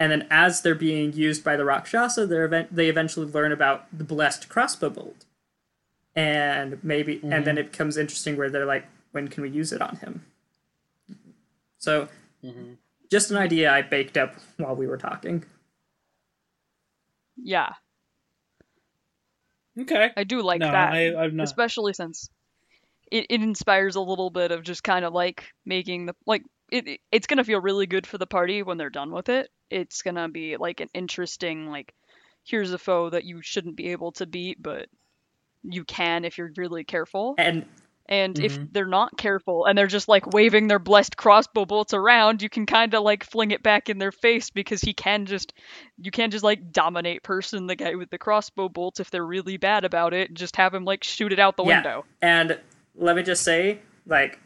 And 0.00 0.10
then 0.10 0.26
as 0.30 0.62
they're 0.62 0.74
being 0.74 1.12
used 1.12 1.44
by 1.44 1.56
the 1.56 1.64
Rakshasa, 1.66 2.26
they're 2.26 2.46
event- 2.46 2.74
they 2.74 2.88
eventually 2.88 3.26
learn 3.26 3.52
about 3.52 3.86
the 3.96 4.02
blessed 4.02 4.48
crossbow 4.48 4.88
bolt. 4.88 5.26
And 6.16 6.82
maybe 6.82 7.16
mm-hmm. 7.16 7.32
and 7.32 7.44
then 7.44 7.58
it 7.58 7.70
becomes 7.70 7.98
interesting 7.98 8.36
where 8.36 8.48
they're 8.48 8.64
like, 8.64 8.86
when 9.12 9.28
can 9.28 9.42
we 9.42 9.50
use 9.50 9.72
it 9.72 9.82
on 9.82 9.96
him? 9.96 10.24
So 11.78 12.08
mm-hmm. 12.42 12.72
just 13.10 13.30
an 13.30 13.36
idea 13.36 13.70
I 13.70 13.82
baked 13.82 14.16
up 14.16 14.34
while 14.56 14.74
we 14.74 14.86
were 14.86 14.96
talking. 14.96 15.44
Yeah. 17.36 17.74
Okay. 19.78 20.10
I 20.16 20.24
do 20.24 20.42
like 20.42 20.60
no, 20.60 20.72
that. 20.72 20.92
I, 20.92 21.26
not... 21.28 21.44
Especially 21.44 21.92
since 21.92 22.30
it, 23.10 23.26
it 23.28 23.42
inspires 23.42 23.96
a 23.96 24.00
little 24.00 24.30
bit 24.30 24.50
of 24.50 24.62
just 24.62 24.82
kind 24.82 25.04
of 25.04 25.12
like 25.12 25.44
making 25.66 26.06
the 26.06 26.14
like 26.26 26.42
it, 26.70 27.00
it's 27.10 27.26
gonna 27.26 27.44
feel 27.44 27.60
really 27.60 27.86
good 27.86 28.06
for 28.06 28.18
the 28.18 28.26
party 28.26 28.62
when 28.62 28.78
they're 28.78 28.90
done 28.90 29.12
with 29.12 29.28
it. 29.28 29.50
It's 29.70 30.02
gonna 30.02 30.28
be 30.28 30.56
like 30.56 30.80
an 30.80 30.88
interesting 30.94 31.68
like 31.68 31.94
here's 32.44 32.72
a 32.72 32.78
foe 32.78 33.10
that 33.10 33.24
you 33.24 33.42
shouldn't 33.42 33.76
be 33.76 33.88
able 33.88 34.12
to 34.12 34.26
beat, 34.26 34.62
but 34.62 34.88
you 35.62 35.84
can 35.84 36.24
if 36.24 36.38
you're 36.38 36.52
really 36.56 36.84
careful. 36.84 37.34
And 37.38 37.66
and 38.10 38.34
mm-hmm. 38.34 38.44
if 38.44 38.72
they're 38.72 38.86
not 38.86 39.16
careful 39.16 39.66
and 39.66 39.78
they're 39.78 39.86
just 39.86 40.08
like 40.08 40.32
waving 40.32 40.66
their 40.66 40.80
blessed 40.80 41.16
crossbow 41.16 41.64
bolts 41.64 41.94
around, 41.94 42.42
you 42.42 42.48
can 42.48 42.66
kind 42.66 42.92
of 42.92 43.04
like 43.04 43.22
fling 43.22 43.52
it 43.52 43.62
back 43.62 43.88
in 43.88 43.98
their 43.98 44.10
face 44.10 44.50
because 44.50 44.80
he 44.80 44.92
can 44.92 45.26
just, 45.26 45.54
you 45.96 46.10
can 46.10 46.32
just 46.32 46.42
like 46.42 46.72
dominate 46.72 47.22
person 47.22 47.68
the 47.68 47.76
guy 47.76 47.94
with 47.94 48.10
the 48.10 48.18
crossbow 48.18 48.68
bolts 48.68 48.98
if 48.98 49.12
they're 49.12 49.24
really 49.24 49.58
bad 49.58 49.84
about 49.84 50.12
it, 50.12 50.28
and 50.28 50.36
just 50.36 50.56
have 50.56 50.74
him 50.74 50.84
like 50.84 51.04
shoot 51.04 51.32
it 51.32 51.38
out 51.38 51.56
the 51.56 51.62
yeah. 51.62 51.76
window. 51.76 52.04
And 52.20 52.58
let 52.96 53.14
me 53.14 53.22
just 53.22 53.44
say, 53.44 53.78
like, 54.06 54.40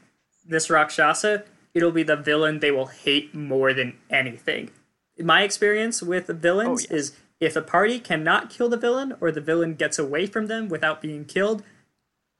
this 0.47 0.68
Rakshasa, 0.68 1.45
it'll 1.75 1.93
be 1.93 2.03
the 2.03 2.16
villain 2.16 2.61
they 2.61 2.70
will 2.70 2.87
hate 2.87 3.35
more 3.35 3.72
than 3.72 3.99
anything. 4.09 4.70
My 5.18 5.43
experience 5.43 6.03
with 6.03 6.27
villains 6.29 6.87
oh, 6.91 6.95
is 6.95 7.16
if 7.41 7.57
a 7.57 7.62
party 7.62 7.99
cannot 7.99 8.51
kill 8.51 8.68
the 8.68 8.77
villain 8.77 9.14
or 9.20 9.31
the 9.31 9.41
villain 9.41 9.75
gets 9.75 9.99
away 9.99 10.27
from 10.27 10.47
them 10.47 10.68
without 10.68 11.03
being 11.03 11.25
killed, 11.25 11.62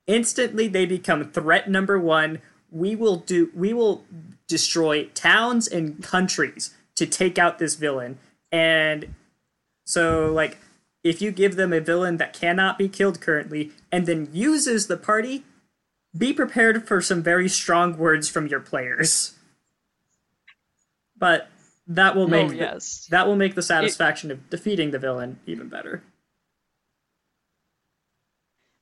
instantly 0.07 0.69
they 0.69 0.87
become 0.87 1.31
threat 1.31 1.69
number 1.69 1.99
one. 1.99 2.41
We 2.71 2.97
will 2.97 3.17
do 3.17 3.51
we 3.55 3.73
will 3.73 4.05
destroy 4.47 5.07
towns 5.15 5.69
and 5.69 6.03
countries 6.03 6.75
to 6.97 7.07
take 7.07 7.39
out 7.39 7.59
this 7.59 7.75
villain. 7.75 8.19
And 8.51 9.15
so 9.85 10.33
like 10.33 10.59
if 11.03 11.21
you 11.21 11.31
give 11.31 11.57
them 11.57 11.73
a 11.73 11.81
villain 11.81 12.17
that 12.17 12.33
cannot 12.33 12.79
be 12.79 12.89
killed 12.89 13.21
currently 13.21 13.73
and 13.93 14.07
then 14.07 14.29
uses 14.33 14.87
the 14.87 14.97
party, 14.97 15.45
be 16.17 16.33
prepared 16.33 16.87
for 16.87 17.01
some 17.01 17.23
very 17.23 17.49
strong 17.49 17.97
words 17.97 18.29
from 18.29 18.47
your 18.47 18.61
players. 18.61 19.37
But 21.17 21.49
that 21.87 22.17
will 22.17 22.25
oh, 22.25 22.29
make 22.29 22.51
oh, 22.51 22.55
yes. 22.55 23.07
the, 23.07 23.17
that 23.17 23.27
will 23.27 23.37
make 23.37 23.55
the 23.55 23.63
satisfaction 23.63 24.31
it, 24.31 24.35
of 24.35 24.51
defeating 24.51 24.91
the 24.91 24.99
villain 24.99 25.39
even 25.47 25.69
better. 25.69 26.03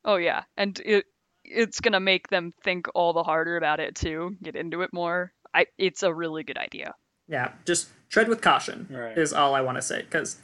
Oh 0.05 0.16
yeah, 0.16 0.45
and 0.57 0.80
it 0.85 1.07
it's 1.45 1.80
gonna 1.80 2.01
make 2.01 2.28
them 2.28 2.53
think 2.62 2.87
all 2.95 3.12
the 3.12 3.22
harder 3.22 3.57
about 3.57 3.80
it 3.80 3.95
too, 3.95 4.37
get 4.43 4.57
into 4.57 4.83
it 4.83 4.93
more. 4.93 5.33
I 5.55 5.66
it's 5.78 6.03
a 6.03 6.12
really 6.12 6.43
good 6.43 6.59
idea. 6.59 6.95
Yeah, 7.28 7.53
just 7.64 7.89
tread 8.09 8.28
with 8.28 8.41
caution 8.41 8.89
right. 8.91 9.16
is 9.16 9.33
all 9.33 9.55
I 9.55 9.61
want 9.61 9.76
to 9.78 9.83
say 9.83 10.03
because 10.03 10.39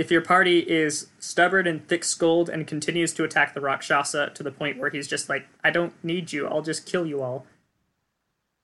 if 0.00 0.10
your 0.10 0.22
party 0.22 0.60
is 0.60 1.08
stubborn 1.18 1.66
and 1.66 1.86
thick-skulled 1.86 2.48
and 2.48 2.66
continues 2.66 3.12
to 3.12 3.22
attack 3.22 3.52
the 3.52 3.60
Rakshasa 3.60 4.30
to 4.34 4.42
the 4.42 4.50
point 4.50 4.78
where 4.78 4.88
he's 4.88 5.06
just 5.06 5.28
like, 5.28 5.46
"I 5.62 5.70
don't 5.70 5.92
need 6.02 6.32
you, 6.32 6.46
I'll 6.46 6.62
just 6.62 6.86
kill 6.86 7.04
you 7.04 7.20
all," 7.20 7.44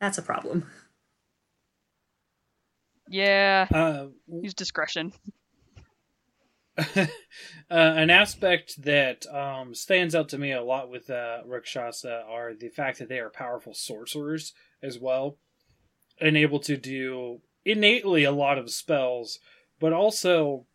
that's 0.01 0.17
a 0.17 0.23
problem. 0.23 0.67
Yeah, 3.11 3.67
uh, 3.71 4.07
use 4.27 4.55
discretion. 4.55 5.13
uh, 6.79 7.07
an 7.71 8.09
aspect 8.09 8.83
that 8.85 9.27
um, 9.27 9.75
stands 9.75 10.15
out 10.15 10.31
to 10.31 10.39
me 10.39 10.53
a 10.53 10.63
lot 10.63 10.89
with 10.89 11.11
uh, 11.11 11.43
Rakshasa 11.45 12.25
are 12.27 12.55
the 12.55 12.71
fact 12.71 12.99
that 12.99 13.11
they 13.11 13.19
are 13.19 13.29
powerful 13.29 13.75
sorcerers 13.75 14.55
as 14.83 14.99
well, 14.99 15.37
and 16.19 16.35
able 16.35 16.61
to 16.61 16.79
do 16.79 17.43
innately 17.67 18.25
a 18.25 18.33
lot 18.33 18.57
of 18.57 18.71
spells, 18.71 19.39
but 19.79 19.93
also 19.93 20.67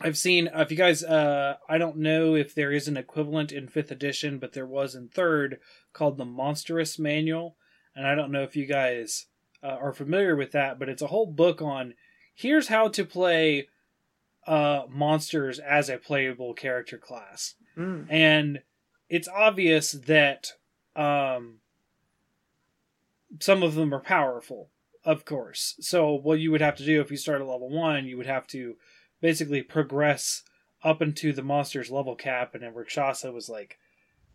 I've 0.00 0.18
seen 0.18 0.48
if 0.54 0.70
you 0.70 0.76
guys 0.76 1.02
uh 1.02 1.56
I 1.68 1.78
don't 1.78 1.96
know 1.96 2.34
if 2.34 2.54
there 2.54 2.72
is 2.72 2.88
an 2.88 2.96
equivalent 2.96 3.52
in 3.52 3.68
5th 3.68 3.90
edition 3.90 4.38
but 4.38 4.52
there 4.52 4.66
was 4.66 4.94
in 4.94 5.08
3rd 5.08 5.58
called 5.92 6.18
the 6.18 6.24
Monstrous 6.24 6.98
Manual 6.98 7.56
and 7.94 8.06
I 8.06 8.14
don't 8.14 8.32
know 8.32 8.42
if 8.42 8.56
you 8.56 8.66
guys 8.66 9.26
uh, 9.62 9.78
are 9.80 9.94
familiar 9.94 10.36
with 10.36 10.52
that 10.52 10.78
but 10.78 10.88
it's 10.88 11.02
a 11.02 11.06
whole 11.06 11.26
book 11.26 11.62
on 11.62 11.94
here's 12.34 12.68
how 12.68 12.88
to 12.88 13.04
play 13.04 13.68
uh, 14.46 14.82
monsters 14.88 15.58
as 15.58 15.88
a 15.88 15.98
playable 15.98 16.54
character 16.54 16.98
class. 16.98 17.54
Mm. 17.76 18.06
And 18.08 18.62
it's 19.08 19.28
obvious 19.28 19.92
that 19.92 20.52
um, 20.94 21.56
some 23.40 23.62
of 23.62 23.74
them 23.74 23.92
are 23.92 24.00
powerful, 24.00 24.70
of 25.04 25.24
course. 25.24 25.76
So, 25.80 26.14
what 26.14 26.38
you 26.38 26.50
would 26.52 26.60
have 26.60 26.76
to 26.76 26.84
do 26.84 27.00
if 27.00 27.10
you 27.10 27.16
start 27.16 27.40
at 27.40 27.46
level 27.46 27.68
one, 27.68 28.06
you 28.06 28.16
would 28.16 28.26
have 28.26 28.46
to 28.48 28.76
basically 29.26 29.60
progress 29.60 30.44
up 30.84 31.02
into 31.02 31.32
the 31.32 31.42
monster's 31.42 31.90
level 31.90 32.14
cap, 32.14 32.54
and 32.54 32.62
then 32.62 32.72
Rakshasa 32.72 33.32
was 33.32 33.48
like 33.48 33.76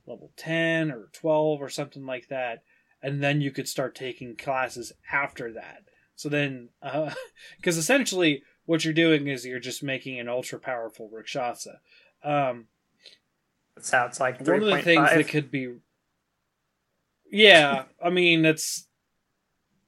level 0.06 0.34
10 0.36 0.92
or 0.92 1.08
12 1.14 1.62
or 1.62 1.70
something 1.70 2.06
like 2.06 2.28
that. 2.28 2.64
And 3.02 3.24
then 3.24 3.40
you 3.40 3.52
could 3.52 3.70
start 3.70 3.96
taking 3.96 4.36
classes 4.36 4.92
after 5.10 5.54
that. 5.54 5.84
So 6.18 6.28
then, 6.28 6.72
because 6.82 7.78
uh, 7.78 7.80
essentially, 7.80 8.44
what 8.66 8.84
you're 8.84 8.94
doing 8.94 9.28
is 9.28 9.46
you're 9.46 9.62
just 9.62 9.82
making 9.82 10.20
an 10.20 10.28
ultra 10.28 10.60
powerful 10.60 11.10
Rakshasa. 11.10 11.80
Um, 12.22 12.66
it 13.78 13.86
sounds 13.86 14.20
like 14.20 14.46
one 14.46 14.62
of 14.62 14.68
the 14.68 14.82
things 14.82 15.08
5. 15.08 15.18
that 15.18 15.28
could 15.30 15.52
be. 15.52 15.76
Yeah, 17.32 17.86
I 18.04 18.10
mean 18.10 18.42
that's 18.42 18.88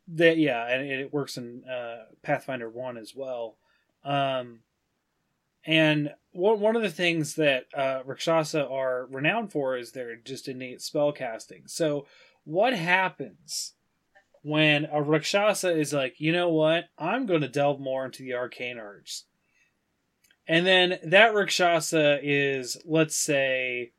that. 0.08 0.38
Yeah, 0.38 0.66
and 0.66 0.90
it 0.90 1.12
works 1.12 1.36
in 1.36 1.66
uh, 1.66 2.06
Pathfinder 2.22 2.70
One 2.70 2.96
as 2.96 3.14
well. 3.14 3.58
Um, 4.06 4.62
and 5.66 6.14
one 6.32 6.60
one 6.60 6.76
of 6.76 6.82
the 6.82 6.90
things 6.90 7.36
that 7.36 7.66
uh, 7.76 8.02
Rakshasa 8.06 8.68
are 8.68 9.08
renowned 9.10 9.52
for 9.52 9.78
is 9.78 9.92
their 9.92 10.16
just 10.16 10.48
innate 10.48 10.82
spell 10.82 11.12
casting. 11.12 11.64
So, 11.68 12.08
what 12.44 12.74
happens 12.74 13.74
when 14.42 14.86
a 14.92 15.02
Rakshasa 15.02 15.78
is 15.78 15.94
like, 15.94 16.20
you 16.20 16.34
know 16.34 16.50
what, 16.50 16.86
I'm 16.98 17.26
going 17.26 17.42
to 17.42 17.48
delve 17.48 17.80
more 17.80 18.06
into 18.06 18.24
the 18.24 18.34
arcane 18.34 18.78
arts. 18.78 19.26
And 20.46 20.66
then 20.68 21.00
that 21.06 21.34
Rakshasa 21.34 22.20
is, 22.22 22.78
let's 22.86 23.16
say, 23.16 23.94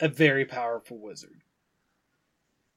a 0.00 0.08
very 0.08 0.44
powerful 0.44 0.98
wizard. 0.98 1.42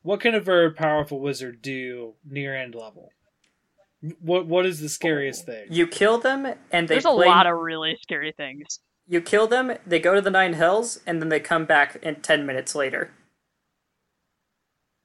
What 0.03 0.21
can 0.21 0.35
a 0.35 0.39
very 0.39 0.71
powerful 0.71 1.19
wizard 1.19 1.61
do 1.61 2.13
near 2.23 2.55
end 2.55 2.75
level? 2.75 3.11
What 4.21 4.47
what 4.47 4.65
is 4.65 4.79
the 4.79 4.89
scariest 4.89 5.45
thing? 5.45 5.67
You 5.69 5.85
kill 5.85 6.19
them 6.19 6.45
and 6.71 6.87
they 6.87 6.95
There's 6.95 7.03
play... 7.03 7.27
a 7.27 7.29
lot 7.29 7.47
of 7.47 7.57
really 7.57 7.97
scary 8.01 8.31
things. 8.31 8.79
You 9.07 9.21
kill 9.21 9.47
them, 9.47 9.73
they 9.87 9.99
go 9.99 10.13
to 10.13 10.21
the 10.21 10.29
nine 10.29 10.53
hells, 10.53 10.99
and 11.07 11.21
then 11.21 11.29
they 11.29 11.39
come 11.39 11.65
back 11.65 11.97
in 12.03 12.15
ten 12.21 12.45
minutes 12.45 12.75
later. 12.75 13.11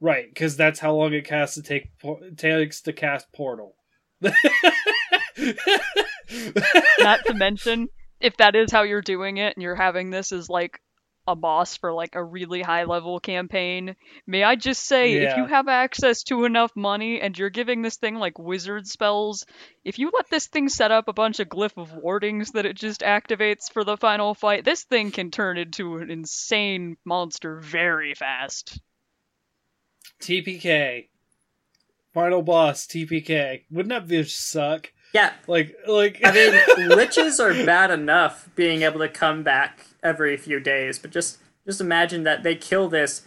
Right, 0.01 0.27
because 0.29 0.57
that's 0.57 0.81
how 0.81 0.95
long 0.95 1.15
it 1.15 1.25
casts 1.25 1.55
to 1.55 1.63
take 1.63 1.89
takes 2.37 2.83
to 2.83 2.93
cast 2.93 3.33
Portal. 3.33 3.77
Not 4.21 4.35
to 7.27 7.35
mention, 7.35 7.89
if 8.21 8.37
that 8.37 8.55
is 8.55 8.71
how 8.71 8.83
you're 8.83 9.01
doing 9.01 9.39
it, 9.39 9.57
and 9.57 9.63
you're 9.63 9.75
having 9.75 10.11
this 10.11 10.31
as 10.33 10.51
like 10.51 10.79
a 11.27 11.35
boss 11.35 11.77
for 11.77 11.93
like 11.93 12.15
a 12.15 12.23
really 12.23 12.63
high 12.63 12.85
level 12.85 13.21
campaign, 13.21 13.97
may 14.27 14.45
I 14.45 14.57
just 14.57 14.85
say, 14.85 15.15
yeah. 15.15 15.31
if 15.31 15.37
you 15.37 15.47
have 15.47 15.69
access 15.69 16.23
to 16.25 16.45
enough 16.45 16.73
money 16.77 17.21
and 17.21 17.37
you're 17.39 17.51
giving 17.51 17.83
this 17.83 17.97
thing 17.97 18.17
like 18.17 18.39
wizard 18.39 18.87
spells, 18.87 19.47
if 19.85 19.99
you 19.99 20.11
let 20.15 20.29
this 20.31 20.47
thing 20.47 20.69
set 20.69 20.91
up 20.91 21.09
a 21.09 21.13
bunch 21.13 21.41
of 21.41 21.49
glyph 21.49 21.77
of 21.77 21.95
wardings 21.95 22.53
that 22.53 22.67
it 22.67 22.77
just 22.77 23.01
activates 23.01 23.73
for 23.73 23.85
the 23.85 23.97
final 23.97 24.35
fight, 24.35 24.65
this 24.65 24.85
thing 24.85 25.11
can 25.11 25.31
turn 25.31 25.57
into 25.57 25.97
an 25.97 26.11
insane 26.11 26.97
monster 27.05 27.59
very 27.61 28.15
fast. 28.15 28.81
TPK. 30.21 31.09
Final 32.13 32.43
boss 32.43 32.87
TPK. 32.87 33.65
Wouldn't 33.71 33.91
that 33.91 34.09
just 34.09 34.51
suck? 34.51 34.93
Yeah. 35.13 35.33
Like 35.47 35.77
like 35.87 36.21
I 36.25 36.33
mean 36.33 36.53
liches 36.91 37.39
are 37.39 37.65
bad 37.65 37.91
enough 37.91 38.49
being 38.57 38.83
able 38.83 39.01
to 39.01 39.09
come 39.09 39.43
back 39.43 39.87
every 40.05 40.37
few 40.37 40.61
days, 40.61 40.99
but 40.99 41.11
just 41.11 41.39
just 41.67 41.81
imagine 41.81 42.23
that 42.25 42.43
they 42.43 42.55
kill 42.55 42.89
this 42.89 43.23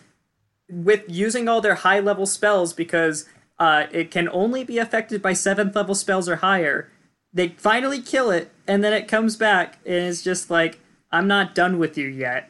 with 0.70 1.04
using 1.08 1.48
all 1.48 1.60
their 1.60 1.76
high 1.76 2.00
level 2.00 2.26
spells 2.26 2.74
because 2.74 3.28
uh, 3.60 3.88
it 3.92 4.12
can 4.12 4.30
only 4.30 4.64
be 4.64 4.78
affected 4.78 5.22
by 5.22 5.34
seventh 5.34 5.76
level 5.76 5.96
spells 5.96 6.30
or 6.30 6.38
higher. 6.38 6.92
They 7.34 7.50
finally 7.50 8.02
kill 8.02 8.32
it, 8.32 8.52
and 8.68 8.84
then 8.84 8.94
it 8.94 9.08
comes 9.08 9.36
back, 9.36 9.80
and 9.86 9.96
it's 9.96 10.22
just 10.22 10.50
like, 10.50 10.80
I'm 11.12 11.28
not 11.28 11.56
done 11.56 11.78
with 11.78 11.98
you 11.98 12.08
yet. 12.08 12.50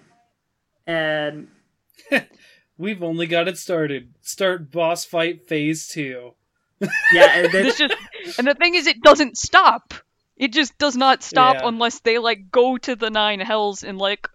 And 0.86 1.48
we've 2.78 3.04
only 3.04 3.28
got 3.28 3.48
it 3.48 3.58
started. 3.58 4.14
Start 4.22 4.72
boss 4.72 5.06
fight 5.06 5.48
phase 5.48 5.88
two. 5.88 6.34
Yeah, 7.12 7.32
and 7.32 7.46
then, 7.52 7.64
This 7.64 7.78
just 7.78 7.96
and 8.38 8.48
the 8.48 8.54
thing 8.54 8.76
is, 8.76 8.88
it 8.88 9.02
doesn't 9.02 9.38
stop. 9.38 9.94
It 10.38 10.54
just 10.54 10.78
does 10.78 10.96
not 10.96 11.24
stop 11.24 11.56
Yeah. 11.58 11.68
unless 11.68 12.00
they 12.00 12.20
like 12.20 12.52
go 12.52 12.78
to 12.78 12.96
the 12.96 13.10
nine 13.10 13.40
hells 13.40 13.84
and 13.84 13.98
like 13.98 14.28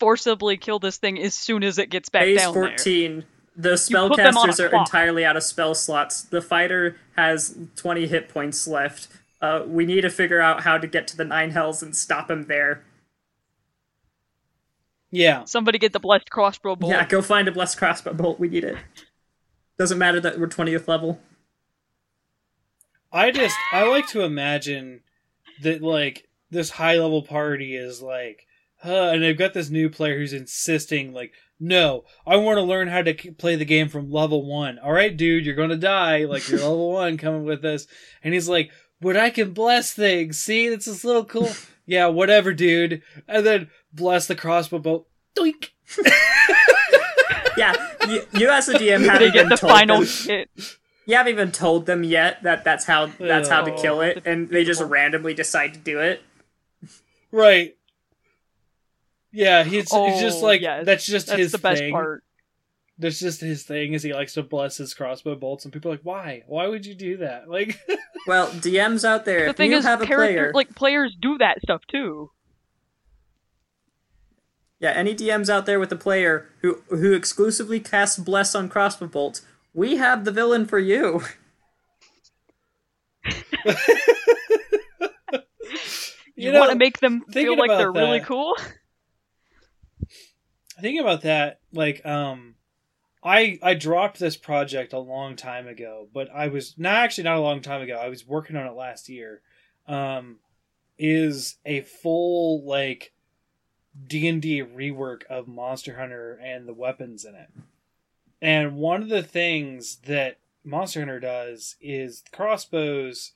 forcibly 0.00 0.56
kill 0.56 0.78
this 0.80 0.96
thing 0.98 1.18
as 1.20 1.34
soon 1.34 1.62
as 1.62 1.78
it 1.78 1.90
gets 1.90 2.08
back 2.08 2.24
phase 2.24 2.40
down 2.40 2.54
there. 2.54 2.68
14, 2.70 3.24
the 3.56 3.70
put 4.08 4.16
them 4.16 4.36
on 4.36 4.48
a 4.48 4.52
spellcasters 4.52 4.60
are 4.64 4.68
clock. 4.70 4.88
entirely 4.88 5.24
out 5.24 5.36
of 5.36 5.44
spell 5.44 5.74
slots. 5.76 6.22
The 6.22 6.42
fighter 6.42 6.96
has 7.16 7.56
20 7.76 8.08
hit 8.08 8.28
points 8.28 8.66
left. 8.66 9.06
Uh, 9.40 9.62
we 9.66 9.86
need 9.86 10.00
to 10.00 10.10
figure 10.10 10.40
out 10.40 10.62
how 10.62 10.76
to 10.78 10.86
get 10.88 11.06
to 11.08 11.16
the 11.16 11.24
nine 11.24 11.50
hells 11.50 11.82
and 11.82 11.94
stop 11.94 12.30
him 12.30 12.46
there. 12.46 12.82
Yeah, 15.12 15.44
Somebody 15.44 15.78
get 15.78 15.92
the 15.92 16.00
blessed 16.00 16.28
crossbow 16.30 16.74
bolt. 16.74 16.92
Yeah, 16.92 17.06
go 17.06 17.22
find 17.22 17.46
a 17.46 17.52
blessed 17.52 17.78
crossbow 17.78 18.14
bolt. 18.14 18.40
We 18.40 18.48
need 18.48 18.64
it. 18.64 18.76
Doesn't 19.78 19.98
matter 19.98 20.18
that 20.18 20.40
we're 20.40 20.48
20th 20.48 20.88
level. 20.88 21.20
I 23.12 23.30
just 23.30 23.56
I 23.72 23.86
like 23.88 24.08
to 24.08 24.22
imagine 24.22 25.02
that 25.62 25.82
like 25.82 26.28
this 26.50 26.70
high 26.70 26.94
level 26.98 27.22
party 27.22 27.76
is 27.76 28.00
like, 28.02 28.46
huh, 28.82 29.10
and 29.12 29.22
they've 29.22 29.38
got 29.38 29.54
this 29.54 29.70
new 29.70 29.88
player 29.90 30.16
who's 30.18 30.32
insisting 30.32 31.12
like, 31.12 31.32
no, 31.60 32.04
I 32.26 32.36
want 32.36 32.56
to 32.58 32.62
learn 32.62 32.88
how 32.88 33.02
to 33.02 33.14
play 33.32 33.56
the 33.56 33.64
game 33.64 33.88
from 33.88 34.10
level 34.10 34.44
one. 34.44 34.78
All 34.78 34.92
right, 34.92 35.16
dude, 35.16 35.46
you're 35.46 35.54
gonna 35.54 35.76
die. 35.76 36.24
Like 36.24 36.48
you're 36.48 36.60
level 36.60 36.92
one, 36.94 37.16
coming 37.16 37.44
with 37.44 37.64
us. 37.64 37.86
And 38.22 38.34
he's 38.34 38.48
like, 38.48 38.70
but 39.00 39.16
I 39.16 39.30
can 39.30 39.52
bless 39.52 39.92
things. 39.92 40.38
See, 40.38 40.66
it's 40.66 40.86
this 40.86 41.04
little 41.04 41.24
cool. 41.24 41.50
yeah, 41.86 42.06
whatever, 42.06 42.52
dude. 42.52 43.02
And 43.28 43.44
then 43.46 43.70
bless 43.92 44.26
the 44.26 44.34
crossbow 44.34 44.78
bolt. 44.78 45.08
Doink. 45.36 45.70
Yeah, 47.56 47.72
you, 48.08 48.22
you 48.32 48.50
as 48.50 48.68
a 48.68 48.74
DM 48.74 48.98
They 48.98 49.06
haven't 49.06 49.32
get 49.32 49.36
even 49.36 49.48
the 49.48 49.56
told 49.56 49.72
final 49.72 49.98
them. 50.00 50.08
hit. 50.26 50.50
You 51.06 51.16
haven't 51.16 51.32
even 51.32 51.52
told 51.52 51.86
them 51.86 52.02
yet 52.02 52.42
that 52.44 52.64
that's 52.64 52.84
how 52.86 53.06
that's 53.18 53.48
how 53.48 53.62
to 53.62 53.72
Oh, 53.74 53.80
kill 53.80 54.00
it, 54.00 54.22
and 54.24 54.48
they 54.48 54.64
just 54.64 54.80
randomly 54.82 55.34
decide 55.34 55.74
to 55.74 55.80
do 55.80 56.00
it. 56.00 56.22
Right. 57.30 57.76
Yeah, 59.32 59.64
he's, 59.64 59.90
he's 59.92 60.20
just 60.20 60.42
Oh, 60.42 60.46
like 60.46 60.60
yes. 60.60 60.86
that's 60.86 61.04
just 61.04 61.26
That's 61.26 61.38
his 61.38 61.52
the 61.52 61.58
best 61.58 61.80
thing. 61.80 61.92
part. 61.92 62.22
That's 62.98 63.18
just 63.18 63.40
his 63.40 63.64
thing 63.64 63.92
is 63.92 64.04
he 64.04 64.14
likes 64.14 64.34
to 64.34 64.42
bless 64.44 64.76
his 64.76 64.94
crossbow 64.94 65.34
bolts, 65.34 65.64
and 65.64 65.72
people 65.72 65.90
are 65.90 65.94
like, 65.94 66.04
why? 66.04 66.44
Why 66.46 66.68
would 66.68 66.86
you 66.86 66.94
do 66.94 67.16
that? 67.18 67.48
Like, 67.48 67.78
Well, 68.28 68.46
DMs 68.48 69.04
out 69.04 69.24
there, 69.24 69.44
The 69.46 69.50
if 69.50 69.56
thing 69.56 69.72
you 69.72 69.78
is, 69.78 69.84
have 69.84 70.00
a 70.00 70.06
player, 70.06 70.52
like 70.54 70.74
players 70.76 71.14
do 71.20 71.36
that 71.38 71.60
stuff 71.60 71.82
too. 71.90 72.30
yeah, 74.80 74.90
any 74.92 75.14
DMs 75.14 75.48
out 75.48 75.66
there 75.66 75.80
with 75.80 75.90
a 75.92 75.96
player 75.96 76.48
who 76.62 76.82
who 76.88 77.12
exclusively 77.12 77.80
casts 77.80 78.18
bless 78.18 78.54
on 78.54 78.68
crossbow 78.68 79.06
bolts, 79.08 79.42
we 79.74 79.96
have 79.96 80.24
the 80.24 80.32
villain 80.32 80.66
for 80.66 80.78
you. 80.78 81.22
You, 86.36 86.52
know, 86.52 86.60
want 86.60 86.72
to 86.72 86.78
make 86.78 86.98
them 86.98 87.22
feel 87.30 87.56
like 87.56 87.70
they're 87.70 87.92
really 87.92 88.18
that- 88.18 88.26
cool. 88.26 88.56
thinking 90.80 91.00
about 91.00 91.22
that, 91.22 91.60
like, 91.72 92.04
um, 92.04 92.56
I 93.22 93.58
I 93.62 93.74
dropped 93.74 94.18
this 94.18 94.36
project 94.36 94.92
a 94.92 94.98
long 94.98 95.36
time 95.36 95.66
ago, 95.66 96.08
but 96.12 96.28
I 96.34 96.48
was 96.48 96.74
not 96.76 96.96
actually 96.96 97.24
not 97.24 97.36
a 97.36 97.40
long 97.40 97.62
time 97.62 97.82
ago. 97.82 97.94
I 97.94 98.08
was 98.08 98.26
working 98.26 98.56
on 98.56 98.66
it 98.66 98.74
last 98.74 99.08
year. 99.08 99.40
Um, 99.86 100.36
is 100.98 101.56
a 101.64 101.80
full 101.82 102.64
like 102.64 103.12
D 104.06 104.28
and 104.28 104.42
D 104.42 104.62
rework 104.62 105.24
of 105.30 105.48
Monster 105.48 105.96
Hunter 105.96 106.38
and 106.42 106.66
the 106.68 106.74
weapons 106.74 107.24
in 107.24 107.34
it. 107.34 107.48
And 108.40 108.76
one 108.76 109.02
of 109.02 109.08
the 109.08 109.22
things 109.22 109.96
that 110.06 110.38
Monster 110.64 111.00
Hunter 111.00 111.20
does 111.20 111.76
is 111.80 112.24
crossbows 112.32 113.32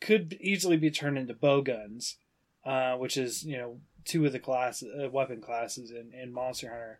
could 0.00 0.36
easily 0.40 0.76
be 0.76 0.90
turned 0.90 1.18
into 1.18 1.34
bow 1.34 1.62
guns, 1.62 2.16
uh, 2.64 2.94
which 2.96 3.16
is 3.16 3.44
you 3.44 3.56
know 3.56 3.78
two 4.04 4.24
of 4.24 4.32
the 4.32 4.38
class 4.38 4.82
uh, 4.82 5.08
weapon 5.10 5.40
classes 5.40 5.90
in, 5.90 6.12
in 6.12 6.32
Monster 6.32 6.68
Hunter. 6.68 6.98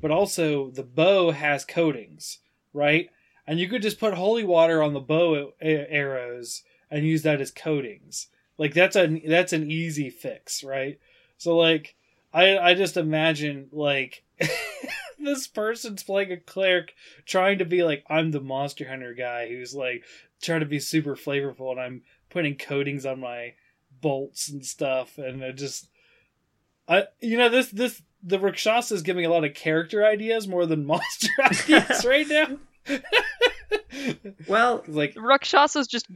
But 0.00 0.10
also 0.10 0.70
the 0.70 0.82
bow 0.82 1.30
has 1.30 1.64
coatings, 1.64 2.38
right? 2.72 3.10
And 3.46 3.58
you 3.58 3.68
could 3.68 3.82
just 3.82 4.00
put 4.00 4.14
holy 4.14 4.44
water 4.44 4.82
on 4.82 4.92
the 4.92 5.00
bow 5.00 5.52
arrows 5.60 6.62
and 6.90 7.04
use 7.04 7.22
that 7.22 7.40
as 7.40 7.50
coatings. 7.50 8.28
Like 8.58 8.74
that's 8.74 8.96
a 8.96 9.22
that's 9.26 9.52
an 9.52 9.70
easy 9.70 10.10
fix, 10.10 10.64
right? 10.64 10.98
So 11.36 11.56
like 11.56 11.94
I 12.32 12.58
I 12.58 12.74
just 12.74 12.96
imagine 12.96 13.68
like 13.72 14.24
this 15.24 15.46
person's 15.46 16.02
playing 16.02 16.32
a 16.32 16.36
cleric 16.36 16.94
trying 17.26 17.58
to 17.58 17.64
be 17.64 17.82
like 17.82 18.04
I'm 18.08 18.30
the 18.30 18.40
monster 18.40 18.88
hunter 18.88 19.14
guy 19.14 19.48
who's 19.48 19.74
like 19.74 20.04
trying 20.42 20.60
to 20.60 20.66
be 20.66 20.80
super 20.80 21.16
flavorful 21.16 21.70
and 21.72 21.80
I'm 21.80 22.02
putting 22.30 22.56
coatings 22.56 23.04
on 23.06 23.20
my 23.20 23.54
bolts 24.00 24.48
and 24.48 24.64
stuff 24.64 25.18
and 25.18 25.42
it 25.42 25.56
just 25.56 25.88
I 26.88 27.04
you 27.20 27.36
know 27.36 27.48
this 27.48 27.68
this 27.70 28.00
the 28.22 28.38
Rakshasa 28.38 28.94
is 28.94 29.02
giving 29.02 29.24
a 29.26 29.28
lot 29.30 29.44
of 29.44 29.54
character 29.54 30.04
ideas 30.04 30.48
more 30.48 30.66
than 30.66 30.84
monster 30.86 31.30
ideas 31.42 32.04
right 32.04 32.26
now. 32.28 32.56
well, 34.48 34.82
like 34.88 35.14
Rakshasa's 35.14 35.86
just 35.86 36.06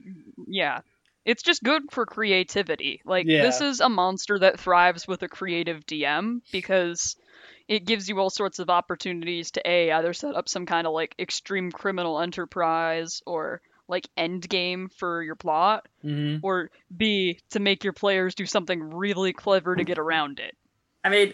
yeah. 0.47 0.81
It's 1.25 1.43
just 1.45 1.63
good 1.63 1.83
for 1.93 2.05
creativity. 2.05 3.01
Like 3.05 3.27
Yeah. 3.27 3.43
this 3.43 3.61
is 3.61 3.81
a 3.81 3.89
monster 3.89 4.39
that 4.41 4.59
thrives 4.59 5.07
with 5.07 5.23
a 5.23 5.29
creative 5.29 5.87
DM 5.87 6.41
because 6.51 7.17
it 7.73 7.87
gives 7.87 8.07
you 8.07 8.19
all 8.19 8.29
sorts 8.29 8.59
of 8.59 8.69
opportunities 8.69 9.53
to 9.53 9.63
a 9.65 9.91
either 9.93 10.13
set 10.13 10.35
up 10.35 10.47
some 10.47 10.67
kind 10.67 10.87
of 10.87 10.93
like 10.93 11.15
extreme 11.19 11.73
criminal 11.73 12.21
enterprise 12.21 13.23
or 13.25 13.63
like 13.89 14.07
end 14.15 14.47
game 14.47 14.91
for 14.99 15.23
your 15.23 15.37
plot 15.37 15.89
mhm. 16.05 16.39
or 16.43 16.71
b 16.95 17.41
to 17.49 17.61
make 17.61 17.83
your 17.83 17.95
players 17.95 18.35
do 18.35 18.45
something 18.45 18.95
really 18.95 19.33
clever 19.33 19.75
to 19.75 19.85
get 19.85 19.99
around 19.99 20.39
it. 20.39 20.55
I 21.03 21.09
mean, 21.09 21.33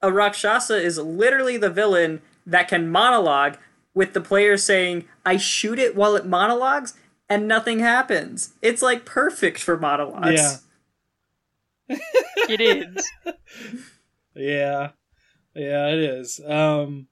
a 0.00 0.10
Rakshasa 0.10 0.82
is 0.82 0.96
literally 0.96 1.58
the 1.58 1.68
villain 1.68 2.22
that 2.46 2.68
can 2.68 2.90
monologue 2.90 3.58
with 3.92 4.14
the 4.14 4.22
player 4.22 4.56
saying, 4.56 5.04
I 5.26 5.36
shoot 5.36 5.78
it 5.78 5.94
while 5.94 6.16
it 6.16 6.24
monologues, 6.24 6.94
and 7.28 7.46
nothing 7.46 7.80
happens. 7.80 8.54
It's 8.62 8.80
like 8.80 9.04
perfect 9.04 9.60
for 9.60 9.76
monologues. 9.76 10.62
Yeah. 11.88 11.98
It 12.48 12.60
is. 12.62 13.10
Yeah. 14.36 14.90
Yeah, 15.54 15.88
it 15.88 15.98
is. 15.98 16.40
Um 16.44 17.08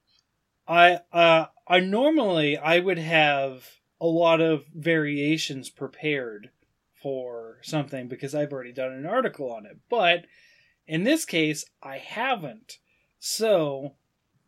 I 0.66 1.00
uh 1.12 1.46
I 1.66 1.80
normally 1.80 2.56
I 2.56 2.78
would 2.78 2.98
have 2.98 3.68
a 4.00 4.06
lot 4.06 4.40
of 4.40 4.66
variations 4.74 5.70
prepared 5.70 6.50
for 7.02 7.58
something 7.62 8.08
because 8.08 8.34
I've 8.34 8.52
already 8.52 8.72
done 8.72 8.92
an 8.92 9.06
article 9.06 9.52
on 9.52 9.66
it. 9.66 9.78
But 9.88 10.26
in 10.86 11.04
this 11.04 11.24
case, 11.24 11.64
I 11.82 11.98
haven't. 11.98 12.78
So, 13.18 13.94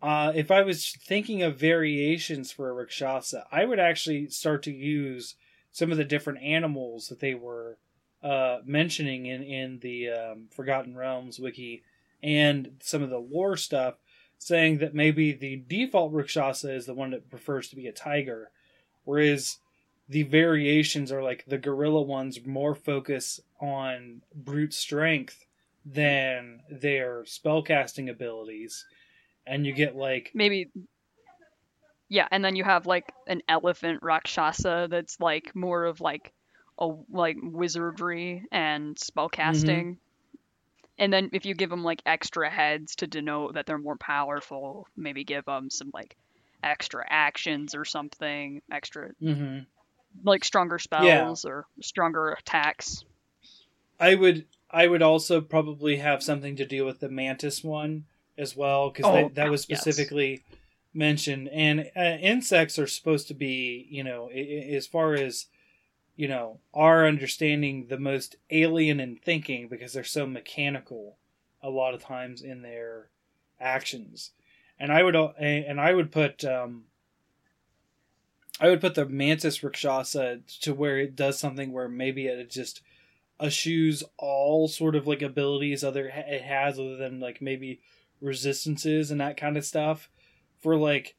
uh, 0.03 0.33
if 0.35 0.51
I 0.51 0.63
was 0.63 0.97
thinking 1.01 1.43
of 1.43 1.59
variations 1.59 2.53
for 2.53 2.69
a 2.69 2.73
Rakshasa, 2.73 3.47
I 3.51 3.65
would 3.65 3.79
actually 3.79 4.29
start 4.29 4.63
to 4.65 4.73
use 4.73 5.37
some 5.73 5.91
of 5.91 5.97
the 5.97 6.05
different 6.05 6.43
animals 6.43 7.09
that 7.09 7.21
they 7.21 7.35
were 7.35 7.79
uh, 8.23 8.59
mentioning 8.65 9.27
in, 9.27 9.43
in 9.43 9.79
the 9.81 10.11
um, 10.11 10.49
Forgotten 10.51 10.97
Realms 10.97 11.39
wiki 11.39 11.83
and 12.25 12.70
some 12.81 13.03
of 13.03 13.11
the 13.11 13.18
lore 13.18 13.57
stuff, 13.57 13.97
saying 14.39 14.79
that 14.79 14.95
maybe 14.95 15.33
the 15.33 15.62
default 15.68 16.12
Rakshasa 16.12 16.75
is 16.75 16.87
the 16.87 16.95
one 16.95 17.11
that 17.11 17.31
prefers 17.31 17.68
to 17.68 17.77
be 17.77 17.87
a 17.87 17.93
tiger, 17.93 18.51
whereas 19.05 19.59
the 20.09 20.22
variations 20.22 21.12
are 21.12 21.22
like 21.22 21.45
the 21.47 21.59
gorilla 21.59 22.03
ones 22.03 22.45
more 22.45 22.75
focus 22.75 23.41
on 23.61 24.22
brute 24.35 24.72
strength 24.75 25.47
than 25.85 26.61
their 26.70 27.22
spellcasting 27.25 28.11
abilities. 28.11 28.87
And 29.47 29.66
you 29.66 29.72
get 29.72 29.95
like 29.95 30.31
maybe 30.35 30.70
yeah 32.09 32.27
and 32.31 32.43
then 32.43 32.57
you 32.57 32.64
have 32.64 32.87
like 32.87 33.12
an 33.27 33.43
elephant 33.49 34.01
rakshasa 34.03 34.89
that's 34.91 35.20
like 35.20 35.55
more 35.55 35.85
of 35.85 36.01
like 36.01 36.33
a 36.79 36.89
like 37.11 37.37
wizardry 37.43 38.45
and 38.51 38.97
spellcasting 38.97 39.85
mm-hmm. 39.85 40.04
And 40.99 41.13
then 41.13 41.31
if 41.33 41.45
you 41.47 41.55
give 41.55 41.71
them 41.71 41.85
like 41.85 42.03
extra 42.07 42.49
heads 42.51 42.97
to 42.97 43.07
denote 43.07 43.55
that 43.55 43.67
they're 43.67 43.79
more 43.79 43.97
powerful 43.97 44.87
maybe 44.97 45.25
give 45.25 45.45
them 45.45 45.71
some 45.71 45.91
like 45.93 46.17
extra 46.63 47.05
actions 47.09 47.75
or 47.75 47.85
something 47.85 48.63
extra 48.73 49.11
mhm. 49.23 49.67
like 50.25 50.45
stronger 50.45 50.79
spells 50.79 51.45
or 51.45 51.67
stronger 51.81 52.31
attacks 52.31 53.05
I 54.01 54.15
would 54.15 54.47
I 54.71 54.87
would 54.89 55.03
also 55.03 55.41
probably 55.41 55.97
have 55.97 56.23
something 56.23 56.57
to 56.57 56.67
do 56.67 56.85
with 56.85 57.01
the 57.01 57.09
mantis 57.09 57.63
one 57.63 58.05
as 58.37 58.57
well 58.57 58.91
because 58.91 59.07
Oh, 59.07 59.31
that 59.35 59.51
was 59.51 59.67
yes. 59.69 59.81
specifically 59.81 60.43
mentioned. 60.93 61.49
And 61.49 61.91
uh, 61.97 62.19
insects 62.21 62.79
are 62.79 62.87
supposed 62.89 63.29
to 63.29 63.35
be, 63.35 63.87
you 63.89 64.03
know, 64.03 64.31
i- 64.35 64.39
i- 64.39 64.75
as 64.75 64.87
far 64.89 65.15
as 65.15 65.47
you 66.17 66.29
know, 66.29 66.61
our 66.73 67.07
understanding 67.07 67.87
the 67.89 67.99
most 67.99 68.37
alien 68.51 69.01
in 69.01 69.17
thinking 69.17 69.69
because 69.69 69.93
they're 69.93 70.05
so 70.05 70.27
mechanical 70.27 71.17
a 71.62 71.71
lot 71.71 71.95
of 71.95 72.03
times 72.03 72.43
in 72.43 72.62
their 72.62 73.09
actions. 73.61 74.33
and 74.79 74.93
I 74.93 75.03
would 75.03 75.17
and 75.17 75.81
I 75.81 75.93
would 75.95 76.12
put 76.12 76.45
um, 76.45 76.85
I 78.61 78.69
would 78.69 78.81
put 78.81 78.95
the 78.95 79.07
Mantis 79.07 79.62
Rakshasa 79.62 80.41
to 80.61 80.75
where 80.75 80.99
it 80.99 81.17
does 81.17 81.39
something 81.39 81.73
where 81.73 81.89
maybe 81.89 82.27
it 82.27 82.51
just 82.51 82.83
eschews 83.41 84.05
all 84.17 84.69
sort 84.69 84.95
of 84.95 85.07
like 85.07 85.23
abilities 85.23 85.83
other 85.83 86.07
it 86.07 86.43
has 86.43 86.79
other 86.79 86.97
than 86.97 87.19
like 87.19 87.43
maybe 87.43 87.81
resistances 88.21 89.11
and 89.11 89.21
that 89.21 89.37
kind 89.37 89.57
of 89.57 89.65
stuff 89.65 90.09
for 90.61 90.77
like 90.77 91.17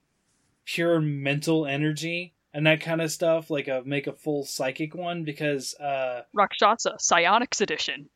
pure 0.64 1.02
mental 1.02 1.66
energy 1.66 2.35
and 2.56 2.66
that 2.66 2.80
kind 2.80 3.02
of 3.02 3.12
stuff 3.12 3.50
like 3.50 3.68
a 3.68 3.84
make 3.86 4.08
a 4.08 4.14
full 4.14 4.46
psychic 4.46 4.96
one 4.96 5.26
because 5.26 5.76
uh 5.76 6.22
Rakshasa 6.34 6.96
Psionics 7.00 7.60
edition. 7.60 8.10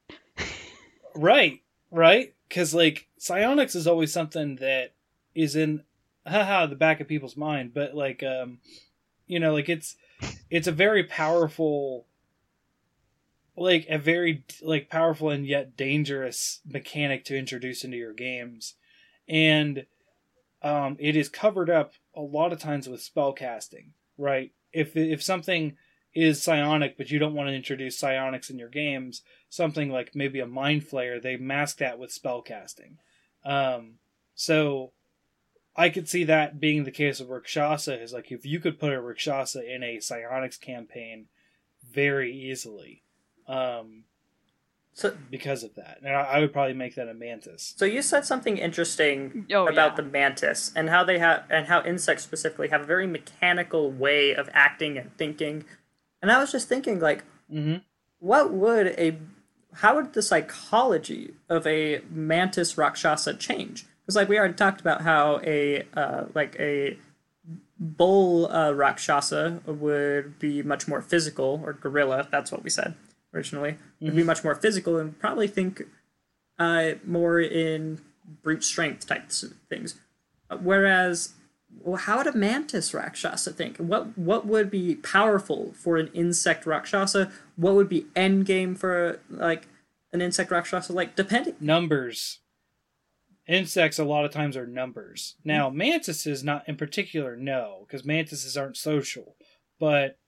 right, 1.15 1.61
right? 1.91 2.33
Cuz 2.49 2.73
like 2.73 3.09
psionics 3.17 3.75
is 3.75 3.85
always 3.85 4.13
something 4.13 4.55
that 4.55 4.93
is 5.35 5.57
in 5.57 5.83
haha 6.25 6.67
the 6.67 6.77
back 6.77 7.01
of 7.01 7.07
people's 7.09 7.35
mind, 7.35 7.73
but 7.73 7.93
like 7.93 8.23
um 8.23 8.59
you 9.27 9.41
know, 9.41 9.51
like 9.51 9.67
it's 9.67 9.97
it's 10.49 10.67
a 10.67 10.71
very 10.71 11.03
powerful 11.03 12.07
like 13.57 13.87
a 13.89 13.97
very 13.97 14.45
like 14.61 14.89
powerful 14.89 15.29
and 15.29 15.45
yet 15.45 15.75
dangerous 15.75 16.61
mechanic 16.65 17.25
to 17.25 17.37
introduce 17.37 17.83
into 17.83 17.97
your 17.97 18.13
games. 18.13 18.75
And 19.27 19.85
um 20.61 20.95
it 20.97 21.17
is 21.17 21.27
covered 21.27 21.69
up 21.69 21.91
a 22.15 22.21
lot 22.21 22.53
of 22.53 22.59
times 22.59 22.87
with 22.87 23.01
spell 23.01 23.33
casting 23.33 23.91
right? 24.19 24.51
If 24.71 24.95
if 24.95 25.23
something 25.23 25.77
is 26.13 26.41
psionic, 26.43 26.97
but 26.97 27.09
you 27.09 27.19
don't 27.19 27.33
want 27.33 27.49
to 27.49 27.55
introduce 27.55 27.97
psionics 27.97 28.49
in 28.49 28.59
your 28.59 28.69
games, 28.69 29.21
something 29.49 29.89
like 29.89 30.15
maybe 30.15 30.39
a 30.39 30.47
mind 30.47 30.83
flayer, 30.83 31.21
they 31.21 31.37
mask 31.37 31.77
that 31.77 31.99
with 31.99 32.11
spell 32.11 32.41
casting. 32.41 32.97
Um, 33.45 33.95
so 34.35 34.91
I 35.75 35.89
could 35.89 36.09
see 36.09 36.23
that 36.25 36.59
being 36.59 36.83
the 36.83 36.91
case 36.91 37.19
of 37.19 37.29
Rakshasa 37.29 38.01
is 38.01 38.11
like 38.11 38.31
if 38.31 38.45
you 38.45 38.59
could 38.59 38.79
put 38.79 38.93
a 38.93 39.01
Rakshasa 39.01 39.63
in 39.73 39.83
a 39.83 39.99
psionics 39.99 40.57
campaign 40.57 41.27
very 41.89 42.33
easily. 42.33 43.03
Um, 43.47 44.03
So, 44.99 45.15
because 45.31 45.63
of 45.63 45.75
that. 45.75 45.99
And 46.03 46.13
I, 46.15 46.21
I 46.21 46.39
would 46.41 46.51
probably 46.51 46.73
make 46.73 46.95
that 46.95 47.07
a 47.07 47.13
mantis. 47.13 47.73
so 47.77 47.85
you 47.85 48.01
said 48.01 48.25
something 48.25 48.57
interesting 48.57 49.45
Oh, 49.53 49.65
about 49.67 49.91
yeah. 49.91 49.95
the 49.95 50.03
mantis 50.03 50.71
and 50.75 50.89
how 50.89 51.03
they 51.03 51.19
have 51.19 51.43
and 51.49 51.67
how 51.67 51.83
insects 51.83 52.23
specifically 52.23 52.67
have 52.69 52.81
a 52.81 52.85
very 52.85 53.07
mechanical 53.07 53.91
way 53.91 54.33
of 54.35 54.49
acting 54.53 54.97
and 54.97 55.15
thinking. 55.17 55.63
And 56.21 56.31
I 56.31 56.39
was 56.39 56.51
just 56.51 56.67
thinking, 56.67 56.99
like, 56.99 57.23
Mm-hmm. 57.51 57.77
what 58.19 58.51
would 58.53 58.87
a 58.87 59.17
how 59.81 59.95
would 59.95 60.13
the 60.13 60.21
psychology 60.21 61.33
of 61.47 61.65
a 61.65 62.01
mantis 62.11 62.77
rakshasa 62.77 63.33
change 63.35 63.85
because 64.01 64.15
like 64.15 64.29
we 64.29 64.37
already 64.37 64.53
talked 64.53 64.81
about 64.81 65.01
how 65.01 65.39
a 65.43 65.87
uh, 65.95 66.25
like 66.35 66.55
a 66.59 66.97
bull 67.79 68.51
uh, 68.51 68.71
rakshasa 68.71 69.61
would 69.65 70.37
be 70.39 70.61
much 70.61 70.87
more 70.87 71.01
physical 71.01 71.61
or 71.63 71.73
gorilla 71.73 72.27
that's 72.31 72.51
what 72.51 72.63
we 72.63 72.69
said 72.69 72.93
originally 73.33 73.77
would 74.01 74.15
be 74.15 74.23
much 74.23 74.43
more 74.43 74.55
physical 74.55 74.97
and 74.97 75.19
probably 75.19 75.47
think 75.47 75.83
uh, 76.57 76.91
more 77.05 77.39
in 77.39 77.99
brute 78.43 78.63
strength 78.63 79.07
types 79.07 79.43
of 79.43 79.53
things 79.69 79.95
Uh, 80.49 80.57
whereas 80.57 81.33
well, 81.81 81.97
how 81.97 82.17
would 82.17 82.27
a 82.27 82.35
mantis 82.35 82.93
rakshasa 82.93 83.53
think? 83.53 83.77
What 83.77 84.17
what 84.17 84.45
would 84.45 84.71
be 84.71 84.95
powerful 84.95 85.71
for 85.75 85.97
an 85.97 86.09
insect 86.13 86.65
rakshasa? 86.65 87.31
What 87.55 87.75
would 87.75 87.87
be 87.89 88.07
end 88.15 88.45
game 88.45 88.75
for 88.75 89.19
like 89.29 89.67
an 90.11 90.21
insect 90.21 90.49
rakshasa? 90.51 90.93
Like 90.93 91.15
depending. 91.15 91.55
numbers. 91.59 92.39
Insects 93.47 93.97
a 93.97 94.03
lot 94.03 94.25
of 94.25 94.31
times 94.31 94.55
are 94.55 94.67
numbers. 94.67 95.35
Now, 95.43 95.69
mantises 95.71 96.43
not 96.43 96.67
in 96.67 96.75
particular, 96.75 97.35
no, 97.35 97.85
because 97.87 98.05
mantises 98.05 98.55
aren't 98.55 98.77
social. 98.77 99.35
But 99.79 100.19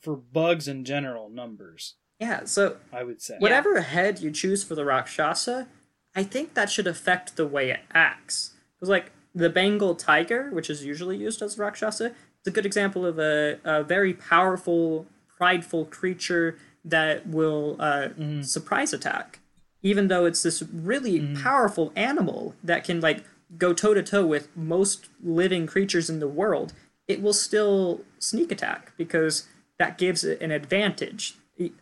for 0.00 0.16
bugs 0.16 0.66
in 0.66 0.84
general, 0.84 1.28
numbers, 1.28 1.94
Yeah. 2.20 2.44
So 2.44 2.76
I 2.92 3.02
would 3.02 3.20
say. 3.20 3.36
whatever 3.38 3.80
head 3.80 4.20
you 4.20 4.30
choose 4.30 4.62
for 4.64 4.74
the 4.74 4.84
rakshasa, 4.84 5.68
I 6.14 6.22
think 6.22 6.54
that 6.54 6.70
should 6.70 6.86
affect 6.86 7.36
the 7.36 7.46
way 7.46 7.70
it 7.70 7.80
acts. 7.92 8.54
Because 8.76 8.88
like 8.88 9.12
the 9.34 9.50
Bengal 9.50 9.94
tiger, 9.94 10.50
which 10.50 10.70
is 10.70 10.84
usually 10.84 11.16
used 11.16 11.42
as 11.42 11.58
rakshasa, 11.58 12.06
it's 12.06 12.46
a 12.46 12.50
good 12.50 12.66
example 12.66 13.04
of 13.04 13.18
a, 13.18 13.58
a 13.64 13.82
very 13.82 14.14
powerful, 14.14 15.06
prideful 15.36 15.86
creature 15.86 16.58
that 16.84 17.26
will 17.26 17.76
uh, 17.80 18.08
surprise 18.42 18.92
attack. 18.92 19.40
Even 19.82 20.08
though 20.08 20.24
it's 20.24 20.42
this 20.42 20.62
really 20.62 21.34
powerful 21.42 21.92
animal 21.96 22.54
that 22.62 22.84
can 22.84 23.00
like 23.00 23.24
go 23.58 23.72
toe 23.72 23.94
to 23.94 24.02
toe 24.02 24.24
with 24.26 24.54
most 24.56 25.08
living 25.22 25.66
creatures 25.66 26.08
in 26.08 26.20
the 26.20 26.28
world, 26.28 26.72
it 27.08 27.22
will 27.22 27.32
still 27.32 28.02
sneak 28.18 28.50
attack 28.52 28.92
because 28.96 29.46
that 29.78 29.98
gives 29.98 30.24
it 30.24 30.40
an 30.40 30.50
advantage, 30.50 31.36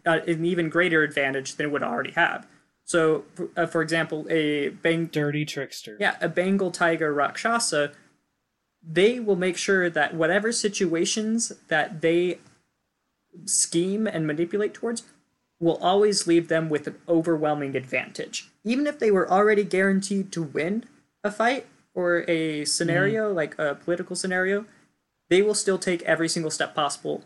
an 0.04 0.44
even 0.44 0.68
greater 0.68 1.02
advantage 1.02 1.54
than 1.56 1.66
it 1.66 1.72
would 1.72 1.82
already 1.82 2.12
have. 2.12 2.46
So, 2.84 3.24
for, 3.34 3.48
uh, 3.56 3.66
for 3.66 3.80
example, 3.80 4.26
a 4.28 4.70
Beng- 4.70 5.10
Dirty 5.10 5.44
trickster. 5.44 5.96
yeah, 6.00 6.16
a 6.20 6.28
Bengal 6.28 6.70
tiger 6.70 7.12
Rakshasa, 7.14 7.92
they 8.82 9.20
will 9.20 9.36
make 9.36 9.56
sure 9.56 9.88
that 9.88 10.14
whatever 10.14 10.50
situations 10.52 11.52
that 11.68 12.00
they 12.00 12.38
scheme 13.44 14.06
and 14.06 14.26
manipulate 14.26 14.74
towards 14.74 15.04
will 15.60 15.76
always 15.76 16.26
leave 16.26 16.48
them 16.48 16.68
with 16.68 16.86
an 16.88 16.96
overwhelming 17.08 17.76
advantage. 17.76 18.50
Even 18.64 18.86
if 18.86 18.98
they 18.98 19.10
were 19.12 19.30
already 19.30 19.62
guaranteed 19.64 20.32
to 20.32 20.42
win 20.42 20.84
a 21.22 21.30
fight 21.30 21.66
or 21.94 22.24
a 22.28 22.64
scenario, 22.64 23.32
like 23.32 23.56
a 23.58 23.76
political 23.76 24.16
scenario, 24.16 24.66
they 25.30 25.40
will 25.40 25.54
still 25.54 25.78
take 25.78 26.02
every 26.02 26.28
single 26.28 26.50
step 26.50 26.74
possible 26.74 27.22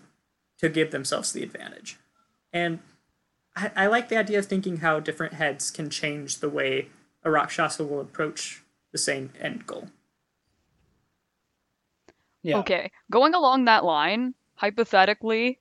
to 0.59 0.69
give 0.69 0.91
themselves 0.91 1.33
the 1.33 1.43
advantage. 1.43 1.99
And 2.57 2.79
I, 3.55 3.71
I 3.77 3.87
like 3.87 4.09
the 4.09 4.17
idea 4.17 4.39
of 4.39 4.47
thinking 4.47 4.79
how 4.79 4.99
different 4.99 5.35
heads 5.35 5.71
can 5.71 5.91
change 5.91 6.39
the 6.39 6.49
way 6.49 6.89
a 7.23 7.31
Rakshasa 7.31 7.85
will 7.85 8.01
approach 8.01 8.63
the 8.93 8.99
same 8.99 9.31
end 9.39 9.67
goal. 9.67 9.89
Yeah. 12.43 12.59
Okay, 12.59 12.93
going 13.11 13.35
along 13.35 13.67
that 13.67 13.85
line, 13.85 14.35
hypothetically, 14.55 15.59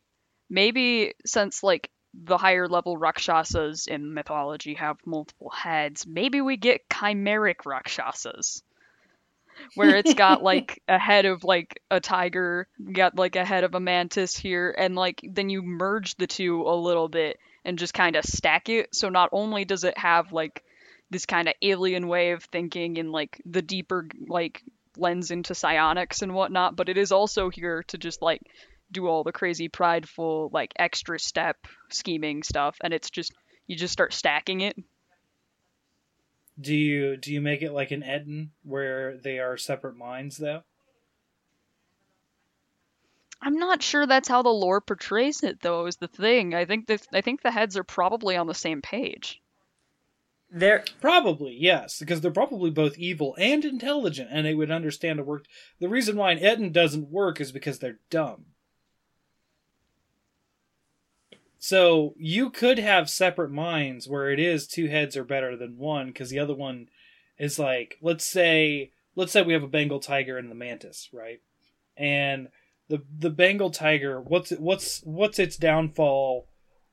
maybe 0.50 1.16
since 1.26 1.64
like 1.64 1.90
the 2.14 2.38
higher 2.38 2.68
level 2.68 2.96
Rakshasas 2.96 3.88
in 3.88 4.14
mythology 4.14 4.76
have 4.76 4.98
multiple 5.06 5.50
heads, 5.50 6.08
maybe 6.08 6.40
we 6.40 6.56
get 6.56 6.88
chimeric 6.88 7.66
Rakshasas. 7.66 8.64
Where 9.76 9.96
it's 9.96 10.14
got 10.14 10.44
like 10.52 10.82
a 10.88 11.00
head 11.00 11.26
of 11.26 11.44
like 11.44 11.82
a 11.90 12.00
tiger, 12.00 12.68
got 12.94 13.16
like 13.16 13.36
a 13.36 13.46
head 13.46 13.64
of 13.64 13.76
a 13.76 13.80
mantis 13.80 14.36
here, 14.36 14.74
and 14.78 14.96
like 14.96 15.22
then 15.24 15.50
you 15.50 15.62
merge 15.62 16.16
the 16.16 16.28
two 16.28 16.64
a 16.64 16.76
little 16.76 17.08
bit 17.08 17.38
and 17.64 17.80
just 17.80 17.94
kind 17.94 18.16
of 18.16 18.24
stack 18.24 18.70
it. 18.70 18.94
So 18.94 19.10
not 19.10 19.30
only 19.32 19.66
does 19.66 19.84
it 19.84 19.98
have 19.98 20.32
like 20.32 20.64
this 21.10 21.26
kind 21.26 21.48
of 21.48 21.56
alien 21.62 22.08
way 22.08 22.32
of 22.32 22.44
thinking 22.44 22.98
and 22.98 23.12
like 23.12 23.42
the 23.46 23.62
deeper 23.62 24.08
like 24.28 24.64
lens 24.98 25.32
into 25.32 25.56
psionics 25.56 26.22
and 26.22 26.34
whatnot, 26.34 26.76
but 26.76 26.90
it 26.90 26.98
is 26.98 27.12
also 27.12 27.50
here 27.50 27.84
to 27.88 27.98
just 27.98 28.22
like 28.22 28.42
do 28.92 29.08
all 29.08 29.24
the 29.24 29.32
crazy 29.32 29.68
prideful 29.68 30.50
like 30.54 30.74
extra 30.78 31.20
step 31.20 31.58
scheming 31.90 32.44
stuff, 32.44 32.78
and 32.82 32.94
it's 32.94 33.10
just 33.10 33.34
you 33.68 33.76
just 33.76 33.94
start 33.94 34.14
stacking 34.14 34.62
it. 34.62 34.76
Do 36.60 36.74
you 36.74 37.18
do 37.18 37.34
you 37.34 37.42
make 37.42 37.62
it 37.62 37.74
like 37.74 37.92
an 37.92 38.04
ettin 38.04 38.52
where 38.64 39.18
they 39.18 39.40
are 39.40 39.58
separate 39.58 39.98
minds 39.98 40.38
though? 40.38 40.64
I'm 43.42 43.58
not 43.58 43.84
sure 43.84 44.08
that's 44.08 44.28
how 44.30 44.42
the 44.42 44.50
lore 44.50 44.82
portrays 44.82 45.44
it 45.44 45.62
though. 45.62 45.86
Is 45.86 45.98
the 45.98 46.08
thing 46.08 46.54
I 46.56 46.66
think 46.66 46.88
that 46.88 47.06
I 47.14 47.22
think 47.22 47.42
the 47.42 47.52
heads 47.52 47.78
are 47.78 47.84
probably 47.84 48.38
on 48.38 48.48
the 48.48 48.54
same 48.54 48.82
page. 48.82 49.42
They're 50.50 50.86
Probably, 51.02 51.58
yes, 51.60 52.00
because 52.00 52.22
they're 52.22 52.32
probably 52.32 52.70
both 52.70 52.98
evil 52.98 53.36
and 53.38 53.66
intelligent, 53.66 54.30
and 54.32 54.46
they 54.46 54.54
would 54.54 54.72
understand 54.72 55.20
a 55.20 55.24
work. 55.24 55.46
The 55.80 55.90
reason 55.90 56.16
why 56.16 56.32
an 56.32 56.40
ettin 56.40 56.72
doesn't 56.72 57.10
work 57.10 57.42
is 57.42 57.52
because 57.52 57.80
they're 57.80 58.00
dumb. 58.10 58.46
So 61.68 62.14
you 62.20 62.52
could 62.52 62.78
have 62.78 63.10
separate 63.10 63.50
minds 63.50 64.08
where 64.08 64.30
it 64.30 64.40
is 64.40 64.68
two 64.68 64.86
heads 64.86 65.18
are 65.18 65.24
better 65.24 65.58
than 65.58 65.80
one, 65.80 66.08
because 66.08 66.30
the 66.30 66.38
other 66.38 66.54
one 66.54 66.90
is 67.40 67.58
like, 67.58 67.98
let's 68.04 68.24
say, 68.24 68.92
let's 69.16 69.32
say 69.32 69.42
we 69.42 69.54
have 69.54 69.64
a 69.64 69.68
Bengal 69.68 70.00
tiger 70.00 70.38
and 70.38 70.52
the 70.52 70.54
mantis, 70.54 71.10
right? 71.12 71.40
And 71.98 72.50
the 72.88 73.02
the 73.18 73.32
Bengal 73.32 73.72
tiger, 73.72 74.22
what's 74.22 74.52
what's 74.52 75.02
what's 75.06 75.40
its 75.40 75.58
downfall? 75.58 76.48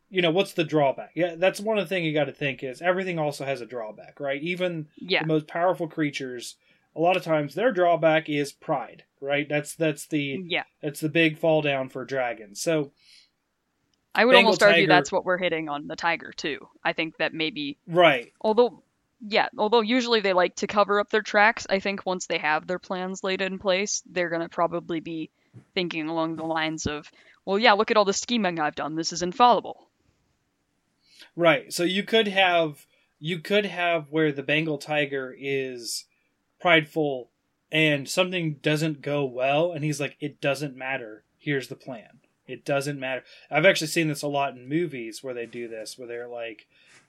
you 0.09 0.21
know 0.21 0.31
what's 0.31 0.53
the 0.53 0.65
drawback 0.65 1.11
yeah 1.15 1.37
that's 1.39 1.59
one 1.59 1.79
of 1.79 1.85
the 1.87 1.89
things 1.89 2.05
you 2.05 2.13
got 2.13 2.27
to 2.27 2.33
think 2.33 2.63
is 2.63 2.83
everything 2.83 3.19
also 3.19 3.47
has 3.47 3.63
a 3.63 3.67
drawback 3.67 4.21
right 4.21 4.43
even 4.43 4.87
Yeah. 4.99 5.23
the 5.23 5.27
most 5.27 5.47
powerful 5.49 5.89
creatures 5.89 6.57
a 6.95 7.01
lot 7.01 7.17
of 7.17 7.25
times 7.25 7.55
their 7.55 7.73
drawback 7.73 8.29
is 8.29 8.53
pride 8.53 9.05
right 9.23 9.49
that's 9.49 9.75
that's 9.75 10.07
the 10.07 10.45
Yeah. 10.47 10.65
that's 10.83 11.01
the 11.01 11.09
big 11.09 11.39
fall 11.39 11.63
down 11.63 11.89
for 11.89 12.05
dragons 12.05 12.61
so 12.61 12.93
I 14.15 14.25
would 14.25 14.33
Bengal 14.33 14.49
almost 14.49 14.63
argue 14.63 14.83
tiger- 14.83 14.89
that's 14.89 15.13
what 15.13 15.25
we're 15.25 15.39
hitting 15.39 15.69
on 15.69 15.87
the 15.87 15.97
tiger 15.97 16.33
too. 16.33 16.69
I 16.85 16.93
think 16.93 17.17
that 17.19 17.33
maybe 17.33 17.79
right 17.87 18.33
although 18.41 18.83
yeah, 19.27 19.49
although 19.57 19.81
usually 19.81 20.21
they 20.21 20.33
like 20.33 20.57
to 20.57 20.67
cover 20.67 20.99
up 20.99 21.11
their 21.11 21.23
tracks, 21.23 21.67
I 21.71 21.79
think 21.79 22.05
once 22.05 22.27
they 22.27 22.39
have 22.39 22.67
their 22.67 22.81
plans 22.81 23.23
laid 23.23 23.41
in 23.41 23.59
place, 23.59 24.03
they're 24.11 24.31
going 24.31 24.43
to 24.43 24.49
probably 24.49 24.99
be 25.01 25.31
thinking 25.75 26.09
along 26.09 26.37
the 26.37 26.45
lines 26.45 26.87
of, 26.87 27.11
well, 27.45 27.59
yeah, 27.59 27.73
look 27.75 27.91
at 27.91 27.97
all 27.97 28.05
the 28.05 28.13
scheming 28.13 28.59
I've 28.59 28.75
done. 28.75 28.97
This 28.97 29.13
is 29.13 29.23
infallible. 29.23 29.89
Right. 31.37 31.73
So 31.73 31.85
you 31.85 32.03
could 32.03 32.29
have 32.29 32.85
you 33.21 33.39
could 33.39 33.65
have 33.67 34.11
where 34.11 34.33
the 34.33 34.43
Bengal 34.43 34.79
tiger 34.79 35.35
is 35.39 36.05
prideful 36.61 37.31
and 37.71 38.09
something 38.09 38.57
doesn't 38.61 39.01
go 39.01 39.25
well 39.25 39.73
and 39.73 39.85
he's 39.85 40.01
like 40.01 40.17
it 40.21 40.41
doesn't 40.41 40.77
matter. 40.77 41.25
Here's 41.39 41.69
the 41.69 41.77
plan. 41.77 42.21
It 42.53 42.65
doesn't 42.65 43.01
matter. 43.01 43.23
I've 43.51 43.67
actually 43.67 43.87
seen 43.89 44.09
this 44.09 44.23
a 44.23 44.29
lot 44.29 44.55
in 44.55 44.69
movies 44.69 45.23
where 45.23 45.35
they 45.35 45.47
do 45.47 45.69
this 45.69 45.97
where 45.99 46.07
they're 46.09 46.29
like 46.29 46.67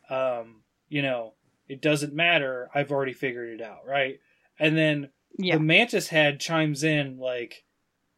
um, 0.09 0.61
you 0.89 1.01
know, 1.01 1.33
it 1.67 1.81
doesn't 1.81 2.13
matter. 2.13 2.69
I've 2.75 2.91
already 2.91 3.13
figured 3.13 3.49
it 3.59 3.61
out, 3.61 3.85
right? 3.87 4.19
And 4.59 4.77
then 4.77 5.09
Yeah. 5.37 5.55
the 5.55 5.63
mantis 5.63 6.09
head 6.09 6.39
chimes 6.39 6.83
in 6.83 7.17
like 7.17 7.63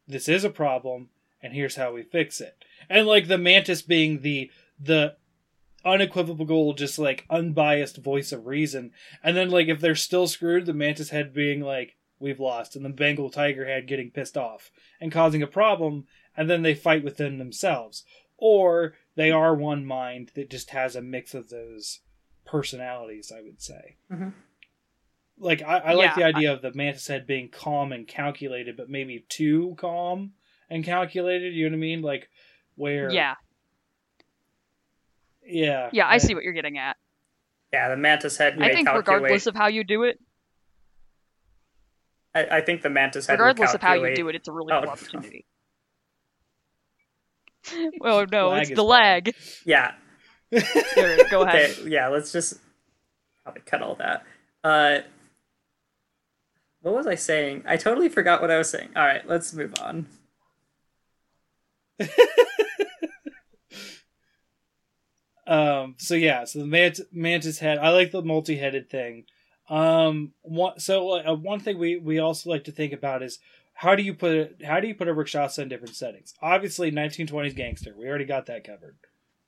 this 0.08 0.28
is 0.28 0.44
a 0.44 0.50
problem 0.50 1.10
and 1.42 1.52
here's 1.52 1.76
how 1.76 1.92
we 1.92 2.02
fix 2.02 2.40
it. 2.40 2.64
And 2.88 3.06
like 3.06 3.28
the 3.28 3.38
mantis 3.38 3.82
being 3.82 4.20
the 4.22 4.50
the 4.78 5.16
unequivocal 5.84 6.74
just 6.74 6.98
like 6.98 7.24
unbiased 7.30 7.96
voice 7.98 8.32
of 8.32 8.46
reason. 8.46 8.92
And 9.22 9.36
then 9.36 9.50
like 9.50 9.68
if 9.68 9.80
they're 9.80 9.94
still 9.94 10.26
screwed, 10.26 10.66
the 10.66 10.72
mantis 10.74 11.10
head 11.10 11.32
being 11.32 11.60
like 11.60 11.96
we've 12.18 12.40
lost 12.40 12.76
and 12.76 12.84
the 12.84 12.88
Bengal 12.90 13.30
tiger 13.30 13.66
head 13.66 13.86
getting 13.86 14.10
pissed 14.10 14.36
off 14.36 14.70
and 15.00 15.12
causing 15.12 15.42
a 15.42 15.46
problem 15.46 16.06
and 16.36 16.48
then 16.50 16.62
they 16.62 16.74
fight 16.74 17.02
within 17.04 17.38
themselves. 17.38 18.04
Or 18.38 18.94
they 19.14 19.30
are 19.30 19.54
one 19.54 19.86
mind 19.86 20.32
that 20.34 20.50
just 20.50 20.70
has 20.70 20.94
a 20.94 21.00
mix 21.02 21.32
of 21.34 21.48
those 21.48 22.00
personalities, 22.44 23.32
I 23.34 23.40
would 23.42 23.60
say. 23.62 23.96
Mhm. 24.10 24.34
Like 25.38 25.62
I, 25.62 25.78
I 25.78 25.92
like 25.92 26.10
Yeah, 26.10 26.14
the 26.16 26.24
idea 26.24 26.52
of 26.52 26.62
the 26.62 26.72
mantis 26.72 27.06
head 27.08 27.26
being 27.26 27.48
calm 27.48 27.92
and 27.92 28.06
calculated, 28.06 28.76
but 28.76 28.88
maybe 28.90 29.24
too 29.28 29.74
calm 29.78 30.32
and 30.70 30.84
calculated. 30.84 31.54
You 31.54 31.68
know 31.68 31.74
what 31.74 31.78
I 31.78 31.80
mean? 31.80 32.02
Like 32.02 32.28
where, 32.74 33.10
Yeah. 33.10 33.34
yeah, 35.44 35.90
Yeah, 35.92 36.08
I 36.08 36.18
see 36.18 36.34
what 36.34 36.44
you're 36.44 36.52
getting 36.52 36.78
at. 36.78 36.96
Yeah, 37.72 37.88
the 37.88 37.96
mantis 37.96 38.36
head 38.36 38.58
may 38.58 38.66
I 38.66 38.72
think 38.72 38.86
calculate. 38.86 39.06
regardless 39.08 39.46
of 39.46 39.54
how 39.54 39.66
you 39.66 39.84
do 39.84 40.04
it, 40.04 40.18
I, 42.34 42.58
I 42.58 42.60
think 42.60 42.82
the 42.82 42.90
mantis 42.90 43.26
head 43.26 43.38
will 43.38 43.46
regardless 43.46 43.74
of 43.74 43.82
how 43.82 43.94
you 43.94 44.14
do 44.14 44.28
it, 44.28 44.34
it's 44.36 44.48
a 44.48 44.52
really 44.52 44.72
Oh, 44.72 44.80
cool 44.80 44.86
no. 44.86 44.92
opportunity. 44.92 45.46
oh 48.02 48.26
no, 48.30 48.50
Lag 48.50 48.62
it's 48.62 48.70
the 48.74 48.84
lag. 48.84 49.34
Yeah. 49.64 49.92
Here, 50.50 51.18
go 51.30 51.42
ahead. 51.42 51.70
Okay. 51.70 51.88
Yeah. 51.88 52.08
Let's 52.08 52.32
just 52.32 52.54
probably 53.42 53.62
cut 53.62 53.82
all 53.82 53.96
that. 53.96 54.24
Uh, 54.62 54.98
what 56.82 56.94
was 56.94 57.06
I 57.06 57.16
saying? 57.16 57.64
I 57.66 57.76
totally 57.76 58.08
forgot 58.08 58.40
what 58.40 58.50
I 58.50 58.58
was 58.58 58.70
saying. 58.70 58.90
All 58.94 59.04
right, 59.04 59.26
let's 59.28 59.52
move 59.52 59.74
on. 59.80 60.06
Um. 65.46 65.94
So 65.98 66.14
yeah. 66.14 66.44
So 66.44 66.60
the 66.60 66.66
mant- 66.66 67.00
mantis 67.12 67.58
head. 67.60 67.78
I 67.78 67.90
like 67.90 68.10
the 68.10 68.22
multi-headed 68.22 68.90
thing. 68.90 69.24
Um. 69.68 70.32
One. 70.42 70.78
So 70.80 71.20
uh, 71.20 71.34
one 71.34 71.60
thing 71.60 71.78
we 71.78 71.96
we 71.96 72.18
also 72.18 72.50
like 72.50 72.64
to 72.64 72.72
think 72.72 72.92
about 72.92 73.22
is 73.22 73.38
how 73.78 73.94
do 73.94 74.02
you 74.02 74.14
put 74.14 74.32
it? 74.32 74.62
How 74.64 74.80
do 74.80 74.88
you 74.88 74.94
put 74.94 75.06
a 75.06 75.12
rakshasa 75.12 75.62
in 75.62 75.68
different 75.68 75.94
settings? 75.94 76.34
Obviously, 76.40 76.90
1920s 76.90 77.54
gangster. 77.54 77.94
We 77.96 78.08
already 78.08 78.24
got 78.24 78.46
that 78.46 78.64
covered, 78.64 78.96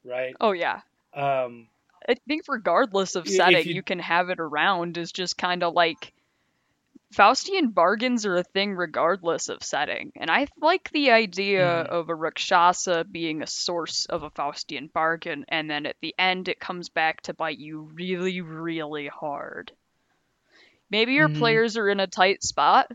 right? 0.04 0.34
Oh 0.40 0.52
yeah. 0.52 0.80
Um. 1.14 1.68
I 2.08 2.14
think 2.26 2.44
regardless 2.48 3.16
of 3.16 3.26
setting, 3.28 3.66
you- 3.66 3.74
you... 3.76 3.82
can 3.82 3.98
have 3.98 4.30
it 4.30 4.38
around 4.38 4.96
is 4.98 5.12
just 5.12 5.36
kind 5.36 5.62
of 5.62 5.74
like 5.74 6.12
Faustian 7.14 7.72
bargains 7.72 8.26
are 8.26 8.36
a 8.36 8.42
thing 8.42 8.74
regardless 8.74 9.48
of 9.48 9.62
setting. 9.62 10.12
And 10.14 10.30
I 10.30 10.46
like 10.60 10.90
the 10.90 11.10
idea 11.10 11.64
Mhm. 11.64 11.86
of 11.86 12.08
a 12.10 12.14
Rakshasa 12.14 13.04
being 13.10 13.42
a 13.42 13.46
source 13.46 14.04
of 14.06 14.22
a 14.24 14.30
Faustian 14.30 14.92
bargain, 14.92 15.44
and 15.48 15.70
then 15.70 15.86
at 15.86 15.96
the 16.00 16.14
end 16.18 16.48
it 16.48 16.60
comes 16.60 16.90
back 16.90 17.22
to 17.22 17.34
bite 17.34 17.58
you 17.58 17.80
really, 17.94 18.42
really 18.42 19.08
hard. 19.08 19.72
Maybe 20.90 21.14
your 21.14 21.28
Mhm. 21.30 21.38
players 21.38 21.76
are 21.78 21.88
in 21.88 22.00
a 22.00 22.06
tight 22.06 22.42
spot 22.42 22.90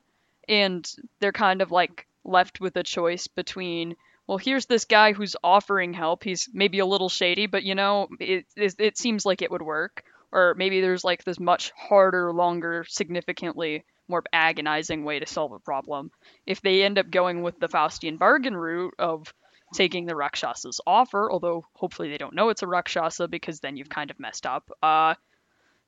and 0.48 0.90
they're 1.20 1.32
kind 1.32 1.62
of 1.62 1.72
like 1.72 2.08
left 2.24 2.60
with 2.60 2.76
a 2.78 2.84
choice 2.84 3.28
between 3.28 3.96
well, 4.26 4.38
here's 4.38 4.68
this 4.68 4.86
guy 4.86 5.12
who's 5.12 5.36
offering 5.44 5.94
help. 5.94 6.24
He's 6.24 6.50
maybe 6.54 6.80
a 6.80 6.86
little 6.86 7.10
shady, 7.10 7.46
but 7.46 7.64
you 7.64 7.76
know, 7.76 8.08
it, 8.20 8.46
it, 8.56 8.76
it 8.80 8.98
seems 8.98 9.26
like 9.26 9.42
it 9.42 9.52
would 9.52 9.62
work. 9.62 10.04
Or 10.32 10.56
maybe 10.58 10.82
there's 10.82 11.04
like 11.04 11.24
this 11.24 11.40
much 11.40 11.72
harder, 11.76 12.32
longer, 12.32 12.86
significantly 12.88 13.84
more 14.08 14.24
agonizing 14.32 15.04
way 15.04 15.20
to 15.20 15.26
solve 15.26 15.52
a 15.52 15.60
problem. 15.60 16.12
If 16.46 16.62
they 16.62 16.84
end 16.84 16.98
up 16.98 17.10
going 17.10 17.42
with 17.42 17.60
the 17.60 17.68
Faustian 17.68 18.18
bargain 18.18 18.56
route 18.56 18.94
of 18.98 19.34
taking 19.74 20.06
the 20.06 20.16
Rakshasa's 20.16 20.82
offer, 20.88 21.32
although 21.32 21.66
hopefully 21.74 22.10
they 22.10 22.18
don't 22.18 22.36
know 22.36 22.50
it's 22.50 22.64
a 22.64 22.68
Rakshasa 22.68 23.28
because 23.28 23.60
then 23.60 23.76
you've 23.76 23.90
kind 23.90 24.12
of 24.12 24.20
messed 24.20 24.46
up, 24.46 24.72
uh, 24.82 25.16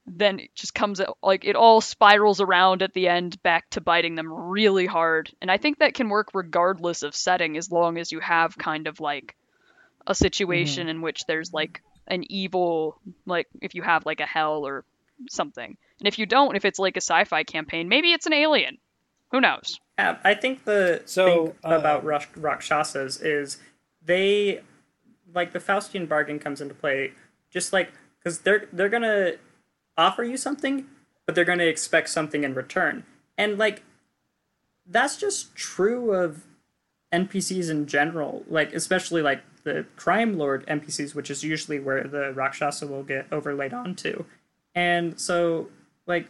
then 0.08 0.40
it 0.40 0.56
just 0.56 0.74
comes 0.76 1.02
out 1.02 1.18
like 1.24 1.46
it 1.46 1.56
all 1.56 1.82
spirals 1.82 2.40
around 2.40 2.82
at 2.82 2.94
the 2.94 3.08
end 3.08 3.42
back 3.42 3.70
to 3.72 3.82
biting 3.82 4.16
them 4.16 4.32
really 4.32 4.86
hard. 4.86 5.32
And 5.42 5.50
I 5.50 5.58
think 5.58 5.80
that 5.80 5.94
can 5.96 6.10
work 6.10 6.30
regardless 6.34 7.04
of 7.04 7.16
setting 7.16 7.58
as 7.58 7.72
long 7.72 7.98
as 7.98 8.12
you 8.12 8.20
have 8.20 8.58
kind 8.58 8.88
of 8.88 9.00
like 9.00 9.36
a 10.08 10.14
situation 10.14 10.88
in 10.88 11.02
which 11.02 11.26
there's 11.26 11.52
like 11.52 11.82
an 12.08 12.24
evil 12.32 13.00
like 13.26 13.48
if 13.62 13.74
you 13.74 13.82
have 13.82 14.06
like 14.06 14.20
a 14.20 14.26
hell 14.26 14.66
or 14.66 14.86
something. 15.30 15.76
And 16.00 16.08
if 16.08 16.20
you 16.20 16.26
don't, 16.26 16.56
if 16.56 16.66
it's 16.66 16.78
like 16.78 16.98
a 16.98 17.02
sci-fi 17.02 17.44
campaign, 17.44 17.90
maybe 17.90 18.12
it's 18.12 18.26
an 18.26 18.34
alien. 18.34 18.78
Who 19.32 19.42
knows? 19.42 19.80
Yeah, 19.98 20.18
I 20.24 20.36
think 20.36 20.66
the 20.66 21.02
So, 21.06 21.26
thing 21.26 21.54
uh, 21.72 21.80
about 21.80 22.04
Rak- 22.06 22.36
Rakshasas 22.36 23.22
is 23.22 23.58
they 24.04 24.62
like 25.34 25.52
the 25.52 25.60
Faustian 25.60 26.08
bargain 26.08 26.38
comes 26.38 26.62
into 26.62 26.76
play 26.76 27.14
just 27.50 27.74
like 27.74 27.92
because 28.20 28.40
they're 28.40 28.68
they're 28.72 28.90
gonna 28.90 29.34
offer 29.98 30.24
you 30.24 30.38
something, 30.38 30.86
but 31.26 31.36
they're 31.36 31.46
gonna 31.46 31.66
expect 31.66 32.10
something 32.10 32.44
in 32.44 32.54
return, 32.54 33.04
and 33.38 33.58
like 33.58 33.84
that's 34.86 35.18
just 35.18 35.56
true 35.56 36.14
of 36.14 36.46
NPCs 37.12 37.70
in 37.70 37.88
general. 37.88 38.44
Like 38.48 38.74
especially 38.74 39.22
like 39.22 39.42
the 39.64 39.86
crime 39.96 40.38
lord 40.38 40.66
NPCs, 40.68 41.16
which 41.16 41.32
is 41.32 41.44
usually 41.44 41.80
where 41.80 42.04
the 42.04 42.34
Rakshasa 42.34 42.88
will 42.88 43.04
get 43.04 43.28
overlaid 43.32 43.74
onto, 43.74 44.26
and 44.74 45.20
so 45.20 45.70
like 46.06 46.28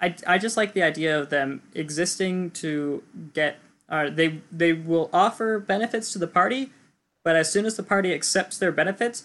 I, 0.00 0.14
I 0.26 0.38
just 0.38 0.56
like 0.56 0.72
the 0.72 0.82
idea 0.82 1.18
of 1.18 1.30
them 1.30 1.62
existing 1.74 2.50
to 2.52 3.02
get 3.32 3.58
uh, 3.88 4.10
they 4.10 4.40
they 4.50 4.72
will 4.72 5.10
offer 5.12 5.58
benefits 5.58 6.12
to 6.12 6.18
the 6.18 6.26
party, 6.26 6.70
but 7.22 7.36
as 7.36 7.50
soon 7.50 7.66
as 7.66 7.76
the 7.76 7.82
party 7.82 8.12
accepts 8.12 8.58
their 8.58 8.72
benefits, 8.72 9.24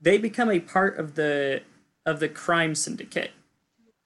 they 0.00 0.18
become 0.18 0.50
a 0.50 0.60
part 0.60 0.98
of 0.98 1.14
the 1.14 1.62
of 2.06 2.20
the 2.20 2.28
crime 2.28 2.74
syndicate, 2.74 3.32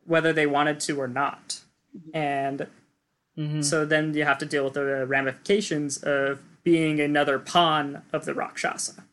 whether 0.04 0.32
they 0.32 0.46
wanted 0.46 0.80
to 0.80 1.00
or 1.00 1.08
not. 1.08 1.60
And 2.14 2.66
mhm. 3.36 3.64
so 3.64 3.84
then 3.84 4.14
you 4.14 4.24
have 4.24 4.38
to 4.38 4.46
deal 4.46 4.64
with 4.64 4.74
the 4.74 5.06
ramifications 5.06 5.98
of 5.98 6.40
being 6.64 7.00
another 7.00 7.38
pawn 7.38 8.02
of 8.12 8.24
the 8.24 8.34
Rakshasa. 8.34 9.04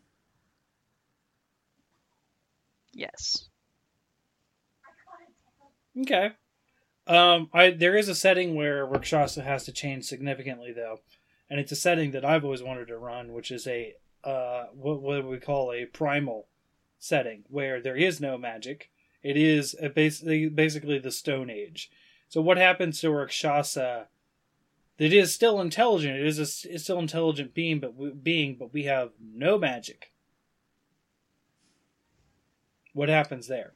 Yes. 2.94 3.50
Okay. 6.02 6.32
Um, 7.08 7.50
I 7.54 7.72
there 7.72 7.98
is 7.98 8.08
a 8.08 8.16
setting 8.16 8.56
where 8.56 8.86
Rakshasa 8.86 9.42
has 9.42 9.66
to 9.66 9.72
change 9.72 10.06
significantly 10.06 10.72
though, 10.72 11.00
and 11.50 11.60
it's 11.60 11.72
a 11.72 11.76
setting 11.76 12.12
that 12.12 12.24
I've 12.24 12.44
always 12.44 12.62
wanted 12.62 12.88
to 12.88 12.98
run, 12.98 13.34
which 13.34 13.52
is 13.52 13.66
a 13.68 13.96
uh, 14.24 14.66
what 14.74 15.02
what 15.02 15.26
we 15.26 15.40
call 15.40 15.72
a 15.72 15.86
primal 15.86 16.48
setting 17.00 17.44
where 17.50 17.82
there 17.82 17.96
is 17.96 18.20
no 18.22 18.38
magic. 18.38 18.92
It 19.24 19.36
is 19.38 19.76
a 19.82 19.90
basically 19.90 20.48
basically 20.50 21.00
the 21.00 21.12
Stone 21.12 21.50
Age. 21.50 21.90
So 22.28 22.42
what 22.42 22.58
happens 22.58 23.02
to 23.02 23.10
Rakshasa? 23.12 24.08
It 24.98 25.14
is 25.14 25.34
still 25.34 25.60
intelligent. 25.62 26.18
It 26.20 26.26
is 26.28 26.38
a 26.38 26.74
it's 26.74 26.84
still 26.84 27.00
intelligent 27.00 27.54
being, 27.54 27.80
but 27.80 27.96
we, 27.96 28.12
being, 28.12 28.56
but 28.56 28.74
we 28.74 28.84
have 28.84 29.12
no 29.20 29.58
magic. 29.58 30.12
What 32.94 33.10
happens 33.10 33.48
there? 33.48 33.74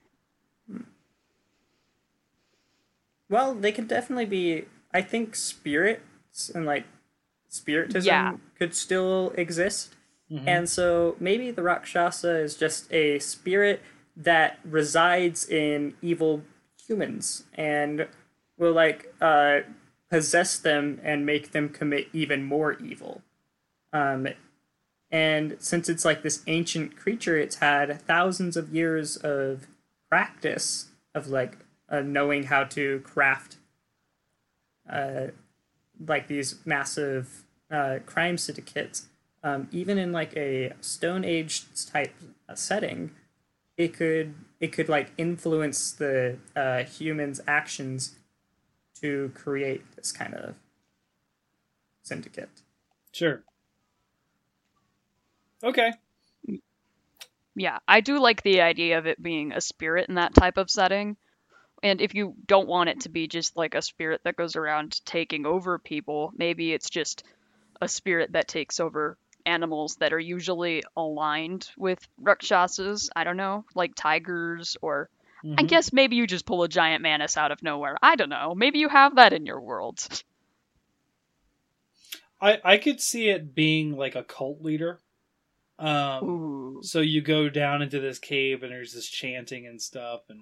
Well, 3.30 3.55
they 3.55 3.71
could 3.71 3.88
definitely 3.88 4.26
be. 4.26 4.65
I 4.93 5.01
think 5.01 5.36
spirits 5.36 6.49
and 6.53 6.65
like 6.65 6.86
spiritism 7.49 8.07
Yeah. 8.07 8.38
could 8.59 8.76
still 8.76 9.34
exist. 9.36 9.95
Mhm. 10.32 10.43
And 10.47 10.69
so 10.69 11.15
maybe 11.19 11.51
the 11.51 11.63
Rakshasa 11.63 12.38
is 12.38 12.55
just 12.55 12.91
a 12.91 13.19
spirit 13.19 13.82
that 14.15 14.59
resides 14.63 15.47
in 15.47 15.95
evil 16.01 16.43
humans 16.88 17.43
and 17.53 18.07
will 18.57 18.74
like 18.74 19.13
uh, 19.21 19.61
possess 20.09 20.57
them 20.59 20.99
and 21.03 21.26
make 21.26 21.51
them 21.51 21.69
commit 21.69 22.07
even 22.13 22.43
more 22.43 22.74
evil. 22.74 23.21
Um, 23.91 24.28
and 25.11 25.57
since 25.59 25.89
it's 25.89 26.05
like 26.05 26.24
this 26.24 26.41
ancient 26.47 26.95
creature, 26.95 27.38
it's 27.38 27.57
had 27.57 28.01
thousands 28.01 28.57
of 28.57 28.74
years 28.74 29.17
of 29.17 29.67
practice 30.09 30.89
of 31.13 31.28
like 31.28 31.57
uh, 31.89 32.01
knowing 32.01 32.43
how 32.43 32.63
to 32.63 32.99
craft 33.01 33.57
uh, 34.89 35.28
like 36.05 36.28
these 36.28 36.55
massive 36.65 37.45
uh, 37.71 37.99
crime 38.05 38.38
syndicates, 38.38 39.07
um, 39.44 39.68
even 39.72 39.98
in 39.98 40.12
like 40.12 40.36
a 40.38 40.74
Stone 40.82 41.26
Age 41.26 41.64
type 41.91 42.14
setting, 42.56 43.12
it 43.78 43.94
could 43.94 44.34
it 44.60 44.72
could 44.72 44.89
like 44.89 45.12
influence 45.18 45.91
the 45.91 46.38
uh, 46.56 46.84
humans' 46.84 47.41
actions 47.48 48.16
to 49.02 49.32
create 49.36 49.84
this 49.96 50.12
kind 50.12 50.34
of 50.34 50.56
syndicate. 52.04 52.62
Sure. 53.12 53.44
Okay. 55.64 55.91
Yeah, 57.56 57.80
I 57.88 58.02
do 58.02 58.20
like 58.20 58.41
the 58.41 58.62
idea 58.62 58.98
of 58.98 59.06
it 59.06 59.22
being 59.22 59.52
a 59.52 59.62
spirit 59.62 60.10
in 60.10 60.16
that 60.16 60.34
type 60.34 60.58
of 60.58 60.70
setting. 60.72 61.18
And 61.84 62.02
if 62.02 62.16
you 62.16 62.36
don't 62.48 62.68
want 62.68 62.89
it 62.89 63.02
to 63.02 63.10
be 63.10 63.28
just 63.28 63.58
like 63.58 63.76
a 63.76 63.82
spirit 63.82 64.22
that 64.24 64.38
goes 64.38 64.56
around 64.56 65.06
taking 65.06 65.46
over 65.46 65.78
people, 65.78 66.32
maybe 66.36 66.74
it's 66.74 66.89
just 66.89 67.24
a 67.82 67.88
spirit 67.88 68.32
that 68.34 68.48
takes 68.48 68.80
over 68.80 69.18
animals 69.46 69.96
that 69.98 70.14
are 70.14 70.20
usually 70.20 70.84
aligned 70.96 71.70
with 71.78 72.00
rakshasas. 72.18 73.10
I 73.16 73.24
don't 73.24 73.38
know, 73.38 73.66
like 73.76 73.96
tigers 73.96 74.78
or 74.82 75.10
Mhm. 75.44 75.56
I 75.58 75.64
guess 75.64 75.94
maybe 75.94 76.16
you 76.16 76.28
just 76.28 76.46
pull 76.46 76.64
a 76.64 76.70
giant 76.70 77.04
mantis 77.04 77.38
out 77.38 77.52
of 77.52 77.62
nowhere. 77.64 77.98
I 78.02 78.16
don't 78.16 78.30
know. 78.30 78.54
Maybe 78.56 78.80
you 78.80 78.89
have 78.89 79.16
that 79.16 79.34
in 79.34 79.46
your 79.46 79.62
world. 79.62 80.00
I 82.41 82.60
I 82.64 82.78
could 82.78 83.02
see 83.02 83.30
it 83.30 83.56
being 83.56 83.96
like 83.98 84.16
a 84.16 84.24
cult 84.24 84.62
leader. 84.62 85.00
Um, 85.80 86.24
Ooh. 86.26 86.82
so 86.82 87.00
you 87.02 87.22
go 87.22 87.50
down 87.50 87.82
into 87.82 88.00
this 88.00 88.20
cave 88.20 88.64
and 88.64 88.72
there's 88.72 88.94
this 88.94 89.08
chanting 89.10 89.66
and 89.68 89.82
stuff, 89.82 90.22
and 90.30 90.41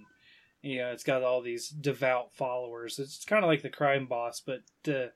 you 0.62 0.80
know 0.80 0.91
it's 0.91 1.04
got 1.04 1.24
all 1.24 1.41
these 1.41 1.70
devout 1.70 2.34
followers. 2.34 2.99
It's 2.99 3.26
kind 3.26 3.43
of 3.43 3.49
like 3.49 3.62
the 3.62 3.70
crime 3.70 4.08
boss, 4.08 4.41
but 4.41 4.62
uh, 4.88 5.10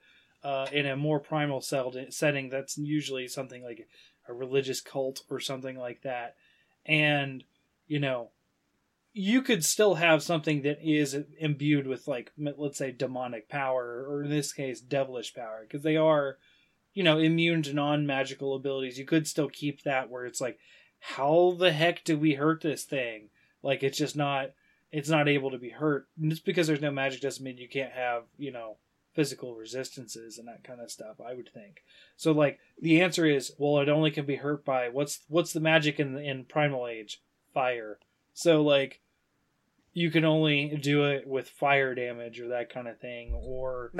uh, 0.45 0.67
in 0.71 0.85
a 0.85 0.95
more 0.95 1.19
primal 1.19 1.61
setting. 1.61 2.49
That's 2.49 2.77
usually 2.77 3.27
something 3.27 3.63
like 3.63 3.87
a 4.27 4.33
religious 4.33 4.81
cult 4.81 5.21
or 5.29 5.39
something 5.39 5.77
like 5.77 6.01
that, 6.03 6.35
and 6.85 7.43
you 7.87 7.99
know. 7.99 8.29
You 9.17 9.43
could 9.43 9.63
still 9.63 9.95
have 9.95 10.21
something 10.21 10.63
that 10.63 10.79
is 10.83 11.15
imbued 11.39 11.87
with, 11.87 12.05
like, 12.05 12.33
let's 12.37 12.77
say, 12.77 12.91
demonic 12.91 13.47
power, 13.47 14.05
or 14.09 14.23
in 14.23 14.29
this 14.29 14.51
case, 14.51 14.81
devilish 14.81 15.33
power, 15.33 15.61
because 15.65 15.83
they 15.83 15.95
are 15.95 16.35
you 16.95 17.03
know, 17.03 17.19
immune 17.19 17.61
to 17.61 17.73
non 17.73 18.07
magical 18.07 18.55
abilities, 18.55 18.97
you 18.97 19.05
could 19.05 19.27
still 19.27 19.49
keep 19.49 19.83
that 19.83 20.09
where 20.09 20.25
it's 20.25 20.41
like, 20.41 20.57
how 20.99 21.55
the 21.59 21.71
heck 21.71 22.03
do 22.03 22.17
we 22.17 22.33
hurt 22.33 22.61
this 22.61 22.85
thing? 22.85 23.29
Like 23.61 23.83
it's 23.83 23.97
just 23.97 24.15
not 24.15 24.51
it's 24.91 25.09
not 25.09 25.27
able 25.27 25.51
to 25.51 25.57
be 25.57 25.69
hurt. 25.69 26.07
And 26.19 26.31
just 26.31 26.45
because 26.45 26.67
there's 26.67 26.81
no 26.81 26.91
magic 26.91 27.21
doesn't 27.21 27.43
mean 27.43 27.57
you 27.57 27.67
can't 27.67 27.91
have, 27.91 28.23
you 28.37 28.51
know, 28.51 28.77
physical 29.15 29.55
resistances 29.55 30.37
and 30.37 30.47
that 30.47 30.63
kind 30.63 30.79
of 30.81 30.91
stuff, 30.91 31.17
I 31.25 31.33
would 31.33 31.49
think. 31.53 31.83
So 32.15 32.31
like 32.31 32.59
the 32.79 33.01
answer 33.01 33.25
is, 33.25 33.53
well, 33.57 33.79
it 33.79 33.89
only 33.89 34.11
can 34.11 34.25
be 34.25 34.35
hurt 34.35 34.63
by 34.65 34.89
what's 34.89 35.21
what's 35.27 35.53
the 35.53 35.59
magic 35.59 35.99
in 35.99 36.17
in 36.17 36.45
primal 36.45 36.87
age? 36.87 37.21
Fire. 37.53 37.97
So 38.33 38.61
like 38.61 39.01
you 39.93 40.11
can 40.11 40.25
only 40.25 40.75
do 40.75 41.05
it 41.05 41.25
with 41.25 41.47
fire 41.47 41.95
damage 41.95 42.39
or 42.41 42.49
that 42.49 42.69
kind 42.69 42.87
of 42.87 42.99
thing 42.99 43.33
or 43.33 43.91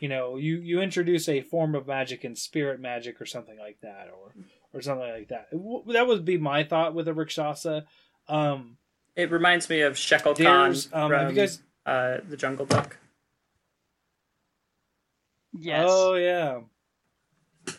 you 0.00 0.08
know 0.08 0.36
you 0.36 0.56
you 0.56 0.80
introduce 0.80 1.28
a 1.28 1.42
form 1.42 1.74
of 1.74 1.86
magic 1.86 2.24
in 2.24 2.34
spirit 2.34 2.80
magic 2.80 3.20
or 3.20 3.26
something 3.26 3.58
like 3.58 3.78
that 3.82 4.08
or 4.10 4.32
or 4.72 4.80
something 4.80 5.10
like 5.10 5.28
that 5.28 5.48
that 5.92 6.06
would 6.06 6.24
be 6.24 6.38
my 6.38 6.64
thought 6.64 6.94
with 6.94 7.06
a 7.06 7.12
rakshasa 7.12 7.84
um 8.28 8.78
it 9.14 9.30
reminds 9.30 9.68
me 9.68 9.82
of 9.82 9.98
Shere 9.98 10.20
Khan 10.20 10.74
um 10.94 11.10
from 11.10 11.12
have 11.12 11.30
you 11.30 11.36
guys 11.36 11.60
uh, 11.86 12.18
the 12.28 12.36
Jungle 12.36 12.66
Book. 12.66 12.98
Yes. 15.52 15.86
oh 15.88 16.14
yeah. 16.14 16.60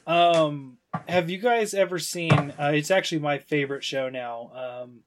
Um 0.05 0.77
have 1.07 1.29
you 1.29 1.39
guys 1.39 1.73
ever 1.73 1.97
seen 1.99 2.53
uh, 2.59 2.71
it's 2.73 2.91
actually 2.91 3.19
my 3.19 3.37
favorite 3.39 3.83
show 3.83 4.09
now 4.09 4.51
um 4.53 4.99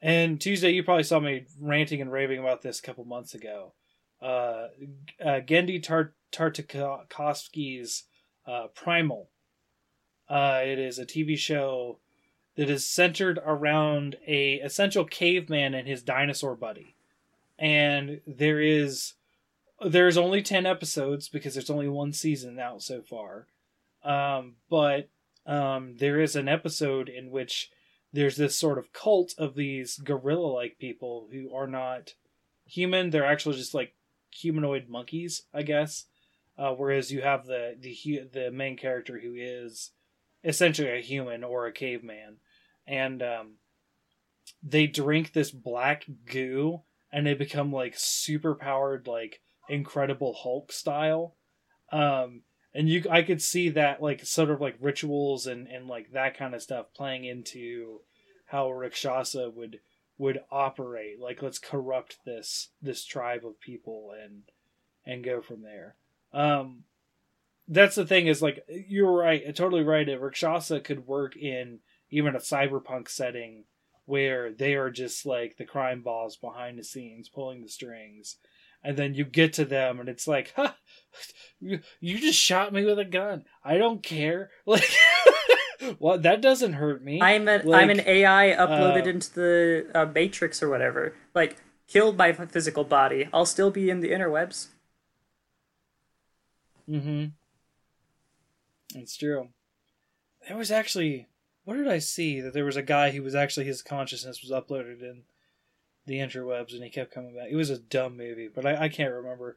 and 0.00 0.40
tuesday 0.40 0.70
you 0.70 0.84
probably 0.84 1.02
saw 1.02 1.18
me 1.18 1.44
ranting 1.60 2.00
and 2.00 2.12
raving 2.12 2.38
about 2.38 2.62
this 2.62 2.78
a 2.78 2.82
couple 2.82 3.04
months 3.04 3.34
ago. 3.34 3.72
Uh, 4.22 4.68
uh 5.24 5.40
Genndy 5.40 5.82
Tar- 5.82 6.14
tartakovsky's 6.32 8.04
uh 8.46 8.68
primal. 8.74 9.28
Uh 10.28 10.60
it 10.64 10.78
is 10.78 10.98
a 10.98 11.06
tv 11.06 11.36
show 11.36 11.98
that 12.56 12.70
is 12.70 12.84
centered 12.88 13.38
around 13.44 14.16
a 14.26 14.54
essential 14.54 15.04
caveman 15.04 15.74
and 15.74 15.86
his 15.86 16.02
dinosaur 16.02 16.56
buddy. 16.56 16.94
And 17.58 18.20
there 18.26 18.60
is 18.60 19.14
there's 19.80 20.16
only 20.16 20.42
10 20.42 20.66
episodes 20.66 21.28
because 21.28 21.54
there's 21.54 21.70
only 21.70 21.88
one 21.88 22.12
season 22.12 22.58
out 22.58 22.82
so 22.82 23.02
far. 23.02 23.46
Um, 24.04 24.56
but 24.70 25.08
um, 25.46 25.96
there 25.98 26.20
is 26.20 26.36
an 26.36 26.48
episode 26.48 27.08
in 27.08 27.30
which 27.30 27.70
there's 28.12 28.36
this 28.36 28.56
sort 28.56 28.78
of 28.78 28.92
cult 28.92 29.34
of 29.38 29.54
these 29.54 29.98
gorilla 29.98 30.48
like 30.48 30.78
people 30.78 31.28
who 31.32 31.54
are 31.54 31.66
not 31.66 32.14
human. 32.64 33.10
They're 33.10 33.26
actually 33.26 33.56
just 33.56 33.74
like 33.74 33.94
humanoid 34.30 34.88
monkeys 34.88 35.44
i 35.54 35.62
guess. 35.62 36.04
Uh, 36.58 36.72
whereas 36.72 37.10
you 37.12 37.22
have 37.22 37.46
the 37.46 37.76
the 37.78 37.96
the 38.32 38.50
main 38.50 38.76
character 38.76 39.20
who 39.20 39.34
is 39.36 39.92
essentially 40.44 40.90
a 40.90 41.00
human 41.00 41.44
or 41.44 41.66
a 41.66 41.72
caveman. 41.72 42.38
And 42.86 43.22
um, 43.22 43.52
they 44.62 44.86
drink 44.86 45.32
this 45.32 45.50
black 45.50 46.04
goo 46.24 46.82
and 47.12 47.26
they 47.26 47.34
become 47.34 47.72
like 47.72 47.94
super 47.96 48.54
powered 48.54 49.06
like 49.06 49.40
incredible 49.68 50.34
hulk 50.34 50.72
style. 50.72 51.34
Um 51.92 52.42
and 52.74 52.88
you 52.88 53.02
i 53.10 53.22
could 53.22 53.40
see 53.40 53.70
that 53.70 54.02
like 54.02 54.24
sort 54.26 54.50
of 54.50 54.60
like 54.60 54.76
rituals 54.78 55.46
and 55.46 55.66
and 55.68 55.88
like 55.88 56.12
that 56.12 56.36
kind 56.36 56.54
of 56.54 56.62
stuff 56.62 56.86
playing 56.94 57.24
into 57.24 58.00
how 58.46 58.70
rakshasa 58.70 59.50
would 59.50 59.80
would 60.18 60.40
operate. 60.50 61.20
Like 61.20 61.42
let's 61.42 61.58
corrupt 61.58 62.18
this 62.26 62.70
this 62.82 63.04
tribe 63.04 63.46
of 63.46 63.60
people 63.60 64.12
and 64.22 64.42
and 65.06 65.24
go 65.24 65.40
from 65.40 65.62
there. 65.62 65.96
Um 66.32 66.84
that's 67.68 67.94
the 67.94 68.06
thing 68.06 68.26
is 68.26 68.42
like 68.42 68.64
you're 68.68 69.12
right 69.12 69.54
totally 69.54 69.82
right 69.82 70.08
a 70.08 70.18
rakshasa 70.18 70.80
could 70.80 71.06
work 71.06 71.36
in 71.36 71.78
even 72.10 72.34
a 72.34 72.38
cyberpunk 72.40 73.08
setting 73.08 73.64
where 74.06 74.50
they 74.50 74.74
are 74.74 74.90
just 74.90 75.26
like 75.26 75.58
the 75.58 75.66
crime 75.66 76.00
boss 76.00 76.34
behind 76.36 76.78
the 76.78 76.84
scenes 76.84 77.28
pulling 77.28 77.62
the 77.62 77.68
strings 77.68 78.36
and 78.82 78.96
then 78.96 79.14
you 79.14 79.24
get 79.24 79.52
to 79.54 79.64
them 79.64 80.00
and 80.00 80.08
it's 80.08 80.26
like 80.26 80.52
huh, 80.56 80.72
you, 81.60 81.80
you 82.00 82.18
just 82.18 82.38
shot 82.38 82.72
me 82.72 82.84
with 82.84 82.98
a 82.98 83.04
gun 83.04 83.44
i 83.64 83.76
don't 83.76 84.02
care 84.02 84.50
like 84.66 84.88
well 85.98 86.18
that 86.18 86.40
doesn't 86.40 86.74
hurt 86.74 87.02
me 87.02 87.20
I'm 87.20 87.48
an 87.48 87.66
Like, 87.66 87.82
I'm 87.82 87.90
an 87.90 88.00
AI 88.00 88.56
uploaded 88.58 89.06
uh, 89.06 89.10
into 89.10 89.34
the 89.34 89.86
uh, 89.94 90.06
Matrix 90.06 90.62
or 90.62 90.68
whatever. 90.68 91.14
Like 91.34 91.56
killed 91.86 92.16
by 92.16 92.32
my 92.32 92.46
physical 92.46 92.84
body, 92.84 93.28
I'll 93.32 93.46
still 93.46 93.70
be 93.70 93.90
in 93.90 94.00
the 94.00 94.10
interwebs. 94.10 94.68
Mm-hmm. 96.88 97.26
It's 98.98 99.16
true. 99.16 99.48
There 100.46 100.56
was 100.56 100.70
actually 100.70 101.28
what 101.64 101.76
did 101.76 101.88
I 101.88 101.98
see 101.98 102.40
that 102.40 102.54
there 102.54 102.64
was 102.64 102.76
a 102.76 102.82
guy 102.82 103.10
who 103.10 103.22
was 103.22 103.34
actually 103.34 103.66
his 103.66 103.82
consciousness 103.82 104.42
was 104.42 104.50
uploaded 104.50 105.02
in 105.02 105.22
the 106.08 106.18
interwebs 106.18 106.72
and 106.72 106.82
he 106.82 106.90
kept 106.90 107.14
coming 107.14 107.36
back. 107.36 107.48
It 107.50 107.56
was 107.56 107.70
a 107.70 107.78
dumb 107.78 108.16
movie, 108.16 108.48
but 108.52 108.66
I, 108.66 108.84
I 108.84 108.88
can't 108.88 109.12
remember. 109.14 109.56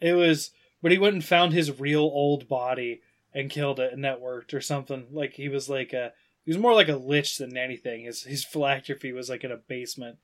It 0.00 0.14
was 0.14 0.50
but 0.82 0.90
he 0.90 0.98
went 0.98 1.14
and 1.14 1.24
found 1.24 1.52
his 1.52 1.78
real 1.78 2.00
old 2.00 2.48
body 2.48 3.02
and 3.32 3.48
killed 3.50 3.78
it 3.78 3.92
and 3.92 4.04
that 4.04 4.20
worked 4.20 4.52
or 4.52 4.60
something. 4.60 5.06
Like 5.12 5.34
he 5.34 5.48
was 5.48 5.68
like 5.68 5.92
a 5.92 6.12
he 6.44 6.50
was 6.50 6.58
more 6.58 6.74
like 6.74 6.88
a 6.88 6.96
lich 6.96 7.38
than 7.38 7.56
anything. 7.56 8.04
His 8.04 8.24
his 8.24 8.44
phylactery 8.44 9.12
was 9.12 9.30
like 9.30 9.44
in 9.44 9.52
a 9.52 9.56
basement. 9.56 10.18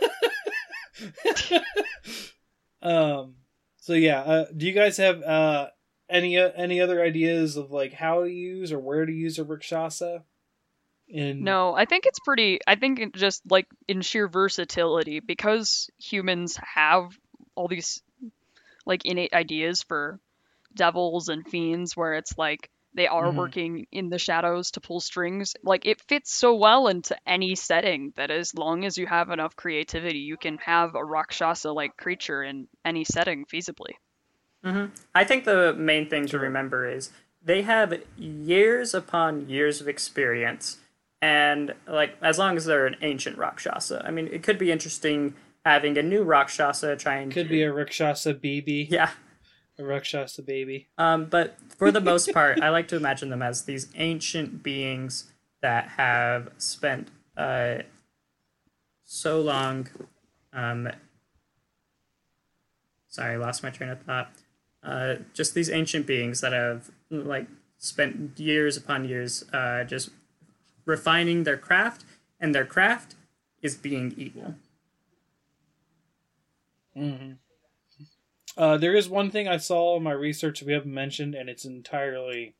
um 2.82 3.36
so 3.76 3.94
yeah, 3.94 4.20
uh, 4.20 4.46
do 4.54 4.66
you 4.66 4.72
guys 4.72 4.96
have 4.96 5.22
uh 5.22 5.68
any 6.08 6.36
any 6.36 6.80
other 6.80 7.02
ideas 7.02 7.56
of 7.56 7.70
like 7.70 7.92
how 7.92 8.24
to 8.24 8.30
use 8.30 8.72
or 8.72 8.78
where 8.78 9.06
to 9.06 9.12
use 9.12 9.38
a 9.38 9.44
rakshasa? 9.44 10.24
In 11.10 11.42
No, 11.44 11.74
I 11.74 11.84
think 11.86 12.06
it's 12.06 12.20
pretty. 12.20 12.60
I 12.66 12.76
think 12.76 13.00
it 13.00 13.14
just 13.14 13.42
like 13.50 13.66
in 13.88 14.00
sheer 14.00 14.28
versatility 14.28 15.20
because 15.20 15.90
humans 15.98 16.56
have 16.74 17.18
all 17.54 17.68
these 17.68 18.02
like 18.86 19.04
innate 19.04 19.32
ideas 19.32 19.82
for 19.82 20.20
devils 20.74 21.28
and 21.28 21.46
fiends 21.46 21.96
where 21.96 22.14
it's 22.14 22.38
like 22.38 22.70
they 22.94 23.06
are 23.06 23.30
Mhm. 23.30 23.36
working 23.36 23.86
in 23.92 24.08
the 24.08 24.18
shadows 24.18 24.72
to 24.72 24.80
pull 24.80 25.00
strings. 25.00 25.54
Like 25.62 25.86
it 25.86 26.00
fits 26.08 26.32
so 26.32 26.54
well 26.56 26.88
into 26.88 27.16
any 27.26 27.54
setting 27.54 28.12
that 28.16 28.30
as 28.30 28.54
long 28.54 28.84
as 28.84 28.98
you 28.98 29.06
have 29.06 29.30
enough 29.30 29.56
creativity, 29.56 30.18
you 30.18 30.36
can 30.36 30.58
have 30.58 30.94
a 30.94 31.04
Rakshasa 31.04 31.72
like 31.72 31.96
creature 31.96 32.42
in 32.42 32.68
any 32.84 33.04
setting 33.04 33.46
feasibly. 33.46 33.94
I 35.14 35.24
think 35.24 35.44
the 35.44 35.74
main 35.74 36.08
thing 36.08 36.26
to 36.26 36.38
remember 36.38 36.86
is 36.86 37.10
they 37.42 37.62
have 37.62 38.02
years 38.18 38.92
upon 38.92 39.48
years 39.48 39.80
of 39.80 39.88
experience, 39.88 40.78
and 41.22 41.74
like 41.86 42.16
as 42.22 42.38
long 42.38 42.56
as 42.56 42.64
they're 42.64 42.86
an 42.86 42.96
ancient 43.02 43.38
Rakshasa, 43.38 44.02
I 44.06 44.10
mean, 44.10 44.28
it 44.32 44.42
could 44.42 44.58
be 44.58 44.70
interesting 44.72 45.34
having 45.64 45.98
a 45.98 46.02
new 46.02 46.22
Rakshasa 46.22 46.96
trying 46.96 47.28
to 47.30 47.34
Could 47.34 47.48
be 47.48 47.62
a 47.62 47.72
Rakshasa 47.72 48.34
baby. 48.34 48.86
yeah. 48.90 49.10
A 49.78 49.84
Rakshasa 49.84 50.42
baby. 50.42 50.88
Um, 50.98 51.26
but 51.26 51.56
for 51.78 51.90
the 51.90 52.00
most 52.00 52.32
part, 52.32 52.60
I 52.60 52.68
like 52.68 52.88
to 52.88 52.96
imagine 52.96 53.30
them 53.30 53.40
as 53.42 53.64
these 53.64 53.88
ancient 53.94 54.62
beings 54.62 55.30
that 55.62 55.88
have 55.96 56.50
spent 56.58 57.08
uh, 57.36 57.78
so 59.04 59.40
long. 59.40 59.88
Um, 60.52 60.88
sorry, 63.08 63.36
lost 63.38 63.62
my 63.62 63.70
train 63.70 63.90
of 63.90 64.00
thought. 64.02 64.30
Uh, 64.82 65.16
just 65.34 65.54
these 65.54 65.70
ancient 65.70 66.06
beings 66.06 66.40
that 66.40 66.52
have 66.52 66.90
like 67.10 67.46
spent 67.78 68.38
years 68.38 68.76
upon 68.76 69.04
years 69.06 69.44
uh, 69.52 69.84
just 69.84 70.10
refining 70.90 71.44
their 71.44 71.56
craft, 71.56 72.04
and 72.40 72.54
their 72.54 72.66
craft 72.66 73.14
is 73.62 73.76
being 73.76 74.14
evil. 74.16 74.54
Mm-hmm. 76.96 77.32
Uh, 78.56 78.76
there 78.76 78.94
is 78.94 79.08
one 79.08 79.30
thing 79.30 79.48
I 79.48 79.56
saw 79.56 79.96
in 79.96 80.02
my 80.02 80.12
research 80.12 80.62
we 80.62 80.72
haven't 80.72 80.92
mentioned, 80.92 81.34
and 81.34 81.48
it's 81.48 81.64
entirely 81.64 82.56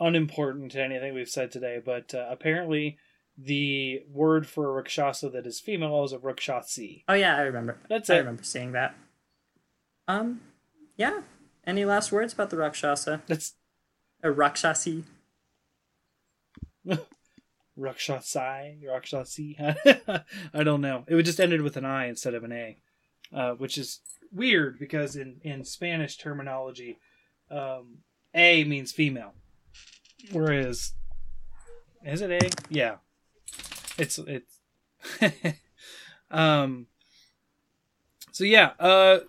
unimportant 0.00 0.72
to 0.72 0.82
anything 0.82 1.14
we've 1.14 1.28
said 1.28 1.50
today. 1.50 1.80
But 1.84 2.14
uh, 2.14 2.26
apparently, 2.30 2.98
the 3.36 4.02
word 4.10 4.46
for 4.46 4.70
a 4.70 4.72
rakshasa 4.72 5.28
that 5.30 5.46
is 5.46 5.60
female 5.60 6.04
is 6.04 6.12
a 6.12 6.18
rakshasi. 6.18 7.04
Oh 7.08 7.14
yeah, 7.14 7.36
I 7.36 7.42
remember. 7.42 7.78
That's 7.88 8.10
I 8.10 8.16
it. 8.16 8.18
remember 8.18 8.42
seeing 8.42 8.72
that. 8.72 8.94
Um, 10.08 10.40
yeah. 10.96 11.20
Any 11.66 11.84
last 11.84 12.12
words 12.12 12.32
about 12.32 12.50
the 12.50 12.56
Rakshasa? 12.56 13.22
That's 13.26 13.54
A 14.22 14.30
Rakshasi? 14.30 15.04
rakshasi, 17.76 18.78
rakshasi. 18.86 19.56
I 20.54 20.62
don't 20.62 20.80
know. 20.80 21.04
It 21.06 21.14
would 21.14 21.24
just 21.24 21.40
ended 21.40 21.62
with 21.62 21.76
an 21.76 21.84
I 21.84 22.06
instead 22.06 22.34
of 22.34 22.44
an 22.44 22.52
A, 22.52 22.76
uh, 23.34 23.52
which 23.52 23.78
is 23.78 24.00
weird 24.32 24.78
because 24.78 25.16
in 25.16 25.36
in 25.42 25.64
Spanish 25.64 26.16
terminology, 26.16 26.98
um, 27.50 27.98
A 28.34 28.64
means 28.64 28.92
female, 28.92 29.34
whereas 30.32 30.92
is 32.04 32.22
it 32.22 32.30
A? 32.30 32.50
Yeah, 32.70 32.96
it's 33.98 34.18
it's. 34.18 34.60
um. 36.30 36.86
So 38.32 38.44
yeah, 38.44 38.72
uh, 38.78 39.20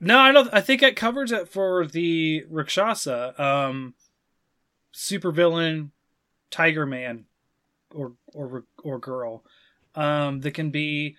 no, 0.00 0.18
I 0.18 0.32
don't. 0.32 0.52
I 0.52 0.60
think 0.60 0.82
it 0.82 0.96
covers 0.96 1.32
it 1.32 1.48
for 1.48 1.86
the 1.86 2.44
Rakshasa. 2.50 3.42
Um, 3.42 3.94
super 4.92 5.30
villain, 5.30 5.92
Tiger 6.50 6.86
Man, 6.86 7.26
or 7.96 8.12
or 8.34 8.64
or 8.84 8.98
girl, 8.98 9.44
um, 9.94 10.40
that 10.40 10.52
can 10.52 10.70
be 10.70 11.16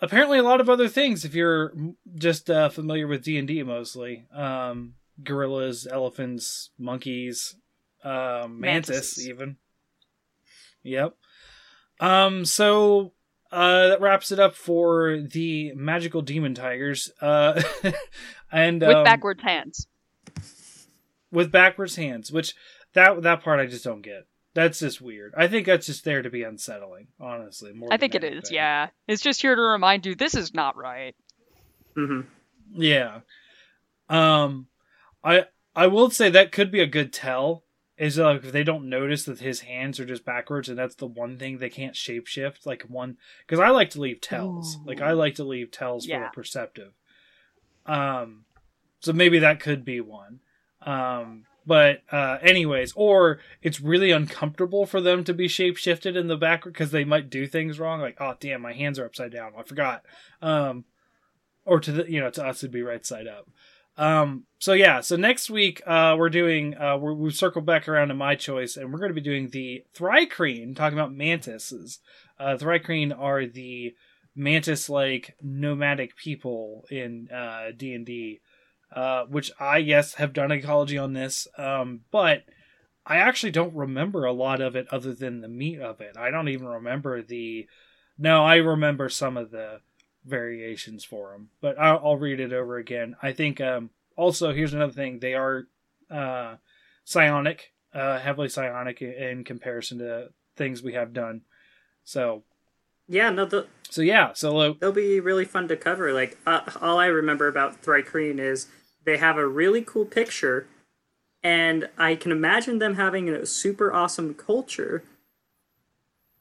apparently 0.00 0.38
a 0.38 0.42
lot 0.42 0.60
of 0.60 0.68
other 0.68 0.88
things 0.88 1.24
if 1.24 1.34
you're 1.34 1.72
just 2.14 2.50
uh, 2.50 2.68
familiar 2.68 3.06
with 3.06 3.22
D 3.22 3.38
and 3.38 3.48
D 3.48 3.62
mostly. 3.62 4.26
Um, 4.34 4.94
gorillas, 5.22 5.86
elephants, 5.90 6.70
monkeys, 6.78 7.56
um, 8.04 8.60
mantis, 8.60 9.16
Mantises. 9.16 9.28
even. 9.28 9.56
Yep. 10.82 11.14
Um. 12.00 12.44
So 12.44 13.12
uh, 13.52 13.88
that 13.88 14.00
wraps 14.00 14.32
it 14.32 14.38
up 14.40 14.54
for 14.54 15.18
the 15.20 15.72
magical 15.74 16.22
demon 16.22 16.54
tigers. 16.54 17.10
Uh, 17.20 17.62
and 18.52 18.80
with 18.80 18.96
um, 18.96 19.04
backwards 19.04 19.42
hands. 19.42 19.86
with 21.30 21.52
backwards 21.52 21.96
hands, 21.96 22.32
which 22.32 22.54
that 22.94 23.22
that 23.22 23.42
part 23.42 23.60
I 23.60 23.66
just 23.66 23.84
don't 23.84 24.02
get. 24.02 24.26
That's 24.54 24.80
just 24.80 25.00
weird. 25.00 25.32
I 25.36 25.48
think 25.48 25.66
that's 25.66 25.86
just 25.86 26.04
there 26.04 26.20
to 26.22 26.28
be 26.30 26.42
unsettling, 26.42 27.06
honestly. 27.18 27.72
More 27.72 27.88
I 27.90 27.96
than 27.96 28.00
think 28.00 28.14
it 28.16 28.24
is. 28.24 28.30
anything. 28.32 28.54
Yeah, 28.54 28.88
it's 29.08 29.22
just 29.22 29.40
here 29.40 29.54
to 29.54 29.62
remind 29.62 30.04
you 30.04 30.14
this 30.14 30.34
is 30.34 30.52
not 30.52 30.76
right. 30.76 31.14
Mm-hmm. 31.96 32.28
Yeah. 32.82 33.20
Um 34.08 34.66
I 35.24 35.46
I 35.74 35.86
will 35.86 36.10
say 36.10 36.28
that 36.30 36.52
could 36.52 36.70
be 36.70 36.80
a 36.80 36.86
good 36.86 37.12
tell. 37.12 37.64
Is 37.98 38.18
like 38.18 38.42
if 38.44 38.52
they 38.52 38.64
don't 38.64 38.88
notice 38.88 39.24
that 39.24 39.38
his 39.40 39.60
hands 39.60 40.00
are 40.00 40.04
just 40.06 40.24
backwards 40.24 40.68
and 40.68 40.76
that's 40.78 40.96
the 40.96 41.06
one 41.06 41.38
thing 41.38 41.58
they 41.58 41.68
can't 41.70 41.94
shapeshift, 41.94 42.66
like 42.66 42.82
one 42.88 43.16
because 43.46 43.60
I 43.60 43.68
like 43.70 43.90
to 43.90 44.00
leave 44.00 44.20
tells. 44.20 44.78
Like 44.84 45.00
I 45.00 45.12
like 45.12 45.36
to 45.36 45.44
leave 45.44 45.70
tells 45.70 46.04
for 46.06 46.10
Yeah. 46.12 46.24
the 46.24 46.30
perceptive. 46.34 46.92
Um 47.86 48.44
so 49.00 49.12
maybe 49.12 49.38
that 49.40 49.60
could 49.60 49.84
be 49.84 50.00
one. 50.00 50.40
Um 50.84 51.44
but 51.66 52.02
uh 52.10 52.38
anyways, 52.42 52.92
or 52.96 53.38
it's 53.62 53.80
really 53.80 54.10
uncomfortable 54.10 54.86
for 54.86 55.00
them 55.00 55.24
to 55.24 55.34
be 55.34 55.48
shapeshifted 55.48 56.16
in 56.16 56.28
the 56.28 56.36
backward 56.36 56.72
because 56.72 56.90
they 56.90 57.04
might 57.04 57.30
do 57.30 57.46
things 57.46 57.78
wrong, 57.78 58.00
like, 58.00 58.20
oh 58.20 58.34
damn, 58.40 58.62
my 58.62 58.72
hands 58.72 58.98
are 58.98 59.06
upside 59.06 59.32
down. 59.32 59.52
I 59.58 59.62
forgot. 59.62 60.04
Um 60.40 60.84
or 61.64 61.80
to 61.80 61.92
the 61.92 62.10
you 62.10 62.20
know 62.20 62.30
to 62.30 62.44
us 62.44 62.62
it'd 62.62 62.72
be 62.72 62.82
right 62.82 63.06
side 63.06 63.26
up 63.26 63.48
um 63.98 64.44
so 64.58 64.72
yeah 64.72 65.00
so 65.00 65.16
next 65.16 65.50
week 65.50 65.82
uh 65.86 66.14
we're 66.18 66.30
doing 66.30 66.74
uh 66.76 66.96
we're, 66.96 67.12
we've 67.12 67.34
circled 67.34 67.66
back 67.66 67.88
around 67.88 68.08
to 68.08 68.14
my 68.14 68.34
choice 68.34 68.76
and 68.76 68.92
we're 68.92 68.98
going 68.98 69.10
to 69.10 69.14
be 69.14 69.20
doing 69.20 69.50
the 69.50 69.84
thri-kreen 69.94 70.74
talking 70.74 70.98
about 70.98 71.14
mantises 71.14 71.98
uh 72.38 72.56
thri-kreen 72.56 73.16
are 73.16 73.46
the 73.46 73.94
mantis 74.34 74.88
like 74.88 75.36
nomadic 75.42 76.16
people 76.16 76.84
in 76.90 77.28
uh 77.30 77.66
d&d 77.76 78.40
uh 78.94 79.24
which 79.24 79.50
i 79.58 79.78
yes 79.78 80.14
have 80.14 80.32
done 80.32 80.52
ecology 80.52 80.98
on 80.98 81.12
this 81.12 81.46
um 81.58 82.00
but 82.10 82.44
i 83.06 83.16
actually 83.16 83.52
don't 83.52 83.74
remember 83.74 84.24
a 84.24 84.32
lot 84.32 84.60
of 84.60 84.76
it 84.76 84.86
other 84.90 85.14
than 85.14 85.40
the 85.40 85.48
meat 85.48 85.80
of 85.80 86.00
it 86.00 86.16
i 86.16 86.30
don't 86.30 86.48
even 86.48 86.66
remember 86.66 87.22
the 87.22 87.66
no 88.18 88.44
i 88.44 88.56
remember 88.56 89.08
some 89.08 89.36
of 89.36 89.50
the 89.50 89.80
variations 90.24 91.04
for 91.04 91.32
them, 91.32 91.50
but 91.60 91.78
I'll, 91.78 92.00
I'll 92.04 92.16
read 92.16 92.40
it 92.40 92.52
over 92.52 92.76
again. 92.76 93.16
I 93.22 93.32
think 93.32 93.60
um, 93.60 93.90
also 94.16 94.52
here's 94.52 94.74
another 94.74 94.92
thing: 94.92 95.18
they 95.18 95.34
are 95.34 95.66
uh, 96.10 96.56
psionic, 97.04 97.72
uh, 97.94 98.18
heavily 98.18 98.48
psionic 98.48 99.02
in 99.02 99.44
comparison 99.44 99.98
to 99.98 100.28
things 100.56 100.82
we 100.82 100.94
have 100.94 101.12
done. 101.12 101.42
So, 102.04 102.44
Yeah, 103.08 103.30
no, 103.30 103.44
the, 103.44 103.66
so 103.88 104.02
yeah, 104.02 104.32
so 104.34 104.56
uh, 104.58 104.74
they'll 104.80 104.92
be 104.92 105.20
really 105.20 105.44
fun 105.44 105.68
to 105.68 105.76
cover. 105.76 106.12
Like, 106.12 106.38
uh, 106.46 106.60
all 106.80 106.98
I 106.98 107.06
remember 107.06 107.48
about 107.48 107.80
Thri-kreen 107.82 108.38
is 108.38 108.66
they 109.04 109.16
have 109.16 109.36
a 109.36 109.46
really 109.46 109.82
cool 109.82 110.04
picture, 110.04 110.66
and 111.42 111.88
I 111.98 112.14
can 112.14 112.32
imagine 112.32 112.78
them 112.78 112.94
having 112.96 113.28
a 113.28 113.46
super 113.46 113.92
awesome 113.92 114.34
culture, 114.34 115.02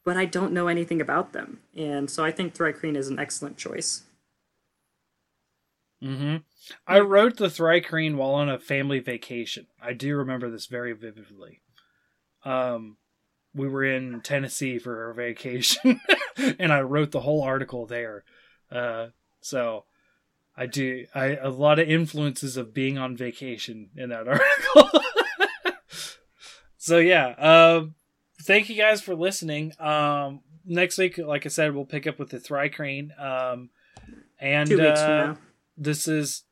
but 0.03 0.17
I 0.17 0.25
don't 0.25 0.53
know 0.53 0.67
anything 0.67 1.01
about 1.01 1.33
them. 1.33 1.61
And 1.75 2.09
so 2.09 2.23
I 2.23 2.31
think 2.31 2.53
Thri-kreen 2.53 2.95
is 2.95 3.07
an 3.07 3.19
excellent 3.19 3.57
choice. 3.57 4.03
hmm 6.01 6.37
I 6.87 6.99
wrote 6.99 7.37
the 7.37 7.49
Thri-kreen 7.49 8.15
while 8.15 8.33
on 8.33 8.49
a 8.49 8.59
family 8.59 8.99
vacation. 8.99 9.67
I 9.81 9.93
do 9.93 10.15
remember 10.15 10.49
this 10.49 10.67
very 10.67 10.93
vividly. 10.93 11.61
Um, 12.43 12.97
we 13.53 13.67
were 13.67 13.83
in 13.83 14.21
Tennessee 14.21 14.79
for 14.79 15.07
our 15.07 15.13
vacation, 15.13 15.99
and 16.37 16.71
I 16.71 16.81
wrote 16.81 17.11
the 17.11 17.19
whole 17.21 17.43
article 17.43 17.85
there. 17.85 18.23
Uh, 18.71 19.07
so 19.41 19.85
I 20.55 20.65
do 20.65 21.05
I 21.15 21.35
a 21.35 21.49
lot 21.49 21.79
of 21.79 21.89
influences 21.89 22.57
of 22.57 22.73
being 22.73 22.97
on 22.97 23.15
vacation 23.17 23.89
in 23.95 24.09
that 24.09 24.27
article. 24.75 24.99
so 26.77 26.97
yeah, 26.97 27.29
um, 27.37 27.95
thank 28.41 28.69
you 28.69 28.75
guys 28.75 29.01
for 29.01 29.15
listening. 29.15 29.73
Um, 29.79 30.41
next 30.65 30.97
week, 30.97 31.17
like 31.17 31.45
I 31.45 31.49
said, 31.49 31.73
we'll 31.73 31.85
pick 31.85 32.07
up 32.07 32.19
with 32.19 32.29
the 32.29 32.39
Thri-kreen. 32.39 33.19
Um, 33.19 33.69
and 34.39 34.67
Two 34.69 34.77
weeks 34.77 34.99
uh, 34.99 35.05
from 35.05 35.17
now. 35.33 35.37
this 35.77 36.07
is 36.07 36.43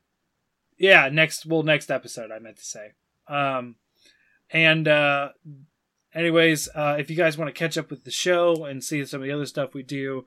yeah 0.78 1.08
next 1.08 1.44
well 1.44 1.62
next 1.64 1.90
episode 1.90 2.30
i 2.30 2.38
meant 2.38 2.56
to 2.56 2.64
say 2.64 2.92
um 3.28 3.74
and 4.50 4.86
uh 4.88 5.30
anyways 6.14 6.68
uh 6.74 6.96
if 6.98 7.10
you 7.10 7.16
guys 7.16 7.36
want 7.36 7.52
to 7.52 7.58
catch 7.58 7.76
up 7.76 7.90
with 7.90 8.04
the 8.04 8.10
show 8.12 8.64
and 8.64 8.82
see 8.84 9.04
some 9.04 9.20
of 9.20 9.26
the 9.26 9.32
other 9.34 9.44
stuff 9.44 9.74
we 9.74 9.82
do 9.82 10.24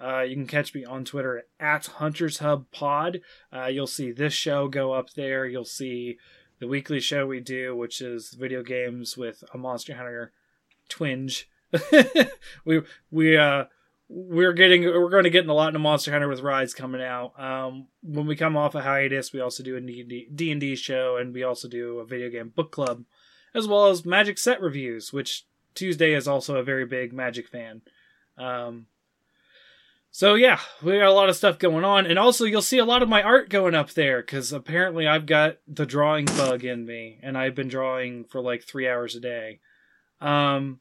uh 0.00 0.20
you 0.20 0.34
can 0.34 0.46
catch 0.46 0.74
me 0.74 0.84
on 0.84 1.04
twitter 1.04 1.44
at 1.60 1.86
hunters 1.86 2.38
hub 2.38 2.70
pod 2.70 3.20
uh 3.52 3.66
you'll 3.66 3.86
see 3.86 4.10
this 4.10 4.32
show 4.32 4.68
go 4.68 4.92
up 4.92 5.10
there 5.14 5.46
you'll 5.46 5.64
see 5.64 6.16
the 6.58 6.68
weekly 6.68 7.00
show 7.00 7.26
we 7.26 7.40
do 7.40 7.76
which 7.76 8.00
is 8.00 8.34
video 8.38 8.62
games 8.62 9.16
with 9.16 9.44
a 9.52 9.58
monster 9.58 9.94
hunter 9.94 10.32
twinge 10.88 11.48
we 12.64 12.80
we 13.10 13.36
uh 13.36 13.64
we're 14.08 14.52
getting 14.52 14.84
we're 14.84 15.10
going 15.10 15.24
to 15.24 15.30
get 15.30 15.44
in 15.44 15.50
a 15.50 15.54
lot 15.54 15.68
into 15.68 15.78
Monster 15.78 16.12
Hunter 16.12 16.28
with 16.28 16.40
Rise 16.40 16.74
coming 16.74 17.02
out. 17.02 17.38
Um, 17.40 17.88
when 18.02 18.26
we 18.26 18.36
come 18.36 18.56
off 18.56 18.74
a 18.74 18.82
hiatus, 18.82 19.32
we 19.32 19.40
also 19.40 19.62
do 19.62 19.76
a 19.76 19.80
D 19.80 20.50
and 20.50 20.60
D 20.60 20.76
show, 20.76 21.16
and 21.16 21.32
we 21.32 21.42
also 21.42 21.68
do 21.68 21.98
a 21.98 22.06
video 22.06 22.30
game 22.30 22.52
book 22.54 22.70
club, 22.70 23.04
as 23.54 23.66
well 23.66 23.88
as 23.88 24.04
Magic 24.04 24.38
set 24.38 24.60
reviews. 24.60 25.12
Which 25.12 25.46
Tuesday 25.74 26.12
is 26.12 26.28
also 26.28 26.56
a 26.56 26.62
very 26.62 26.84
big 26.84 27.12
Magic 27.12 27.48
fan. 27.48 27.82
Um, 28.36 28.86
so 30.16 30.34
yeah, 30.36 30.60
we 30.80 30.92
got 30.92 31.08
a 31.08 31.12
lot 31.12 31.28
of 31.28 31.34
stuff 31.34 31.58
going 31.58 31.84
on, 31.84 32.06
and 32.06 32.20
also 32.20 32.44
you'll 32.44 32.62
see 32.62 32.78
a 32.78 32.84
lot 32.84 33.02
of 33.02 33.08
my 33.08 33.20
art 33.20 33.48
going 33.48 33.74
up 33.74 33.90
there 33.94 34.20
because 34.22 34.52
apparently 34.52 35.08
I've 35.08 35.26
got 35.26 35.56
the 35.66 35.84
drawing 35.84 36.26
bug 36.26 36.62
in 36.64 36.86
me, 36.86 37.18
and 37.20 37.36
I've 37.36 37.56
been 37.56 37.66
drawing 37.66 38.22
for 38.22 38.40
like 38.40 38.62
three 38.62 38.88
hours 38.88 39.16
a 39.16 39.20
day. 39.20 39.58
Um, 40.20 40.78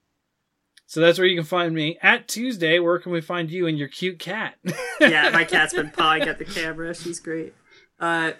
So 0.85 0.99
that's 1.01 1.17
where 1.17 1.25
you 1.25 1.35
can 1.35 1.45
find 1.45 1.73
me. 1.73 1.97
At 2.03 2.27
Tuesday, 2.27 2.77
where 2.77 2.99
can 2.99 3.11
we 3.11 3.21
find 3.21 3.49
you 3.49 3.65
and 3.65 3.75
your 3.75 3.87
cute 3.87 4.19
cat? 4.19 4.53
yeah, 5.01 5.31
my 5.31 5.43
cat's 5.45 5.73
been 5.73 5.89
pawing 5.89 6.21
at 6.23 6.37
the 6.37 6.45
camera. 6.45 6.93
She's 6.93 7.19
great. 7.19 7.55
Uh, 7.99 8.33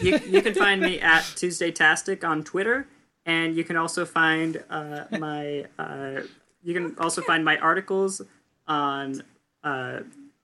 you, 0.00 0.18
you 0.26 0.40
can 0.40 0.54
find 0.54 0.80
me 0.80 1.00
at 1.00 1.22
Tuesday 1.36 1.70
Tastic 1.70 2.24
on 2.24 2.44
Twitter, 2.44 2.86
and 3.26 3.54
you 3.54 3.64
can 3.64 3.76
also 3.76 4.06
find 4.06 4.64
uh, 4.70 5.04
my 5.18 5.66
uh, 5.78 6.22
you 6.62 6.72
can 6.72 6.96
also 6.98 7.20
find 7.20 7.44
my 7.44 7.58
articles 7.58 8.22
on 8.66 9.22
uh, 9.64 10.00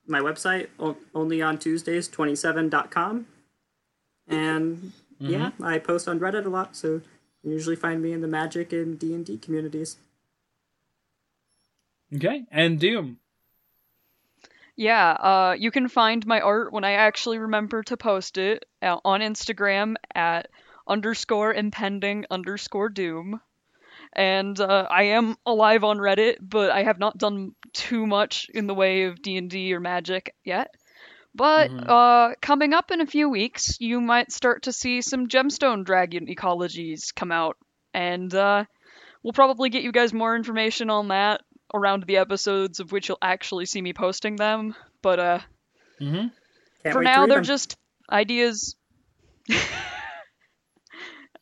my 0.07 0.21
website 0.21 0.69
only 1.15 1.43
on 1.43 1.59
Tuesdays 1.59 2.09
27.com. 2.09 3.27
And 4.29 4.93
yeah, 5.19 5.51
I 5.63 5.79
post 5.79 6.09
on 6.09 6.19
Reddit 6.21 6.47
a 6.47 6.49
lot, 6.49 6.77
so 6.77 7.01
you 7.43 7.53
usually 7.53 7.77
find 7.77 8.03
me 8.03 8.13
in 8.13 8.21
the 8.21 8.29
Magic 8.29 8.73
and 8.73 8.99
D 8.99 9.15
and 9.15 9.25
D 9.25 9.39
communities. 9.39 9.97
okay, 12.15 12.45
and 12.51 12.79
Doom. 12.79 13.19
Yeah, 14.77 15.13
uh, 15.13 15.57
you 15.59 15.71
can 15.71 15.89
find 15.89 16.27
my 16.27 16.41
art 16.41 16.71
when 16.73 16.85
I 16.85 16.93
actually 16.93 17.39
remember 17.39 17.83
to 17.85 17.97
post 17.97 18.37
it 18.37 18.67
uh, 18.83 18.99
on 19.05 19.21
Instagram 19.21 19.95
at 20.15 20.51
underscore 20.87 21.55
impending 21.55 22.27
underscore 22.31 22.91
doom. 22.91 23.41
And 24.17 24.59
uh, 24.59 24.89
I 24.91 25.05
am 25.05 25.37
alive 25.47 25.85
on 25.85 25.99
Reddit, 25.99 26.39
but 26.41 26.71
I 26.71 26.83
have 26.85 26.99
not 26.99 27.19
done 27.19 27.55
too 27.75 28.07
much 28.07 28.49
in 28.53 28.67
the 28.67 28.75
way 28.75 29.05
of 29.05 29.23
D 29.23 29.37
and 29.37 29.51
D 29.51 29.75
or 29.75 29.81
Magic 29.81 30.35
yet. 30.45 30.75
But 31.35 31.71
Mhm. 31.71 31.89
uh, 31.89 32.35
coming 32.41 32.73
up 32.73 32.91
in 32.91 33.01
a 33.03 33.07
few 33.07 33.29
weeks, 33.29 33.79
you 33.81 34.01
might 34.01 34.33
start 34.33 34.63
to 34.65 34.73
see 34.73 35.03
some 35.03 35.29
gemstone 35.29 35.85
dragon 35.85 36.27
ecologies 36.27 37.15
come 37.15 37.31
out, 37.31 37.59
and 37.95 38.35
uh, 38.35 38.65
we'll 39.23 39.35
probably 39.35 39.69
get 39.69 39.83
you 39.83 39.93
guys 39.93 40.13
more 40.15 40.35
information 40.35 40.91
on 40.91 41.09
that 41.09 41.43
around 41.75 42.05
the 42.05 42.17
episodes 42.19 42.81
of 42.81 42.93
which 42.93 43.09
you'll 43.09 43.19
actually 43.21 43.67
see 43.67 43.83
me 43.83 43.93
posting 43.93 44.37
them. 44.37 44.75
But 45.03 45.19
uh, 45.21 45.39
Mm-hmm. 46.01 46.93
For 46.93 47.03
now, 47.03 47.27
they're 47.27 47.37
them. 47.39 47.45
just 47.45 47.77
ideas. 48.11 48.77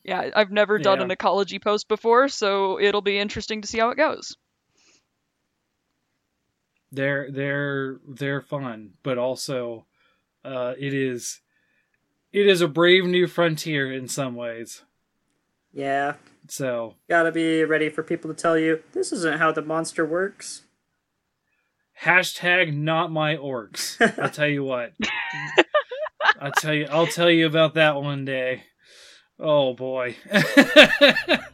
yeah, 0.04 0.30
I've 0.36 0.50
never 0.52 0.78
done 0.78 0.98
Yeah. 0.98 1.04
an 1.04 1.10
ecology 1.10 1.58
post 1.58 1.88
before, 1.88 2.28
so 2.28 2.78
it'll 2.80 3.00
be 3.02 3.18
interesting 3.18 3.62
to 3.62 3.68
see 3.68 3.78
how 3.78 3.90
it 3.90 3.96
goes. 3.96 4.36
They're 6.92 7.30
they're 7.30 7.96
they're 8.06 8.40
fun, 8.42 8.92
but 9.02 9.18
also 9.18 9.86
uh, 10.44 10.74
it 10.78 10.94
is 10.94 11.40
it 12.32 12.46
is 12.46 12.60
a 12.60 12.68
brave 12.68 13.04
new 13.04 13.26
frontier 13.26 13.92
in 13.92 14.06
some 14.08 14.34
ways. 14.36 14.82
yeah. 15.72 16.14
So 16.46 16.94
Gotta 17.08 17.32
be 17.32 17.64
ready 17.64 17.88
for 17.88 18.02
people 18.02 18.32
to 18.32 18.36
tell 18.40 18.58
you 18.58 18.82
this 18.92 19.12
isn't 19.12 19.38
how 19.38 19.50
the 19.50 19.62
monster 19.62 20.04
works. 20.04 20.64
hashtag 22.02 22.76
not 22.76 23.10
my 23.10 23.34
orcs. 23.36 23.96
I'll 24.22 24.28
tell 24.30 24.48
you 24.48 24.62
what. 24.62 24.92
I'll 26.40 26.52
tell 26.52 26.74
you. 26.74 26.86
I'll 26.90 27.06
tell 27.06 27.30
you 27.30 27.46
about 27.46 27.74
that 27.74 27.96
one 27.96 28.24
day. 28.26 28.64
Oh 29.38 29.74
boy. 29.74 30.14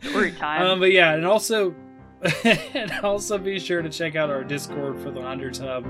Story 0.03 0.33
time. 0.33 0.67
Um, 0.67 0.81
but 0.81 0.93
yeah, 0.93 1.15
and 1.15 1.25
also, 1.25 1.75
and 2.45 2.93
also 3.03 3.39
be 3.39 3.59
sure 3.59 3.81
to 3.81 3.89
check 3.89 4.17
out 4.17 4.29
our 4.29 4.45
Discord 4.45 5.01
for 5.01 5.11
the 5.11 5.23
Hunter 5.23 5.51
Tub 5.51 5.87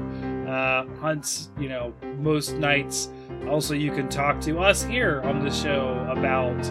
uh, 0.46 0.84
hunts. 1.00 1.50
You 1.58 1.68
know, 1.68 1.94
most 2.18 2.54
nights. 2.54 3.10
Also, 3.48 3.74
you 3.74 3.90
can 3.90 4.08
talk 4.08 4.40
to 4.42 4.58
us 4.60 4.82
here 4.82 5.20
on 5.22 5.42
the 5.42 5.50
show 5.50 6.06
about, 6.08 6.64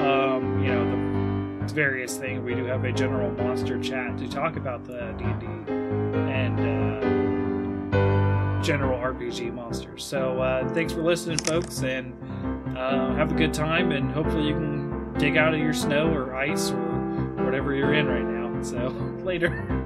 um, 0.00 0.62
you 0.62 0.72
know, 0.72 1.66
the 1.66 1.74
various 1.74 2.16
things. 2.16 2.42
We 2.42 2.54
do 2.54 2.64
have 2.66 2.84
a 2.84 2.92
general 2.92 3.30
monster 3.32 3.80
chat 3.80 4.18
to 4.18 4.28
talk 4.28 4.56
about 4.56 4.84
the 4.84 5.14
D 5.18 5.24
and 5.24 5.40
D 5.40 6.01
general 8.62 8.98
RPG 8.98 9.52
monsters. 9.52 10.04
So 10.04 10.40
uh, 10.40 10.68
thanks 10.72 10.92
for 10.92 11.02
listening, 11.02 11.38
folks, 11.38 11.82
and 11.82 12.14
uh, 12.76 13.14
have 13.14 13.32
a 13.32 13.34
good 13.34 13.52
time. 13.52 13.92
And 13.92 14.10
hopefully, 14.10 14.46
you 14.46 14.54
can 14.54 15.14
dig 15.18 15.36
out 15.36 15.52
of 15.52 15.60
your 15.60 15.74
snow 15.74 16.12
or 16.12 16.34
ice 16.34 16.70
or 16.70 17.44
whatever 17.44 17.74
you're 17.74 17.94
in 17.94 18.06
right 18.06 18.24
now. 18.24 18.62
So 18.62 18.88
later. 19.24 19.81